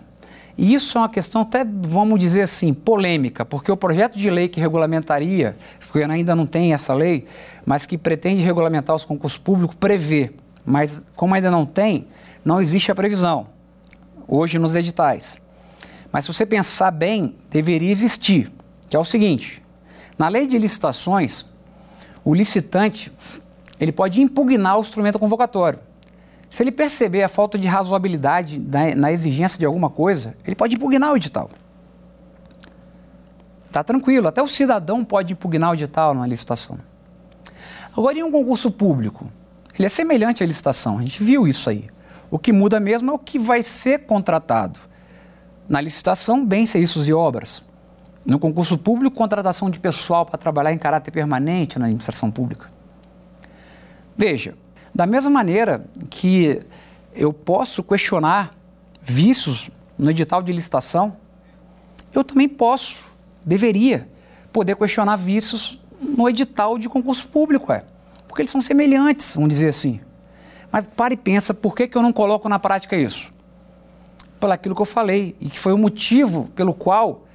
e 0.56 0.74
isso 0.74 0.96
é 0.96 1.00
uma 1.00 1.08
questão 1.08 1.42
até, 1.42 1.64
vamos 1.64 2.18
dizer 2.18 2.42
assim, 2.42 2.72
polêmica, 2.72 3.44
porque 3.44 3.70
o 3.72 3.76
projeto 3.76 4.16
de 4.16 4.30
lei 4.30 4.48
que 4.48 4.60
regulamentaria, 4.60 5.56
porque 5.80 6.02
ainda 6.04 6.34
não 6.34 6.46
tem 6.46 6.72
essa 6.72 6.94
lei, 6.94 7.26
mas 7.66 7.86
que 7.86 7.98
pretende 7.98 8.42
regulamentar 8.42 8.94
os 8.94 9.04
concursos 9.04 9.38
públicos, 9.38 9.74
prevê. 9.74 10.32
Mas 10.64 11.04
como 11.16 11.34
ainda 11.34 11.50
não 11.50 11.66
tem, 11.66 12.06
não 12.44 12.60
existe 12.60 12.92
a 12.92 12.94
previsão, 12.94 13.48
hoje 14.28 14.58
nos 14.58 14.76
editais. 14.76 15.42
Mas 16.12 16.24
se 16.24 16.32
você 16.32 16.46
pensar 16.46 16.92
bem, 16.92 17.34
deveria 17.50 17.90
existir, 17.90 18.52
que 18.88 18.94
é 18.94 18.98
o 18.98 19.04
seguinte, 19.04 19.60
na 20.16 20.28
lei 20.28 20.46
de 20.46 20.56
licitações, 20.56 21.44
o 22.24 22.32
licitante 22.32 23.12
ele 23.80 23.90
pode 23.90 24.20
impugnar 24.22 24.78
o 24.78 24.80
instrumento 24.80 25.18
convocatório. 25.18 25.80
Se 26.54 26.62
ele 26.62 26.70
perceber 26.70 27.24
a 27.24 27.28
falta 27.28 27.58
de 27.58 27.66
razoabilidade 27.66 28.60
na, 28.60 28.94
na 28.94 29.10
exigência 29.10 29.58
de 29.58 29.66
alguma 29.66 29.90
coisa, 29.90 30.36
ele 30.46 30.54
pode 30.54 30.76
impugnar 30.76 31.12
o 31.12 31.16
edital. 31.16 31.50
Está 33.66 33.82
tranquilo, 33.82 34.28
até 34.28 34.40
o 34.40 34.46
cidadão 34.46 35.04
pode 35.04 35.32
impugnar 35.32 35.72
o 35.72 35.74
edital 35.74 36.14
numa 36.14 36.28
licitação. 36.28 36.78
Agora, 37.96 38.16
em 38.16 38.22
um 38.22 38.30
concurso 38.30 38.70
público, 38.70 39.28
ele 39.76 39.86
é 39.86 39.88
semelhante 39.88 40.44
à 40.44 40.46
licitação, 40.46 40.98
a 40.98 41.00
gente 41.00 41.24
viu 41.24 41.48
isso 41.48 41.68
aí. 41.68 41.88
O 42.30 42.38
que 42.38 42.52
muda 42.52 42.78
mesmo 42.78 43.10
é 43.10 43.14
o 43.14 43.18
que 43.18 43.36
vai 43.36 43.60
ser 43.60 44.06
contratado. 44.06 44.78
Na 45.68 45.80
licitação, 45.80 46.46
bens, 46.46 46.70
serviços 46.70 47.08
e 47.08 47.12
obras. 47.12 47.64
No 48.24 48.38
concurso 48.38 48.78
público, 48.78 49.16
contratação 49.16 49.68
de 49.68 49.80
pessoal 49.80 50.24
para 50.24 50.38
trabalhar 50.38 50.72
em 50.72 50.78
caráter 50.78 51.10
permanente 51.10 51.80
na 51.80 51.86
administração 51.86 52.30
pública. 52.30 52.70
Veja, 54.16 54.54
da 54.94 55.06
mesma 55.06 55.30
maneira 55.30 55.84
que 56.08 56.60
eu 57.14 57.32
posso 57.32 57.82
questionar 57.82 58.54
vícios 59.02 59.70
no 59.98 60.10
edital 60.10 60.42
de 60.42 60.52
licitação, 60.52 61.16
eu 62.12 62.22
também 62.22 62.48
posso, 62.48 63.04
deveria, 63.44 64.08
poder 64.52 64.76
questionar 64.76 65.16
vícios 65.16 65.80
no 66.00 66.28
edital 66.28 66.78
de 66.78 66.88
concurso 66.88 67.26
público, 67.28 67.72
é. 67.72 67.84
Porque 68.28 68.42
eles 68.42 68.50
são 68.50 68.60
semelhantes, 68.60 69.34
vamos 69.34 69.50
dizer 69.50 69.68
assim. 69.68 70.00
Mas 70.70 70.86
pare 70.86 71.14
e 71.14 71.16
pensa, 71.16 71.52
por 71.52 71.74
que, 71.74 71.88
que 71.88 71.96
eu 71.96 72.02
não 72.02 72.12
coloco 72.12 72.48
na 72.48 72.58
prática 72.58 72.96
isso? 72.96 73.32
Pelo 74.38 74.52
aquilo 74.52 74.74
que 74.74 74.82
eu 74.82 74.86
falei, 74.86 75.36
e 75.40 75.48
que 75.48 75.58
foi 75.58 75.72
o 75.72 75.78
motivo 75.78 76.48
pelo 76.54 76.72
qual 76.72 77.26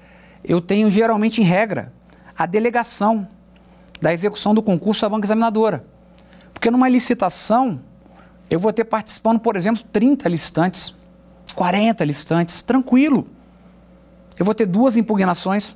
eu 0.43 0.62
tenho 0.62 0.89
geralmente 0.89 1.41
em 1.41 1.43
regra 1.43 1.91
a 2.38 2.45
delegação 2.45 3.28
da 4.01 4.14
execução 4.14 4.53
do 4.53 4.62
concurso 4.62 5.05
à 5.05 5.10
banca 5.10 5.26
examinadora. 5.26 5.86
Porque 6.60 6.70
numa 6.70 6.89
licitação, 6.89 7.80
eu 8.49 8.60
vou 8.60 8.74
ter 8.74 8.84
participando, 8.84 9.39
por 9.39 9.55
exemplo, 9.55 9.82
30 9.93 10.28
licitantes, 10.28 10.93
40 11.55 12.03
licitantes, 12.03 12.62
tranquilo. 12.62 13.26
Eu 14.38 14.43
vou 14.43 14.53
ter 14.53 14.66
duas 14.66 14.97
impugnações. 14.97 15.74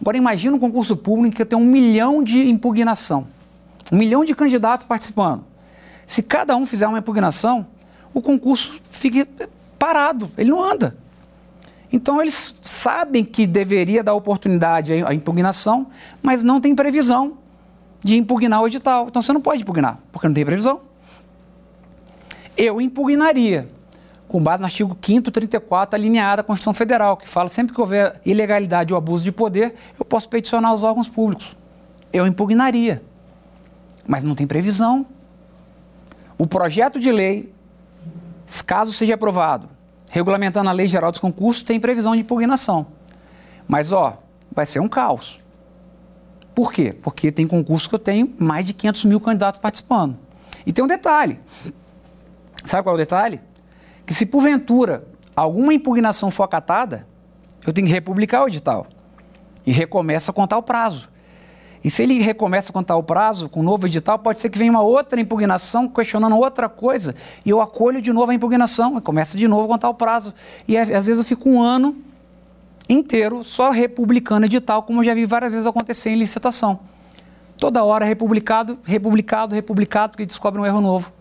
Agora 0.00 0.16
imagina 0.16 0.56
um 0.56 0.58
concurso 0.58 0.96
público 0.96 1.36
que 1.36 1.44
tem 1.44 1.58
um 1.58 1.66
milhão 1.66 2.22
de 2.22 2.48
impugnação, 2.48 3.26
um 3.92 3.98
milhão 3.98 4.24
de 4.24 4.34
candidatos 4.34 4.86
participando. 4.86 5.44
Se 6.06 6.22
cada 6.22 6.56
um 6.56 6.64
fizer 6.64 6.88
uma 6.88 6.98
impugnação, 6.98 7.66
o 8.14 8.22
concurso 8.22 8.80
fica 8.88 9.28
parado, 9.78 10.30
ele 10.38 10.48
não 10.48 10.64
anda. 10.64 10.96
Então 11.92 12.22
eles 12.22 12.54
sabem 12.62 13.22
que 13.22 13.46
deveria 13.46 14.02
dar 14.02 14.14
oportunidade 14.14 14.94
à 14.94 15.12
impugnação, 15.12 15.88
mas 16.22 16.42
não 16.42 16.58
tem 16.58 16.74
previsão 16.74 17.36
de 18.02 18.16
impugnar 18.16 18.62
o 18.62 18.66
edital. 18.66 19.06
Então 19.08 19.20
você 19.22 19.32
não 19.32 19.40
pode 19.40 19.62
impugnar, 19.62 19.98
porque 20.12 20.26
não 20.26 20.34
tem 20.34 20.44
previsão. 20.44 20.80
Eu 22.56 22.80
impugnaria, 22.80 23.68
com 24.28 24.42
base 24.42 24.62
no 24.62 24.66
artigo 24.66 24.96
5 25.00 25.30
34, 25.30 25.94
alineado 25.94 26.40
à 26.40 26.44
Constituição 26.44 26.72
Federal, 26.72 27.16
que 27.16 27.28
fala 27.28 27.48
sempre 27.48 27.74
que 27.74 27.80
houver 27.80 28.20
ilegalidade 28.24 28.92
ou 28.92 28.96
abuso 28.96 29.24
de 29.24 29.32
poder, 29.32 29.74
eu 29.98 30.04
posso 30.04 30.28
peticionar 30.28 30.72
os 30.72 30.82
órgãos 30.82 31.08
públicos. 31.08 31.56
Eu 32.12 32.26
impugnaria. 32.26 33.02
Mas 34.06 34.24
não 34.24 34.34
tem 34.34 34.46
previsão. 34.46 35.04
O 36.38 36.46
projeto 36.46 36.98
de 36.98 37.10
lei, 37.10 37.52
caso 38.64 38.92
seja 38.92 39.14
aprovado, 39.14 39.68
regulamentando 40.08 40.68
a 40.68 40.72
Lei 40.72 40.86
Geral 40.86 41.10
dos 41.10 41.20
Concursos, 41.20 41.62
tem 41.62 41.80
previsão 41.80 42.14
de 42.14 42.20
impugnação. 42.20 42.86
Mas, 43.66 43.92
ó, 43.92 44.18
vai 44.52 44.64
ser 44.64 44.80
um 44.80 44.88
caos. 44.88 45.40
Por 46.56 46.72
quê? 46.72 46.94
Porque 47.02 47.30
tem 47.30 47.46
concurso 47.46 47.86
que 47.86 47.94
eu 47.94 47.98
tenho 47.98 48.32
mais 48.38 48.64
de 48.64 48.72
500 48.72 49.04
mil 49.04 49.20
candidatos 49.20 49.60
participando. 49.60 50.16
E 50.64 50.72
tem 50.72 50.82
um 50.82 50.88
detalhe. 50.88 51.38
Sabe 52.64 52.82
qual 52.82 52.94
é 52.94 52.96
o 52.96 52.98
detalhe? 52.98 53.42
Que 54.06 54.14
se 54.14 54.24
porventura 54.24 55.06
alguma 55.36 55.74
impugnação 55.74 56.30
for 56.30 56.44
acatada, 56.44 57.06
eu 57.66 57.74
tenho 57.74 57.86
que 57.86 57.92
republicar 57.92 58.42
o 58.42 58.48
edital. 58.48 58.86
E 59.66 59.70
recomeça 59.70 60.30
a 60.30 60.34
contar 60.34 60.56
o 60.56 60.62
prazo. 60.62 61.10
E 61.84 61.90
se 61.90 62.02
ele 62.02 62.22
recomeça 62.22 62.70
a 62.70 62.72
contar 62.72 62.96
o 62.96 63.02
prazo 63.02 63.50
com 63.50 63.60
um 63.60 63.62
novo 63.62 63.86
edital, 63.86 64.18
pode 64.18 64.38
ser 64.38 64.48
que 64.48 64.58
venha 64.58 64.70
uma 64.70 64.80
outra 64.80 65.20
impugnação 65.20 65.86
questionando 65.86 66.34
outra 66.38 66.70
coisa 66.70 67.14
e 67.44 67.50
eu 67.50 67.60
acolho 67.60 68.00
de 68.00 68.14
novo 68.14 68.32
a 68.32 68.34
impugnação 68.34 68.96
e 68.96 69.00
começa 69.02 69.36
de 69.36 69.46
novo 69.46 69.64
a 69.64 69.68
contar 69.68 69.90
o 69.90 69.94
prazo. 69.94 70.32
E 70.66 70.78
às 70.78 71.04
vezes 71.04 71.18
eu 71.18 71.24
fico 71.24 71.50
um 71.50 71.60
ano 71.60 72.05
inteiro 72.88 73.42
só 73.42 73.70
republicando 73.70 74.46
edital, 74.46 74.82
como 74.82 75.00
eu 75.00 75.04
já 75.04 75.14
vi 75.14 75.24
várias 75.24 75.52
vezes 75.52 75.66
acontecer 75.66 76.10
em 76.10 76.16
licitação. 76.16 76.80
Toda 77.56 77.82
hora 77.82 78.04
republicado, 78.04 78.78
republicado, 78.84 79.54
republicado, 79.54 80.12
porque 80.12 80.26
descobre 80.26 80.60
um 80.60 80.66
erro 80.66 80.80
novo. 80.80 81.12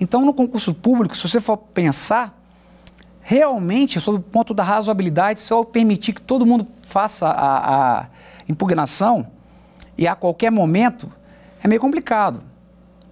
Então, 0.00 0.24
no 0.24 0.34
concurso 0.34 0.74
público, 0.74 1.16
se 1.16 1.26
você 1.26 1.40
for 1.40 1.56
pensar, 1.56 2.38
realmente, 3.20 3.98
sob 3.98 4.18
o 4.18 4.20
ponto 4.20 4.52
da 4.52 4.62
razoabilidade, 4.62 5.40
se 5.40 5.52
eu 5.52 5.64
permitir 5.64 6.12
que 6.12 6.20
todo 6.20 6.44
mundo 6.44 6.66
faça 6.82 7.28
a, 7.28 8.00
a 8.00 8.06
impugnação 8.48 9.26
e 9.96 10.06
a 10.06 10.14
qualquer 10.14 10.50
momento, 10.50 11.10
é 11.62 11.68
meio 11.68 11.80
complicado. 11.80 12.42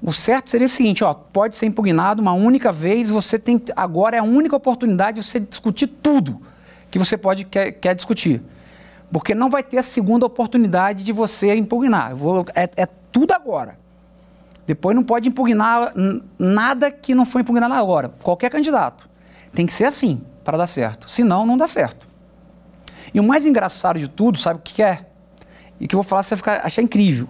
O 0.02 0.12
certo 0.12 0.50
seria 0.50 0.66
o 0.66 0.68
seguinte, 0.68 1.02
ó, 1.02 1.14
pode 1.14 1.56
ser 1.56 1.64
impugnado 1.64 2.20
uma 2.20 2.34
única 2.34 2.70
vez, 2.70 3.08
você 3.08 3.38
tem 3.38 3.62
agora 3.74 4.16
é 4.16 4.18
a 4.18 4.24
única 4.24 4.54
oportunidade 4.54 5.20
de 5.20 5.26
você 5.26 5.40
discutir 5.40 5.86
tudo 5.86 6.42
que 6.94 6.98
você 6.98 7.18
pode 7.18 7.44
quer, 7.44 7.72
quer 7.72 7.92
discutir. 7.92 8.40
Porque 9.10 9.34
não 9.34 9.50
vai 9.50 9.64
ter 9.64 9.78
a 9.78 9.82
segunda 9.82 10.24
oportunidade 10.26 11.02
de 11.02 11.10
você 11.10 11.52
impugnar. 11.52 12.14
Vou, 12.14 12.46
é, 12.54 12.70
é 12.76 12.86
tudo 13.10 13.32
agora. 13.32 13.76
Depois 14.64 14.94
não 14.94 15.02
pode 15.02 15.28
impugnar 15.28 15.92
nada 16.38 16.92
que 16.92 17.12
não 17.12 17.26
foi 17.26 17.42
impugnado 17.42 17.74
agora. 17.74 18.10
Qualquer 18.22 18.48
candidato. 18.48 19.10
Tem 19.52 19.66
que 19.66 19.72
ser 19.72 19.86
assim 19.86 20.22
para 20.44 20.56
dar 20.56 20.68
certo. 20.68 21.10
Senão, 21.10 21.44
não 21.44 21.56
dá 21.56 21.66
certo. 21.66 22.06
E 23.12 23.18
o 23.18 23.24
mais 23.24 23.44
engraçado 23.44 23.98
de 23.98 24.06
tudo, 24.06 24.38
sabe 24.38 24.60
o 24.60 24.62
que 24.62 24.80
é? 24.80 25.04
E 25.80 25.88
que 25.88 25.96
eu 25.96 25.98
vou 25.98 26.04
falar, 26.04 26.22
você 26.22 26.36
vai 26.36 26.58
achar 26.58 26.80
incrível. 26.80 27.26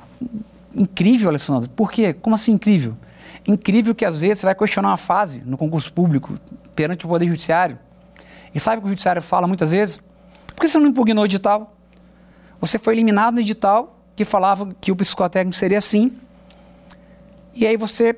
Incrível, 0.77 1.31
Alessandro. 1.31 1.71
Por 1.71 1.91
quê? 1.91 2.13
Como 2.13 2.37
assim 2.37 2.53
incrível? 2.53 2.99
Incrível 3.49 3.95
que 3.95 4.05
às 4.05 4.21
vezes 4.21 4.41
você 4.41 4.47
vai 4.47 4.55
questionar 4.55 4.91
uma 4.91 4.99
fase 4.99 5.43
no 5.47 5.57
concurso 5.57 5.91
público 5.91 6.39
perante 6.77 7.07
o 7.07 7.09
Poder 7.09 7.27
Judiciário 7.27 7.79
e 8.55 8.61
sabe 8.61 8.79
o 8.79 8.81
que 8.83 8.87
o 8.87 8.89
judiciário 8.91 9.21
fala 9.21 9.47
muitas 9.47 9.73
vezes? 9.73 9.99
Por 10.47 10.61
que 10.61 10.69
você 10.69 10.79
não 10.79 10.87
impugnou 10.87 11.25
o 11.25 11.27
edital? 11.27 11.77
Você 12.61 12.79
foi 12.79 12.95
eliminado 12.95 13.35
no 13.35 13.41
edital 13.41 13.99
que 14.15 14.25
falava 14.25 14.75
que 14.81 14.93
o 14.93 14.97
psicotécnico 14.97 15.57
seria 15.57 15.79
assim. 15.79 16.17
E 17.53 17.67
aí 17.67 17.77
você, 17.77 18.17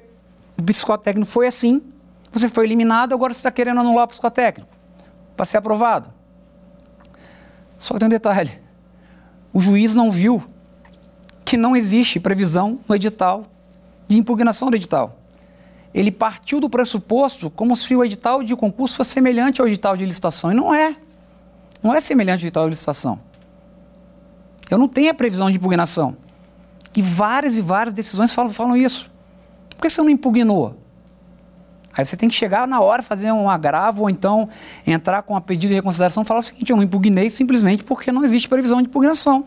o 0.59 0.63
psicotécnico 0.63 1.31
foi 1.31 1.47
assim, 1.47 1.83
você 2.31 2.49
foi 2.49 2.67
eliminado, 2.67 3.15
agora 3.15 3.33
você 3.33 3.39
está 3.39 3.51
querendo 3.51 3.81
anular 3.81 4.05
o 4.05 4.09
psicotécnico 4.09 4.71
para 5.35 5.47
ser 5.47 5.57
aprovado. 5.57 6.13
Só 7.79 7.95
que 7.95 8.01
tem 8.01 8.07
um 8.07 8.11
detalhe: 8.11 8.61
o 9.53 9.61
juiz 9.61 9.95
não 9.95 10.11
viu 10.11 10.43
que 11.45 11.57
não 11.57 11.75
existe 11.75 12.21
previsão 12.21 12.79
no 12.87 12.95
edital 12.95 13.45
de 14.07 14.19
impugnação 14.19 14.71
do 14.71 14.77
edital 14.77 15.19
ele 15.97 16.11
partiu 16.11 16.61
do 16.61 16.69
pressuposto 16.69 17.49
como 17.49 17.75
se 17.75 17.97
o 17.97 18.05
edital 18.05 18.43
de 18.43 18.55
concurso 18.55 18.97
fosse 18.97 19.13
semelhante 19.13 19.63
ao 19.63 19.67
edital 19.67 19.97
de 19.97 20.05
licitação. 20.05 20.53
E 20.53 20.55
não 20.55 20.75
é. 20.75 20.95
Não 21.83 21.95
é 21.95 22.01
semelhante 22.01 22.45
ao 22.45 22.49
edital 22.49 22.65
de 22.65 22.71
licitação. 22.71 23.19
Eu 24.69 24.77
não 24.77 24.89
tenho 24.89 25.11
a 25.11 25.15
previsão 25.15 25.51
de 25.51 25.57
impugnação. 25.57 26.15
E 26.95 27.01
várias 27.01 27.57
e 27.57 27.63
várias 27.63 27.95
decisões 27.95 28.31
falam, 28.31 28.53
falam 28.53 28.77
isso. 28.77 29.11
Por 29.71 29.81
que 29.81 29.89
você 29.89 30.03
não 30.03 30.11
impugnou? 30.11 30.77
Aí 31.97 32.05
você 32.05 32.15
tem 32.15 32.29
que 32.29 32.35
chegar 32.35 32.69
na 32.69 32.79
hora, 32.83 33.03
fazer 33.03 33.33
um 33.33 33.49
agravo, 33.49 34.03
ou 34.03 34.11
então 34.11 34.51
entrar 34.87 35.23
com 35.23 35.35
um 35.35 35.41
pedido 35.41 35.71
de 35.71 35.77
reconsideração 35.77 36.23
e 36.23 36.27
falar 36.27 36.41
o 36.41 36.43
seguinte: 36.43 36.71
eu 36.71 36.77
não 36.77 36.85
impugnei 36.85 37.31
simplesmente 37.31 37.83
porque 37.83 38.13
não 38.13 38.23
existe 38.23 38.51
previsão 38.51 38.83
de 38.83 38.89
impugnação. 38.89 39.47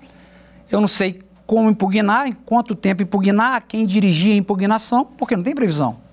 Eu 0.72 0.82
não 0.82 0.88
sei 0.88 1.22
como 1.46 1.70
impugnar, 1.70 2.28
em 2.28 2.32
quanto 2.34 2.74
tempo 2.74 3.04
impugnar, 3.04 3.66
quem 3.68 3.86
dirigir 3.86 4.34
a 4.34 4.36
impugnação, 4.36 5.06
porque 5.06 5.36
não 5.36 5.44
tem 5.44 5.54
previsão. 5.54 6.09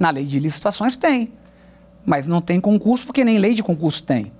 Na 0.00 0.08
lei 0.08 0.24
de 0.24 0.38
licitações 0.38 0.96
tem, 0.96 1.30
mas 2.06 2.26
não 2.26 2.40
tem 2.40 2.58
concurso 2.58 3.04
porque 3.04 3.22
nem 3.22 3.36
lei 3.36 3.52
de 3.52 3.62
concurso 3.62 4.02
tem. 4.02 4.32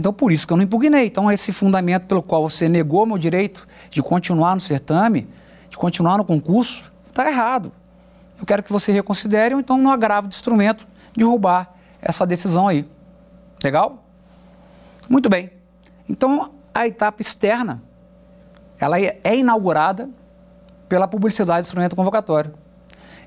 Então, 0.00 0.14
por 0.14 0.32
isso 0.32 0.46
que 0.46 0.52
eu 0.54 0.56
não 0.56 0.64
impugnei. 0.64 1.06
Então, 1.06 1.30
esse 1.30 1.52
fundamento 1.52 2.06
pelo 2.06 2.22
qual 2.22 2.48
você 2.48 2.70
negou 2.70 3.04
meu 3.04 3.18
direito 3.18 3.68
de 3.90 4.02
continuar 4.02 4.54
no 4.54 4.60
certame, 4.60 5.28
de 5.68 5.76
continuar 5.76 6.16
no 6.16 6.24
concurso, 6.24 6.90
está 7.08 7.28
errado. 7.30 7.70
eu 8.40 8.46
quero 8.46 8.62
que 8.62 8.72
você 8.72 8.90
reconsidere 8.90 9.54
ou 9.54 9.60
então 9.60 9.76
no 9.76 9.90
agravo 9.90 10.26
de 10.26 10.34
instrumento 10.34 10.86
de 11.14 11.22
roubar 11.22 11.74
essa 12.00 12.26
decisão 12.26 12.66
aí. 12.66 12.88
Legal? 13.62 14.02
Muito 15.06 15.28
bem. 15.28 15.50
Então, 16.08 16.50
a 16.74 16.86
etapa 16.86 17.20
externa, 17.20 17.82
ela 18.80 18.98
é 18.98 19.36
inaugurada 19.36 20.08
pela 20.88 21.06
publicidade 21.06 21.60
do 21.60 21.66
instrumento 21.66 21.94
convocatório. 21.94 22.54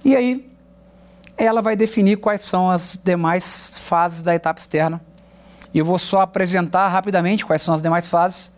E 0.04 0.16
aí, 0.16 0.55
ela 1.38 1.62
vai 1.62 1.76
definir 1.76 2.18
quais 2.18 2.42
são 2.42 2.70
as 2.70 2.98
demais 3.04 3.80
fases 3.80 4.22
da 4.22 4.34
etapa 4.34 4.60
externa. 4.60 5.02
E 5.74 5.80
eu 5.80 5.86
vou 5.86 6.00
só 6.00 6.22
apresentar 6.22 6.88
rapidamente 6.88 7.46
quais 7.46 7.62
são 7.62 7.74
as 7.74 7.82
demais 7.82 8.08
fases, 8.08 8.52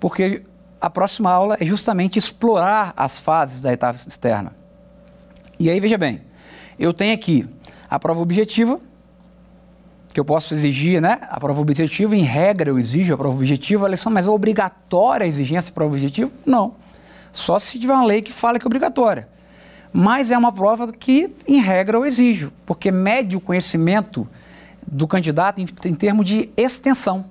porque 0.00 0.42
a 0.80 0.90
próxima 0.90 1.30
aula 1.30 1.56
é 1.60 1.64
justamente 1.64 2.18
explorar 2.18 2.92
as 2.96 3.18
fases 3.18 3.60
da 3.60 3.72
etapa 3.72 3.96
externa. 3.96 4.52
E 5.58 5.70
aí, 5.70 5.78
veja 5.78 5.96
bem, 5.96 6.22
eu 6.78 6.92
tenho 6.92 7.14
aqui 7.14 7.48
a 7.88 7.98
prova 7.98 8.20
objetiva, 8.20 8.80
que 10.12 10.20
eu 10.20 10.24
posso 10.24 10.54
exigir, 10.54 11.00
né? 11.00 11.18
A 11.22 11.40
prova 11.40 11.60
objetiva, 11.60 12.16
em 12.16 12.22
regra, 12.22 12.70
eu 12.70 12.78
exijo 12.78 13.14
a 13.14 13.16
prova 13.16 13.36
objetiva, 13.36 13.86
a 13.86 13.88
lição, 13.88 14.12
mas 14.12 14.26
é 14.26 14.30
obrigatória 14.30 15.24
a 15.24 15.28
exigência 15.28 15.70
de 15.70 15.74
prova 15.74 15.92
objetiva? 15.92 16.30
Não. 16.44 16.74
Só 17.32 17.58
se 17.58 17.78
tiver 17.78 17.92
uma 17.92 18.04
lei 18.04 18.22
que 18.22 18.32
fala 18.32 18.58
que 18.58 18.64
é 18.64 18.68
obrigatória. 18.68 19.28
Mas 19.96 20.32
é 20.32 20.36
uma 20.36 20.50
prova 20.50 20.92
que, 20.92 21.32
em 21.46 21.60
regra, 21.60 21.96
eu 21.96 22.04
exijo, 22.04 22.52
porque 22.66 22.90
mede 22.90 23.36
o 23.36 23.40
conhecimento 23.40 24.28
do 24.84 25.06
candidato 25.06 25.60
em, 25.60 25.66
em 25.84 25.94
termos 25.94 26.26
de 26.26 26.50
extensão. 26.56 27.26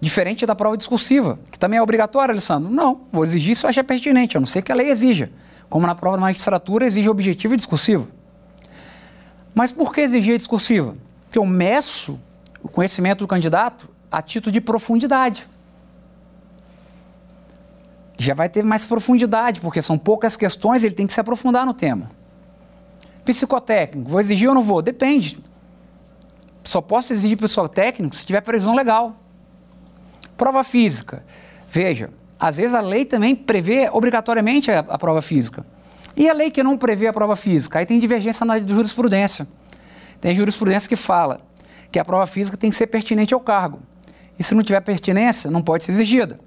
Diferente 0.00 0.44
da 0.44 0.54
prova 0.54 0.76
discursiva, 0.76 1.38
que 1.50 1.58
também 1.58 1.78
é 1.78 1.82
obrigatória, 1.82 2.32
Alessandro. 2.32 2.68
Não, 2.68 3.02
vou 3.12 3.24
exigir 3.24 3.54
se 3.54 3.64
eu 3.64 3.70
achar 3.70 3.84
pertinente, 3.84 4.36
a 4.36 4.40
não 4.40 4.46
ser 4.46 4.62
que 4.62 4.72
a 4.72 4.74
lei 4.74 4.90
exija. 4.90 5.30
Como 5.70 5.86
na 5.86 5.94
prova 5.94 6.16
da 6.16 6.22
magistratura, 6.22 6.84
exige 6.84 7.08
objetivo 7.08 7.54
e 7.54 7.56
discursivo. 7.56 8.08
Mas 9.54 9.70
por 9.70 9.94
que 9.94 10.00
exigir 10.00 10.34
a 10.34 10.36
discursiva? 10.36 10.96
que 11.30 11.38
eu 11.38 11.46
meço 11.46 12.18
o 12.62 12.68
conhecimento 12.68 13.20
do 13.20 13.26
candidato 13.26 13.88
a 14.10 14.22
título 14.22 14.52
de 14.52 14.60
profundidade. 14.60 15.46
Já 18.18 18.34
vai 18.34 18.48
ter 18.48 18.64
mais 18.64 18.84
profundidade, 18.84 19.60
porque 19.60 19.80
são 19.80 19.96
poucas 19.96 20.36
questões, 20.36 20.82
ele 20.82 20.94
tem 20.94 21.06
que 21.06 21.12
se 21.12 21.20
aprofundar 21.20 21.64
no 21.64 21.72
tema. 21.72 22.10
Psicotécnico, 23.24 24.10
vou 24.10 24.18
exigir 24.18 24.48
ou 24.48 24.54
não 24.56 24.62
vou? 24.62 24.82
Depende. 24.82 25.38
Só 26.64 26.80
posso 26.80 27.12
exigir 27.12 27.38
psicotécnico 27.38 28.16
se 28.16 28.26
tiver 28.26 28.40
previsão 28.40 28.74
legal. 28.74 29.16
Prova 30.36 30.64
física. 30.64 31.24
Veja, 31.70 32.10
às 32.40 32.56
vezes 32.56 32.74
a 32.74 32.80
lei 32.80 33.04
também 33.04 33.36
prevê 33.36 33.88
obrigatoriamente 33.92 34.70
a, 34.70 34.80
a 34.80 34.98
prova 34.98 35.22
física. 35.22 35.64
E 36.16 36.28
a 36.28 36.32
lei 36.32 36.50
que 36.50 36.62
não 36.62 36.76
prevê 36.76 37.06
a 37.06 37.12
prova 37.12 37.36
física? 37.36 37.78
Aí 37.78 37.86
tem 37.86 38.00
divergência 38.00 38.44
na 38.44 38.58
jurisprudência. 38.58 39.46
Tem 40.20 40.34
jurisprudência 40.34 40.88
que 40.88 40.96
fala 40.96 41.40
que 41.92 41.98
a 42.00 42.04
prova 42.04 42.26
física 42.26 42.56
tem 42.56 42.70
que 42.70 42.76
ser 42.76 42.88
pertinente 42.88 43.32
ao 43.32 43.40
cargo. 43.40 43.80
E 44.36 44.42
se 44.42 44.54
não 44.54 44.64
tiver 44.64 44.80
pertinência, 44.80 45.50
não 45.50 45.62
pode 45.62 45.84
ser 45.84 45.92
exigida. 45.92 46.40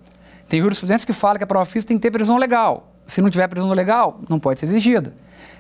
Tem 0.52 0.60
jurisprudência 0.60 1.08
que 1.08 1.14
fala 1.14 1.38
que 1.38 1.46
a 1.46 1.48
prova 1.48 1.66
física 1.66 1.88
tem 1.88 1.98
que 1.98 2.02
ter 2.02 2.12
prisão 2.12 2.36
legal. 2.36 2.92
Se 3.06 3.22
não 3.22 3.30
tiver 3.30 3.48
prisão 3.48 3.72
legal, 3.72 4.20
não 4.28 4.38
pode 4.38 4.60
ser 4.60 4.66
exigida. 4.66 5.16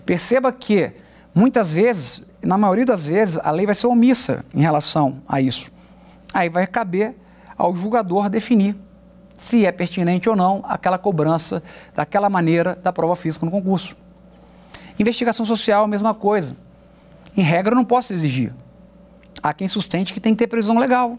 Perceba 0.05 0.51
que, 0.51 0.91
muitas 1.33 1.71
vezes, 1.71 2.21
na 2.43 2.57
maioria 2.57 2.83
das 2.83 3.07
vezes, 3.07 3.39
a 3.41 3.51
lei 3.51 3.65
vai 3.65 3.73
ser 3.73 3.87
omissa 3.87 4.43
em 4.53 4.59
relação 4.59 5.23
a 5.25 5.39
isso. 5.39 5.71
Aí 6.33 6.49
vai 6.49 6.67
caber 6.67 7.15
ao 7.57 7.73
julgador 7.73 8.27
definir 8.27 8.75
se 9.37 9.65
é 9.65 9.71
pertinente 9.71 10.27
ou 10.29 10.35
não 10.35 10.61
aquela 10.67 10.97
cobrança 10.97 11.63
daquela 11.95 12.29
maneira 12.29 12.75
da 12.75 12.91
prova 12.91 13.15
física 13.15 13.45
no 13.45 13.51
concurso. 13.51 13.95
Investigação 14.99 15.45
social, 15.45 15.85
a 15.85 15.87
mesma 15.87 16.13
coisa. 16.13 16.53
Em 17.37 17.41
regra, 17.41 17.71
eu 17.71 17.77
não 17.77 17.85
posso 17.85 18.11
exigir. 18.11 18.53
Há 19.41 19.53
quem 19.53 19.69
sustente 19.69 20.13
que 20.13 20.19
tem 20.19 20.33
que 20.33 20.39
ter 20.39 20.47
prisão 20.47 20.77
legal. 20.77 21.17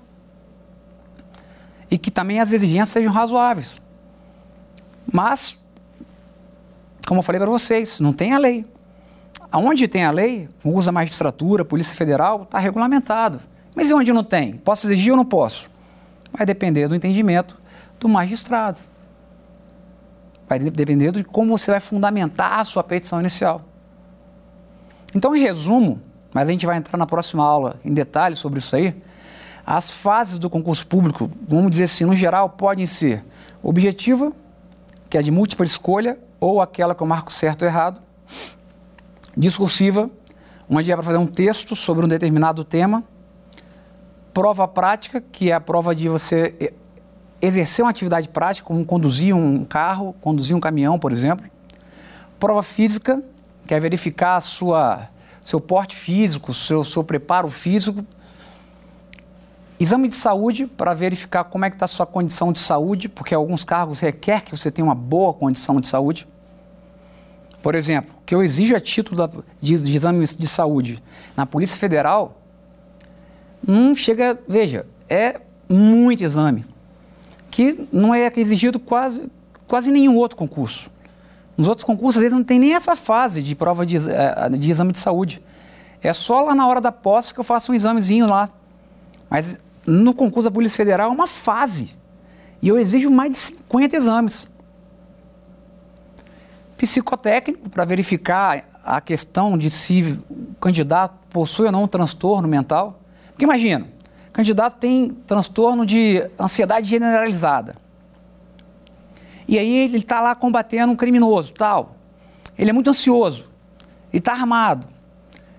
E 1.92 1.98
que 1.98 2.10
também 2.10 2.40
as 2.40 2.50
exigências 2.54 2.88
sejam 2.88 3.12
razoáveis. 3.12 3.78
Mas, 5.12 5.58
como 7.06 7.18
eu 7.18 7.22
falei 7.22 7.38
para 7.38 7.50
vocês, 7.50 8.00
não 8.00 8.14
tem 8.14 8.32
a 8.32 8.38
lei. 8.38 8.64
Aonde 9.50 9.86
tem 9.86 10.02
a 10.02 10.10
lei, 10.10 10.48
usa 10.64 10.90
magistratura, 10.90 11.66
Polícia 11.66 11.94
Federal, 11.94 12.44
está 12.44 12.58
regulamentado. 12.58 13.42
Mas 13.74 13.90
e 13.90 13.92
onde 13.92 14.10
não 14.10 14.24
tem? 14.24 14.54
Posso 14.54 14.86
exigir 14.86 15.10
ou 15.10 15.18
não 15.18 15.24
posso? 15.26 15.70
Vai 16.32 16.46
depender 16.46 16.88
do 16.88 16.94
entendimento 16.94 17.60
do 18.00 18.08
magistrado. 18.08 18.80
Vai 20.48 20.58
depender 20.58 21.12
de 21.12 21.22
como 21.22 21.58
você 21.58 21.72
vai 21.72 21.80
fundamentar 21.80 22.58
a 22.58 22.64
sua 22.64 22.82
petição 22.82 23.20
inicial. 23.20 23.60
Então, 25.14 25.36
em 25.36 25.40
resumo, 25.40 26.00
mas 26.32 26.48
a 26.48 26.52
gente 26.52 26.64
vai 26.64 26.78
entrar 26.78 26.96
na 26.96 27.06
próxima 27.06 27.44
aula 27.44 27.78
em 27.84 27.92
detalhes 27.92 28.38
sobre 28.38 28.60
isso 28.60 28.74
aí, 28.74 28.96
as 29.64 29.92
fases 29.92 30.38
do 30.38 30.50
concurso 30.50 30.86
público, 30.86 31.30
vamos 31.48 31.70
dizer 31.70 31.84
assim, 31.84 32.04
no 32.04 32.14
geral, 32.14 32.48
podem 32.48 32.86
ser 32.86 33.24
objetiva, 33.62 34.32
que 35.08 35.16
é 35.16 35.22
de 35.22 35.30
múltipla 35.30 35.64
escolha, 35.64 36.18
ou 36.40 36.60
aquela 36.60 36.94
que 36.94 37.02
eu 37.02 37.06
marco 37.06 37.32
certo 37.32 37.62
ou 37.62 37.68
errado, 37.68 38.00
discursiva, 39.36 40.10
onde 40.68 40.90
é 40.90 40.94
para 40.94 41.02
fazer 41.02 41.18
um 41.18 41.26
texto 41.26 41.76
sobre 41.76 42.04
um 42.04 42.08
determinado 42.08 42.64
tema, 42.64 43.04
prova 44.32 44.66
prática, 44.66 45.20
que 45.20 45.50
é 45.50 45.54
a 45.54 45.60
prova 45.60 45.94
de 45.94 46.08
você 46.08 46.72
exercer 47.40 47.84
uma 47.84 47.90
atividade 47.90 48.28
prática, 48.28 48.66
como 48.66 48.84
conduzir 48.84 49.34
um 49.34 49.64
carro, 49.64 50.14
conduzir 50.20 50.56
um 50.56 50.60
caminhão, 50.60 50.98
por 50.98 51.12
exemplo, 51.12 51.46
prova 52.38 52.62
física, 52.62 53.22
quer 53.66 53.80
verificar 53.80 54.36
a 54.36 54.40
sua, 54.40 55.08
seu 55.42 55.60
porte 55.60 55.94
físico, 55.94 56.52
seu, 56.52 56.82
seu 56.82 57.04
preparo 57.04 57.48
físico. 57.48 58.04
Exame 59.82 60.06
de 60.06 60.14
saúde 60.14 60.64
para 60.64 60.94
verificar 60.94 61.42
como 61.42 61.64
é 61.64 61.70
que 61.70 61.74
está 61.74 61.86
a 61.86 61.88
sua 61.88 62.06
condição 62.06 62.52
de 62.52 62.60
saúde, 62.60 63.08
porque 63.08 63.34
alguns 63.34 63.64
cargos 63.64 63.98
requer 63.98 64.42
que 64.42 64.56
você 64.56 64.70
tenha 64.70 64.84
uma 64.84 64.94
boa 64.94 65.34
condição 65.34 65.80
de 65.80 65.88
saúde. 65.88 66.28
Por 67.60 67.74
exemplo, 67.74 68.14
que 68.24 68.32
eu 68.32 68.44
exijo 68.44 68.76
a 68.76 68.80
título 68.80 69.16
da, 69.16 69.42
de, 69.60 69.82
de 69.82 69.96
exame 69.96 70.24
de 70.24 70.46
saúde 70.46 71.02
na 71.36 71.44
Polícia 71.44 71.76
Federal, 71.76 72.40
não 73.66 73.92
chega, 73.92 74.38
veja, 74.46 74.86
é 75.08 75.40
muito 75.68 76.22
exame, 76.22 76.64
que 77.50 77.88
não 77.90 78.14
é 78.14 78.32
exigido 78.36 78.78
quase, 78.78 79.28
quase 79.66 79.90
nenhum 79.90 80.16
outro 80.16 80.36
concurso. 80.36 80.92
Nos 81.56 81.66
outros 81.66 81.84
concursos, 81.84 82.18
às 82.18 82.22
vezes, 82.22 82.38
não 82.38 82.44
tem 82.44 82.60
nem 82.60 82.72
essa 82.72 82.94
fase 82.94 83.42
de 83.42 83.56
prova 83.56 83.84
de, 83.84 83.96
eh, 83.96 84.48
de 84.50 84.70
exame 84.70 84.92
de 84.92 85.00
saúde. 85.00 85.42
É 86.00 86.12
só 86.12 86.40
lá 86.42 86.54
na 86.54 86.68
hora 86.68 86.80
da 86.80 86.92
posse 86.92 87.34
que 87.34 87.40
eu 87.40 87.44
faço 87.44 87.72
um 87.72 87.74
examezinho 87.74 88.28
lá. 88.28 88.48
Mas 89.28 89.58
no 89.86 90.14
concurso 90.14 90.48
da 90.48 90.54
Polícia 90.54 90.76
Federal 90.76 91.10
é 91.10 91.14
uma 91.14 91.26
fase. 91.26 91.90
E 92.60 92.68
eu 92.68 92.78
exijo 92.78 93.10
mais 93.10 93.30
de 93.30 93.36
50 93.36 93.96
exames. 93.96 94.48
Psicotécnico, 96.76 97.68
para 97.68 97.84
verificar 97.84 98.64
a 98.84 99.00
questão 99.00 99.56
de 99.56 99.70
se 99.70 100.18
o 100.28 100.54
candidato 100.60 101.14
possui 101.30 101.66
ou 101.66 101.72
não 101.72 101.84
um 101.84 101.88
transtorno 101.88 102.48
mental. 102.48 103.00
Porque 103.30 103.44
imagina, 103.44 103.86
o 104.28 104.32
candidato 104.32 104.76
tem 104.78 105.10
transtorno 105.26 105.84
de 105.84 106.24
ansiedade 106.38 106.88
generalizada. 106.88 107.76
E 109.46 109.58
aí 109.58 109.84
ele 109.84 109.98
está 109.98 110.20
lá 110.20 110.34
combatendo 110.34 110.92
um 110.92 110.96
criminoso, 110.96 111.52
tal. 111.54 111.96
Ele 112.56 112.70
é 112.70 112.72
muito 112.72 112.90
ansioso. 112.90 113.50
Ele 114.12 114.18
está 114.18 114.32
armado. 114.32 114.86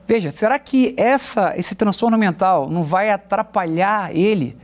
Veja, 0.06 0.30
será 0.32 0.60
que 0.60 0.94
essa, 0.98 1.54
esse 1.58 1.76
transtorno 1.76 2.18
mental 2.18 2.70
não 2.70 2.84
vai 2.84 3.10
atrapalhar 3.10 4.14
ele 4.16 4.58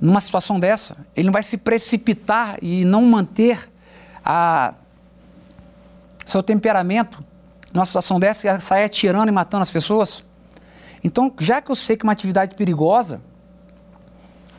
numa 0.00 0.20
situação 0.20 0.60
dessa? 0.60 0.96
Ele 1.16 1.26
não 1.26 1.32
vai 1.32 1.42
se 1.42 1.56
precipitar 1.56 2.56
e 2.62 2.84
não 2.84 3.02
manter 3.02 3.68
a, 4.24 4.74
seu 6.24 6.42
temperamento 6.42 7.24
numa 7.72 7.84
situação 7.84 8.20
dessa 8.20 8.48
e 8.48 8.60
sair 8.60 8.84
atirando 8.84 9.28
e 9.28 9.32
matando 9.32 9.62
as 9.62 9.70
pessoas? 9.70 10.24
Então, 11.02 11.32
já 11.38 11.60
que 11.60 11.70
eu 11.70 11.74
sei 11.74 11.96
que 11.96 12.04
é 12.04 12.06
uma 12.06 12.12
atividade 12.12 12.54
perigosa, 12.54 13.20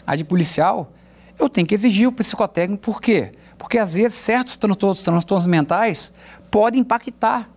a 0.06 0.16
de 0.16 0.24
policial, 0.24 0.92
eu 1.40 1.48
tenho 1.48 1.66
que 1.66 1.74
exigir 1.74 2.08
o 2.08 2.12
psicotécnico, 2.12 2.84
por 2.84 3.02
quê? 3.02 3.34
Porque 3.58 3.78
às 3.78 3.94
vezes 3.94 4.18
certos 4.18 4.58
transtornos, 4.58 5.02
transtornos 5.02 5.48
mentais 5.48 6.14
podem 6.50 6.82
impactar 6.82 7.50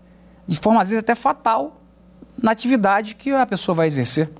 de 0.46 0.56
forma 0.56 0.80
às 0.80 0.90
vezes 0.90 1.02
até 1.02 1.14
fatal 1.14 1.80
na 2.40 2.50
atividade 2.50 3.14
que 3.14 3.30
a 3.30 3.46
pessoa 3.46 3.74
vai 3.74 3.86
exercer. 3.86 4.30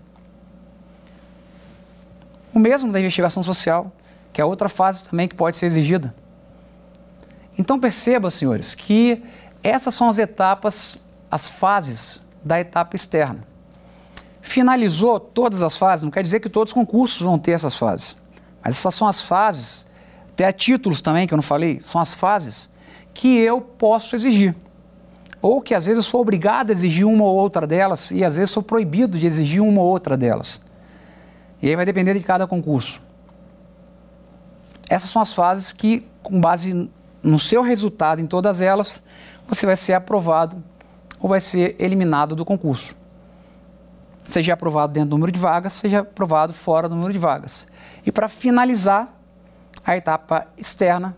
O 2.52 2.58
mesmo 2.58 2.92
da 2.92 3.00
investigação 3.00 3.42
social, 3.42 3.92
que 4.32 4.40
é 4.40 4.44
outra 4.44 4.68
fase 4.68 5.04
também 5.04 5.26
que 5.26 5.34
pode 5.34 5.56
ser 5.56 5.66
exigida. 5.66 6.14
Então 7.58 7.78
perceba, 7.78 8.30
senhores, 8.30 8.74
que 8.74 9.22
essas 9.62 9.94
são 9.94 10.08
as 10.08 10.18
etapas, 10.18 10.96
as 11.30 11.48
fases 11.48 12.20
da 12.44 12.60
etapa 12.60 12.96
externa. 12.96 13.44
Finalizou 14.42 15.18
todas 15.18 15.62
as 15.62 15.76
fases, 15.76 16.04
não 16.04 16.10
quer 16.10 16.22
dizer 16.22 16.40
que 16.40 16.48
todos 16.48 16.70
os 16.70 16.74
concursos 16.74 17.22
vão 17.22 17.38
ter 17.38 17.52
essas 17.52 17.76
fases, 17.76 18.16
mas 18.62 18.76
essas 18.76 18.94
são 18.94 19.08
as 19.08 19.20
fases 19.22 19.86
até 20.30 20.50
títulos 20.50 21.00
também, 21.00 21.26
que 21.26 21.32
eu 21.32 21.36
não 21.36 21.42
falei, 21.42 21.80
são 21.82 22.00
as 22.00 22.12
fases 22.12 22.68
que 23.14 23.38
eu 23.38 23.60
posso 23.60 24.16
exigir. 24.16 24.54
Ou 25.46 25.60
que 25.60 25.74
às 25.74 25.84
vezes 25.84 26.02
eu 26.02 26.10
sou 26.10 26.22
obrigado 26.22 26.70
a 26.70 26.72
exigir 26.72 27.06
uma 27.06 27.22
ou 27.22 27.36
outra 27.36 27.66
delas 27.66 28.10
e 28.10 28.24
às 28.24 28.36
vezes 28.36 28.48
sou 28.48 28.62
proibido 28.62 29.18
de 29.18 29.26
exigir 29.26 29.62
uma 29.62 29.82
ou 29.82 29.86
outra 29.86 30.16
delas. 30.16 30.58
E 31.60 31.68
aí 31.68 31.76
vai 31.76 31.84
depender 31.84 32.14
de 32.14 32.24
cada 32.24 32.46
concurso. 32.46 33.02
Essas 34.88 35.10
são 35.10 35.20
as 35.20 35.34
fases 35.34 35.70
que, 35.70 36.00
com 36.22 36.40
base 36.40 36.90
no 37.22 37.38
seu 37.38 37.60
resultado 37.60 38.22
em 38.22 38.26
todas 38.26 38.62
elas, 38.62 39.02
você 39.46 39.66
vai 39.66 39.76
ser 39.76 39.92
aprovado 39.92 40.64
ou 41.20 41.28
vai 41.28 41.40
ser 41.40 41.76
eliminado 41.78 42.34
do 42.34 42.46
concurso. 42.46 42.96
Seja 44.22 44.54
aprovado 44.54 44.94
dentro 44.94 45.10
do 45.10 45.16
número 45.16 45.30
de 45.30 45.38
vagas, 45.38 45.74
seja 45.74 46.00
aprovado 46.00 46.54
fora 46.54 46.88
do 46.88 46.94
número 46.94 47.12
de 47.12 47.18
vagas. 47.18 47.68
E 48.06 48.10
para 48.10 48.28
finalizar 48.28 49.12
a 49.84 49.94
etapa 49.94 50.46
externa, 50.56 51.14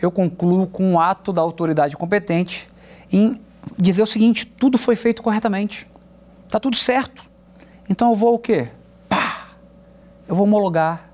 eu 0.00 0.10
concluo 0.10 0.66
com 0.66 0.92
um 0.92 0.98
ato 0.98 1.30
da 1.30 1.42
autoridade 1.42 1.94
competente 1.94 2.66
em 3.12 3.38
dizer 3.76 4.02
o 4.02 4.06
seguinte: 4.06 4.46
tudo 4.46 4.78
foi 4.78 4.96
feito 4.96 5.22
corretamente, 5.22 5.86
está 6.46 6.58
tudo 6.58 6.76
certo. 6.76 7.24
Então 7.88 8.10
eu 8.10 8.14
vou 8.14 8.34
o 8.34 8.38
quê? 8.38 8.68
Pá! 9.08 9.48
Eu 10.28 10.34
vou 10.34 10.44
homologar 10.44 11.10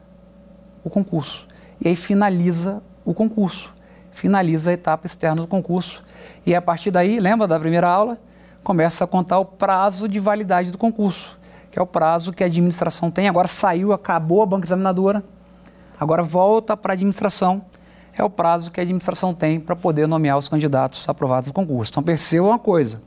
o 0.84 0.90
concurso. 0.90 1.46
E 1.80 1.88
aí 1.88 1.96
finaliza 1.96 2.82
o 3.04 3.12
concurso, 3.14 3.74
finaliza 4.10 4.70
a 4.70 4.72
etapa 4.74 5.06
externa 5.06 5.42
do 5.42 5.46
concurso. 5.46 6.02
E 6.44 6.54
a 6.54 6.62
partir 6.62 6.90
daí, 6.90 7.18
lembra 7.18 7.46
da 7.46 7.58
primeira 7.58 7.88
aula? 7.88 8.18
Começa 8.62 9.04
a 9.04 9.06
contar 9.06 9.38
o 9.38 9.44
prazo 9.44 10.08
de 10.08 10.18
validade 10.18 10.70
do 10.70 10.78
concurso, 10.78 11.38
que 11.70 11.78
é 11.78 11.82
o 11.82 11.86
prazo 11.86 12.32
que 12.32 12.42
a 12.42 12.46
administração 12.46 13.10
tem. 13.10 13.28
Agora 13.28 13.46
saiu, 13.46 13.92
acabou 13.92 14.42
a 14.42 14.46
banca 14.46 14.66
examinadora, 14.66 15.22
agora 15.98 16.22
volta 16.22 16.76
para 16.76 16.92
a 16.92 16.94
administração 16.94 17.64
é 18.16 18.24
o 18.24 18.30
prazo 18.30 18.72
que 18.72 18.80
a 18.80 18.82
administração 18.82 19.34
tem 19.34 19.60
para 19.60 19.76
poder 19.76 20.06
nomear 20.06 20.38
os 20.38 20.48
candidatos 20.48 21.06
aprovados 21.08 21.48
no 21.48 21.52
concurso. 21.52 21.92
Então 21.92 22.02
perceba 22.02 22.46
uma 22.46 22.58
coisa: 22.58 23.02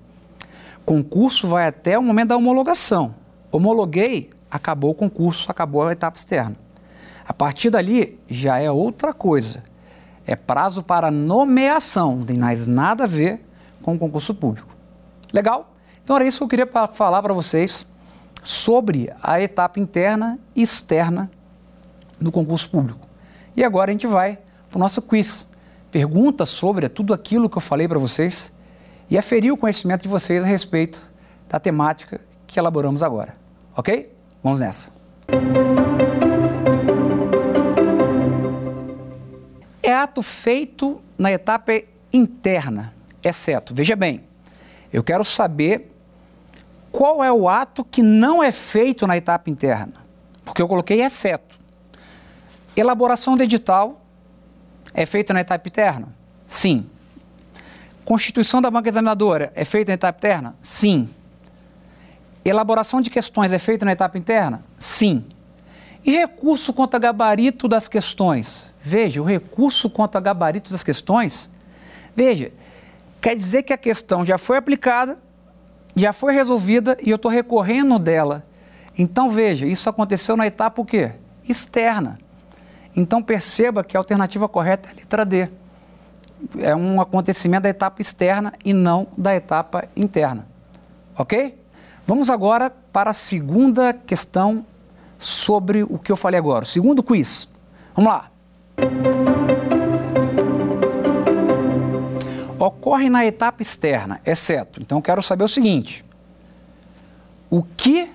concurso 0.86 1.47
vai 1.47 1.68
até 1.68 1.97
o 1.97 2.03
momento 2.03 2.30
da 2.30 2.38
homologação. 2.38 3.16
Homologuei, 3.51 4.30
acabou 4.51 4.91
o 4.91 4.95
concurso, 4.95 5.49
acabou 5.49 5.88
a 5.88 5.91
etapa 5.91 6.18
externa. 6.18 6.55
A 7.28 7.34
partir 7.34 7.70
dali 7.70 8.20
já 8.28 8.60
é 8.60 8.70
outra 8.70 9.14
coisa. 9.14 9.64
É 10.26 10.36
prazo 10.36 10.84
para 10.84 11.10
nomeação, 11.10 12.18
não 12.18 12.26
tem 12.26 12.38
mais 12.38 12.68
nada 12.68 13.05
a 13.05 13.07
ver 13.07 13.43
com 13.82 13.95
o 13.95 13.97
concurso 13.97 14.36
público. 14.36 14.76
Legal? 15.34 15.74
Então 16.03 16.16
era 16.16 16.26
isso 16.26 16.38
que 16.38 16.43
eu 16.43 16.47
queria 16.47 16.68
falar 16.91 17.22
para 17.24 17.34
vocês 17.34 17.86
sobre 18.43 19.12
a 19.24 19.41
etapa 19.41 19.80
interna 19.80 20.39
e 20.55 20.62
externa 20.62 21.32
do 22.22 22.32
concurso 22.32 22.70
público. 22.70 23.07
E 23.55 23.64
agora 23.64 23.89
a 23.89 23.93
gente 23.93 24.05
vai 24.05 24.39
para 24.70 24.78
o 24.78 24.80
nosso 24.80 25.01
quiz. 25.01 25.47
Perguntas 25.91 26.49
sobre 26.49 26.88
tudo 26.88 27.13
aquilo 27.13 27.49
que 27.49 27.57
eu 27.57 27.61
falei 27.61 27.88
para 27.88 27.97
vocês 27.97 28.51
e 29.09 29.17
aferir 29.17 29.51
o 29.51 29.57
conhecimento 29.57 30.03
de 30.03 30.09
vocês 30.09 30.43
a 30.43 30.47
respeito 30.47 31.01
da 31.49 31.59
temática 31.59 32.22
que 32.45 32.59
elaboramos 32.59 33.01
agora. 33.01 33.36
Ok? 33.76 34.13
Vamos 34.43 34.59
nessa. 34.59 34.89
É 39.82 39.93
ato 39.93 40.22
feito 40.22 41.01
na 41.17 41.32
etapa 41.32 41.74
interna, 42.13 42.93
exceto, 43.24 43.74
veja 43.74 43.95
bem, 43.95 44.22
eu 44.91 45.03
quero 45.03 45.24
saber 45.24 45.91
qual 46.91 47.24
é 47.24 47.32
o 47.32 47.47
ato 47.47 47.84
que 47.84 48.01
não 48.01 48.41
é 48.43 48.51
feito 48.51 49.05
na 49.05 49.17
etapa 49.17 49.49
interna, 49.49 49.93
porque 50.43 50.61
eu 50.61 50.67
coloquei 50.67 51.01
exceto. 51.01 51.57
Elaboração 52.76 53.36
do 53.36 53.43
edital 53.43 53.98
é 54.93 55.05
feita 55.05 55.33
na 55.33 55.41
etapa 55.41 55.67
interna? 55.67 56.07
Sim. 56.45 56.85
Constituição 58.03 58.61
da 58.61 58.71
banca 58.71 58.89
examinadora 58.89 59.51
é 59.55 59.63
feita 59.63 59.91
na 59.91 59.95
etapa 59.95 60.17
interna? 60.17 60.55
Sim. 60.61 61.09
Elaboração 62.43 63.01
de 63.01 63.09
questões 63.09 63.53
é 63.53 63.59
feita 63.59 63.85
na 63.85 63.91
etapa 63.91 64.17
interna? 64.17 64.63
Sim. 64.77 65.25
E 66.03 66.11
recurso 66.11 66.73
contra 66.73 66.99
gabarito 66.99 67.67
das 67.67 67.87
questões? 67.87 68.73
Veja, 68.81 69.21
o 69.21 69.25
recurso 69.25 69.89
contra 69.89 70.19
gabarito 70.19 70.71
das 70.71 70.81
questões, 70.81 71.49
veja, 72.15 72.51
quer 73.21 73.35
dizer 73.35 73.63
que 73.63 73.73
a 73.73 73.77
questão 73.77 74.25
já 74.25 74.37
foi 74.37 74.57
aplicada, 74.57 75.19
já 75.95 76.13
foi 76.13 76.33
resolvida 76.33 76.97
e 77.03 77.09
eu 77.09 77.17
estou 77.17 77.29
recorrendo 77.29 77.99
dela. 77.99 78.45
Então 78.97 79.29
veja, 79.29 79.65
isso 79.67 79.89
aconteceu 79.89 80.35
na 80.35 80.47
etapa 80.47 80.81
o 80.81 80.85
quê? 80.85 81.11
Externa. 81.47 82.17
Então 82.95 83.21
perceba 83.21 83.83
que 83.83 83.95
a 83.95 83.99
alternativa 83.99 84.47
correta 84.47 84.89
é 84.89 84.91
a 84.91 84.95
letra 84.95 85.25
D. 85.25 85.49
É 86.57 86.75
um 86.75 87.01
acontecimento 87.01 87.63
da 87.63 87.69
etapa 87.69 88.01
externa 88.01 88.53
e 88.63 88.73
não 88.73 89.07
da 89.17 89.35
etapa 89.35 89.87
interna. 89.95 90.47
Ok? 91.17 91.57
Vamos 92.07 92.29
agora 92.29 92.71
para 92.91 93.11
a 93.11 93.13
segunda 93.13 93.93
questão 93.93 94.65
sobre 95.17 95.83
o 95.83 95.99
que 95.99 96.11
eu 96.11 96.15
falei 96.15 96.39
agora. 96.39 96.63
O 96.63 96.67
segundo 96.67 97.03
quiz. 97.03 97.47
Vamos 97.93 98.11
lá. 98.11 98.31
Ocorre 102.57 103.09
na 103.09 103.25
etapa 103.25 103.61
externa, 103.61 104.19
exceto. 104.25 104.81
Então 104.81 105.01
quero 105.01 105.21
saber 105.21 105.43
o 105.43 105.47
seguinte: 105.47 106.03
o 107.49 107.63
que 107.63 108.09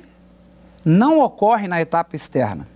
não 0.85 1.21
ocorre 1.21 1.67
na 1.67 1.81
etapa 1.81 2.15
externa? 2.15 2.67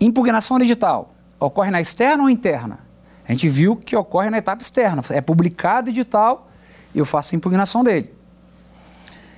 Impugnação 0.00 0.58
digital 0.58 1.14
ocorre 1.40 1.70
na 1.70 1.80
externa 1.80 2.22
ou 2.24 2.30
interna? 2.30 2.80
A 3.26 3.32
gente 3.32 3.48
viu 3.48 3.76
que 3.76 3.94
ocorre 3.94 4.30
na 4.30 4.38
etapa 4.38 4.62
externa. 4.62 5.02
É 5.10 5.20
publicado 5.20 5.90
edital 5.90 6.48
e 6.94 6.98
eu 6.98 7.04
faço 7.04 7.36
impugnação 7.36 7.84
dele. 7.84 8.14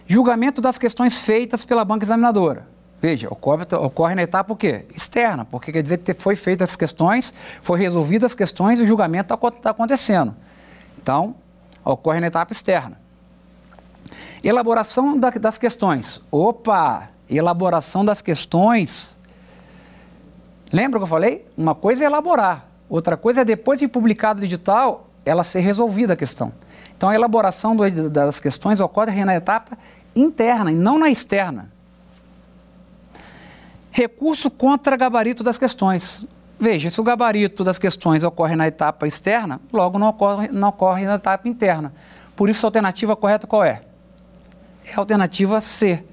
Julgamento 0.06 0.61
das 0.61 0.78
questões 0.78 1.22
feitas 1.22 1.64
pela 1.64 1.84
banca 1.84 2.04
examinadora. 2.04 2.66
Veja, 3.00 3.28
ocorre, 3.30 3.64
ocorre 3.76 4.14
na 4.14 4.22
etapa 4.22 4.52
o 4.52 4.56
quê? 4.56 4.84
Externa, 4.94 5.44
porque 5.44 5.72
quer 5.72 5.82
dizer 5.82 5.98
que 5.98 6.12
foi 6.12 6.36
feitas 6.36 6.70
as 6.70 6.76
questões, 6.76 7.32
foi 7.62 7.78
resolvidas 7.80 8.32
as 8.32 8.34
questões 8.34 8.78
e 8.78 8.82
o 8.82 8.86
julgamento 8.86 9.34
está 9.34 9.50
tá 9.50 9.70
acontecendo. 9.70 10.36
Então, 11.00 11.34
ocorre 11.84 12.20
na 12.20 12.26
etapa 12.26 12.52
externa. 12.52 13.00
Elaboração 14.44 15.18
da, 15.18 15.30
das 15.30 15.58
questões. 15.58 16.20
Opa! 16.30 17.08
Elaboração 17.28 18.04
das 18.04 18.20
questões 18.20 19.18
Lembra 20.72 21.00
que 21.00 21.04
eu 21.04 21.08
falei? 21.08 21.46
Uma 21.56 21.74
coisa 21.74 22.04
é 22.04 22.06
elaborar, 22.06 22.66
outra 22.88 23.16
coisa 23.16 23.40
é 23.40 23.44
depois 23.44 23.78
de 23.80 23.88
publicado 23.88 24.40
o 24.40 24.44
edital, 24.44 25.08
ela 25.24 25.42
ser 25.42 25.60
resolvida 25.60 26.12
a 26.12 26.16
questão. 26.16 26.52
Então 26.96 27.08
a 27.08 27.14
elaboração 27.14 27.74
do, 27.74 28.10
das 28.10 28.38
questões 28.38 28.80
ocorre 28.80 29.24
na 29.24 29.34
etapa 29.34 29.76
interna 30.14 30.70
e 30.70 30.74
não 30.74 30.98
na 30.98 31.10
externa. 31.10 31.70
Recurso 33.90 34.50
contra 34.50 34.96
gabarito 34.96 35.42
das 35.42 35.58
questões. 35.58 36.24
Veja, 36.58 36.90
se 36.90 37.00
o 37.00 37.04
gabarito 37.04 37.64
das 37.64 37.78
questões 37.78 38.22
ocorre 38.22 38.54
na 38.54 38.68
etapa 38.68 39.06
externa, 39.06 39.60
logo 39.72 39.98
não 39.98 40.08
ocorre, 40.08 40.48
não 40.48 40.68
ocorre 40.68 41.06
na 41.06 41.14
etapa 41.14 41.48
interna. 41.48 41.92
Por 42.36 42.48
isso 42.48 42.64
a 42.64 42.68
alternativa 42.68 43.16
correta 43.16 43.46
qual 43.46 43.64
é? 43.64 43.82
É 44.84 44.94
a 44.94 44.98
alternativa 44.98 45.60
C, 45.60 46.04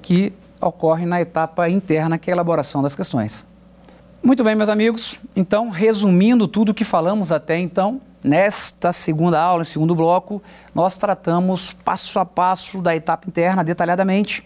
que 0.00 0.32
ocorre 0.60 1.04
na 1.04 1.20
etapa 1.20 1.68
interna, 1.68 2.16
que 2.16 2.30
é 2.30 2.32
a 2.32 2.36
elaboração 2.36 2.82
das 2.82 2.94
questões. 2.94 3.46
Muito 4.20 4.42
bem, 4.42 4.56
meus 4.56 4.68
amigos. 4.68 5.18
Então, 5.34 5.68
resumindo 5.70 6.48
tudo 6.48 6.70
o 6.70 6.74
que 6.74 6.84
falamos 6.84 7.30
até 7.30 7.56
então, 7.56 8.00
nesta 8.22 8.90
segunda 8.90 9.40
aula, 9.40 9.62
segundo 9.62 9.94
bloco, 9.94 10.42
nós 10.74 10.96
tratamos 10.96 11.72
passo 11.72 12.18
a 12.18 12.26
passo 12.26 12.82
da 12.82 12.96
etapa 12.96 13.28
interna 13.28 13.62
detalhadamente. 13.62 14.44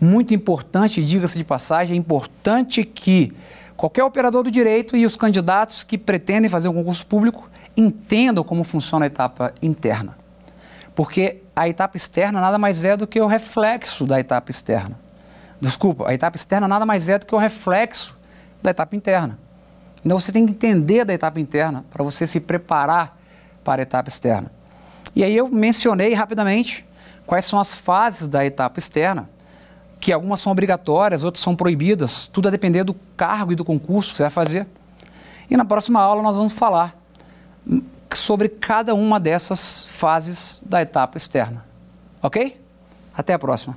Muito 0.00 0.34
importante, 0.34 1.02
diga-se 1.02 1.38
de 1.38 1.44
passagem, 1.44 1.94
é 1.94 1.98
importante 1.98 2.84
que 2.84 3.32
qualquer 3.76 4.02
operador 4.02 4.42
do 4.42 4.50
direito 4.50 4.96
e 4.96 5.06
os 5.06 5.14
candidatos 5.14 5.84
que 5.84 5.96
pretendem 5.96 6.50
fazer 6.50 6.68
um 6.68 6.74
concurso 6.74 7.06
público 7.06 7.48
entendam 7.76 8.42
como 8.42 8.64
funciona 8.64 9.04
a 9.04 9.06
etapa 9.06 9.54
interna. 9.62 10.18
Porque 10.92 11.40
a 11.54 11.68
etapa 11.68 11.96
externa 11.96 12.40
nada 12.40 12.58
mais 12.58 12.84
é 12.84 12.96
do 12.96 13.06
que 13.06 13.20
o 13.20 13.28
reflexo 13.28 14.04
da 14.04 14.18
etapa 14.18 14.50
externa. 14.50 14.98
Desculpa, 15.60 16.08
a 16.08 16.12
etapa 16.12 16.36
externa 16.36 16.66
nada 16.66 16.84
mais 16.84 17.08
é 17.08 17.16
do 17.16 17.24
que 17.24 17.34
o 17.34 17.38
reflexo 17.38 18.20
da 18.62 18.70
etapa 18.70 18.94
interna. 18.94 19.38
Então 20.04 20.18
você 20.18 20.32
tem 20.32 20.44
que 20.46 20.52
entender 20.52 21.04
da 21.04 21.12
etapa 21.12 21.40
interna 21.40 21.84
para 21.90 22.02
você 22.02 22.26
se 22.26 22.40
preparar 22.40 23.18
para 23.64 23.82
a 23.82 23.84
etapa 23.84 24.08
externa. 24.08 24.50
E 25.14 25.22
aí 25.22 25.36
eu 25.36 25.48
mencionei 25.48 26.14
rapidamente 26.14 26.86
quais 27.26 27.44
são 27.44 27.60
as 27.60 27.74
fases 27.74 28.28
da 28.28 28.44
etapa 28.44 28.78
externa, 28.78 29.28
que 30.00 30.12
algumas 30.12 30.40
são 30.40 30.50
obrigatórias, 30.50 31.22
outras 31.22 31.42
são 31.42 31.54
proibidas, 31.54 32.26
tudo 32.26 32.48
a 32.48 32.50
depender 32.50 32.82
do 32.82 32.94
cargo 33.16 33.52
e 33.52 33.54
do 33.54 33.64
concurso 33.64 34.10
que 34.10 34.16
você 34.16 34.22
vai 34.24 34.30
fazer. 34.30 34.66
E 35.48 35.56
na 35.56 35.64
próxima 35.64 36.00
aula 36.00 36.22
nós 36.22 36.36
vamos 36.36 36.52
falar 36.52 36.96
sobre 38.12 38.48
cada 38.48 38.94
uma 38.94 39.20
dessas 39.20 39.86
fases 39.86 40.60
da 40.64 40.82
etapa 40.82 41.16
externa. 41.16 41.64
Ok? 42.20 42.60
Até 43.14 43.34
a 43.34 43.38
próxima 43.38 43.76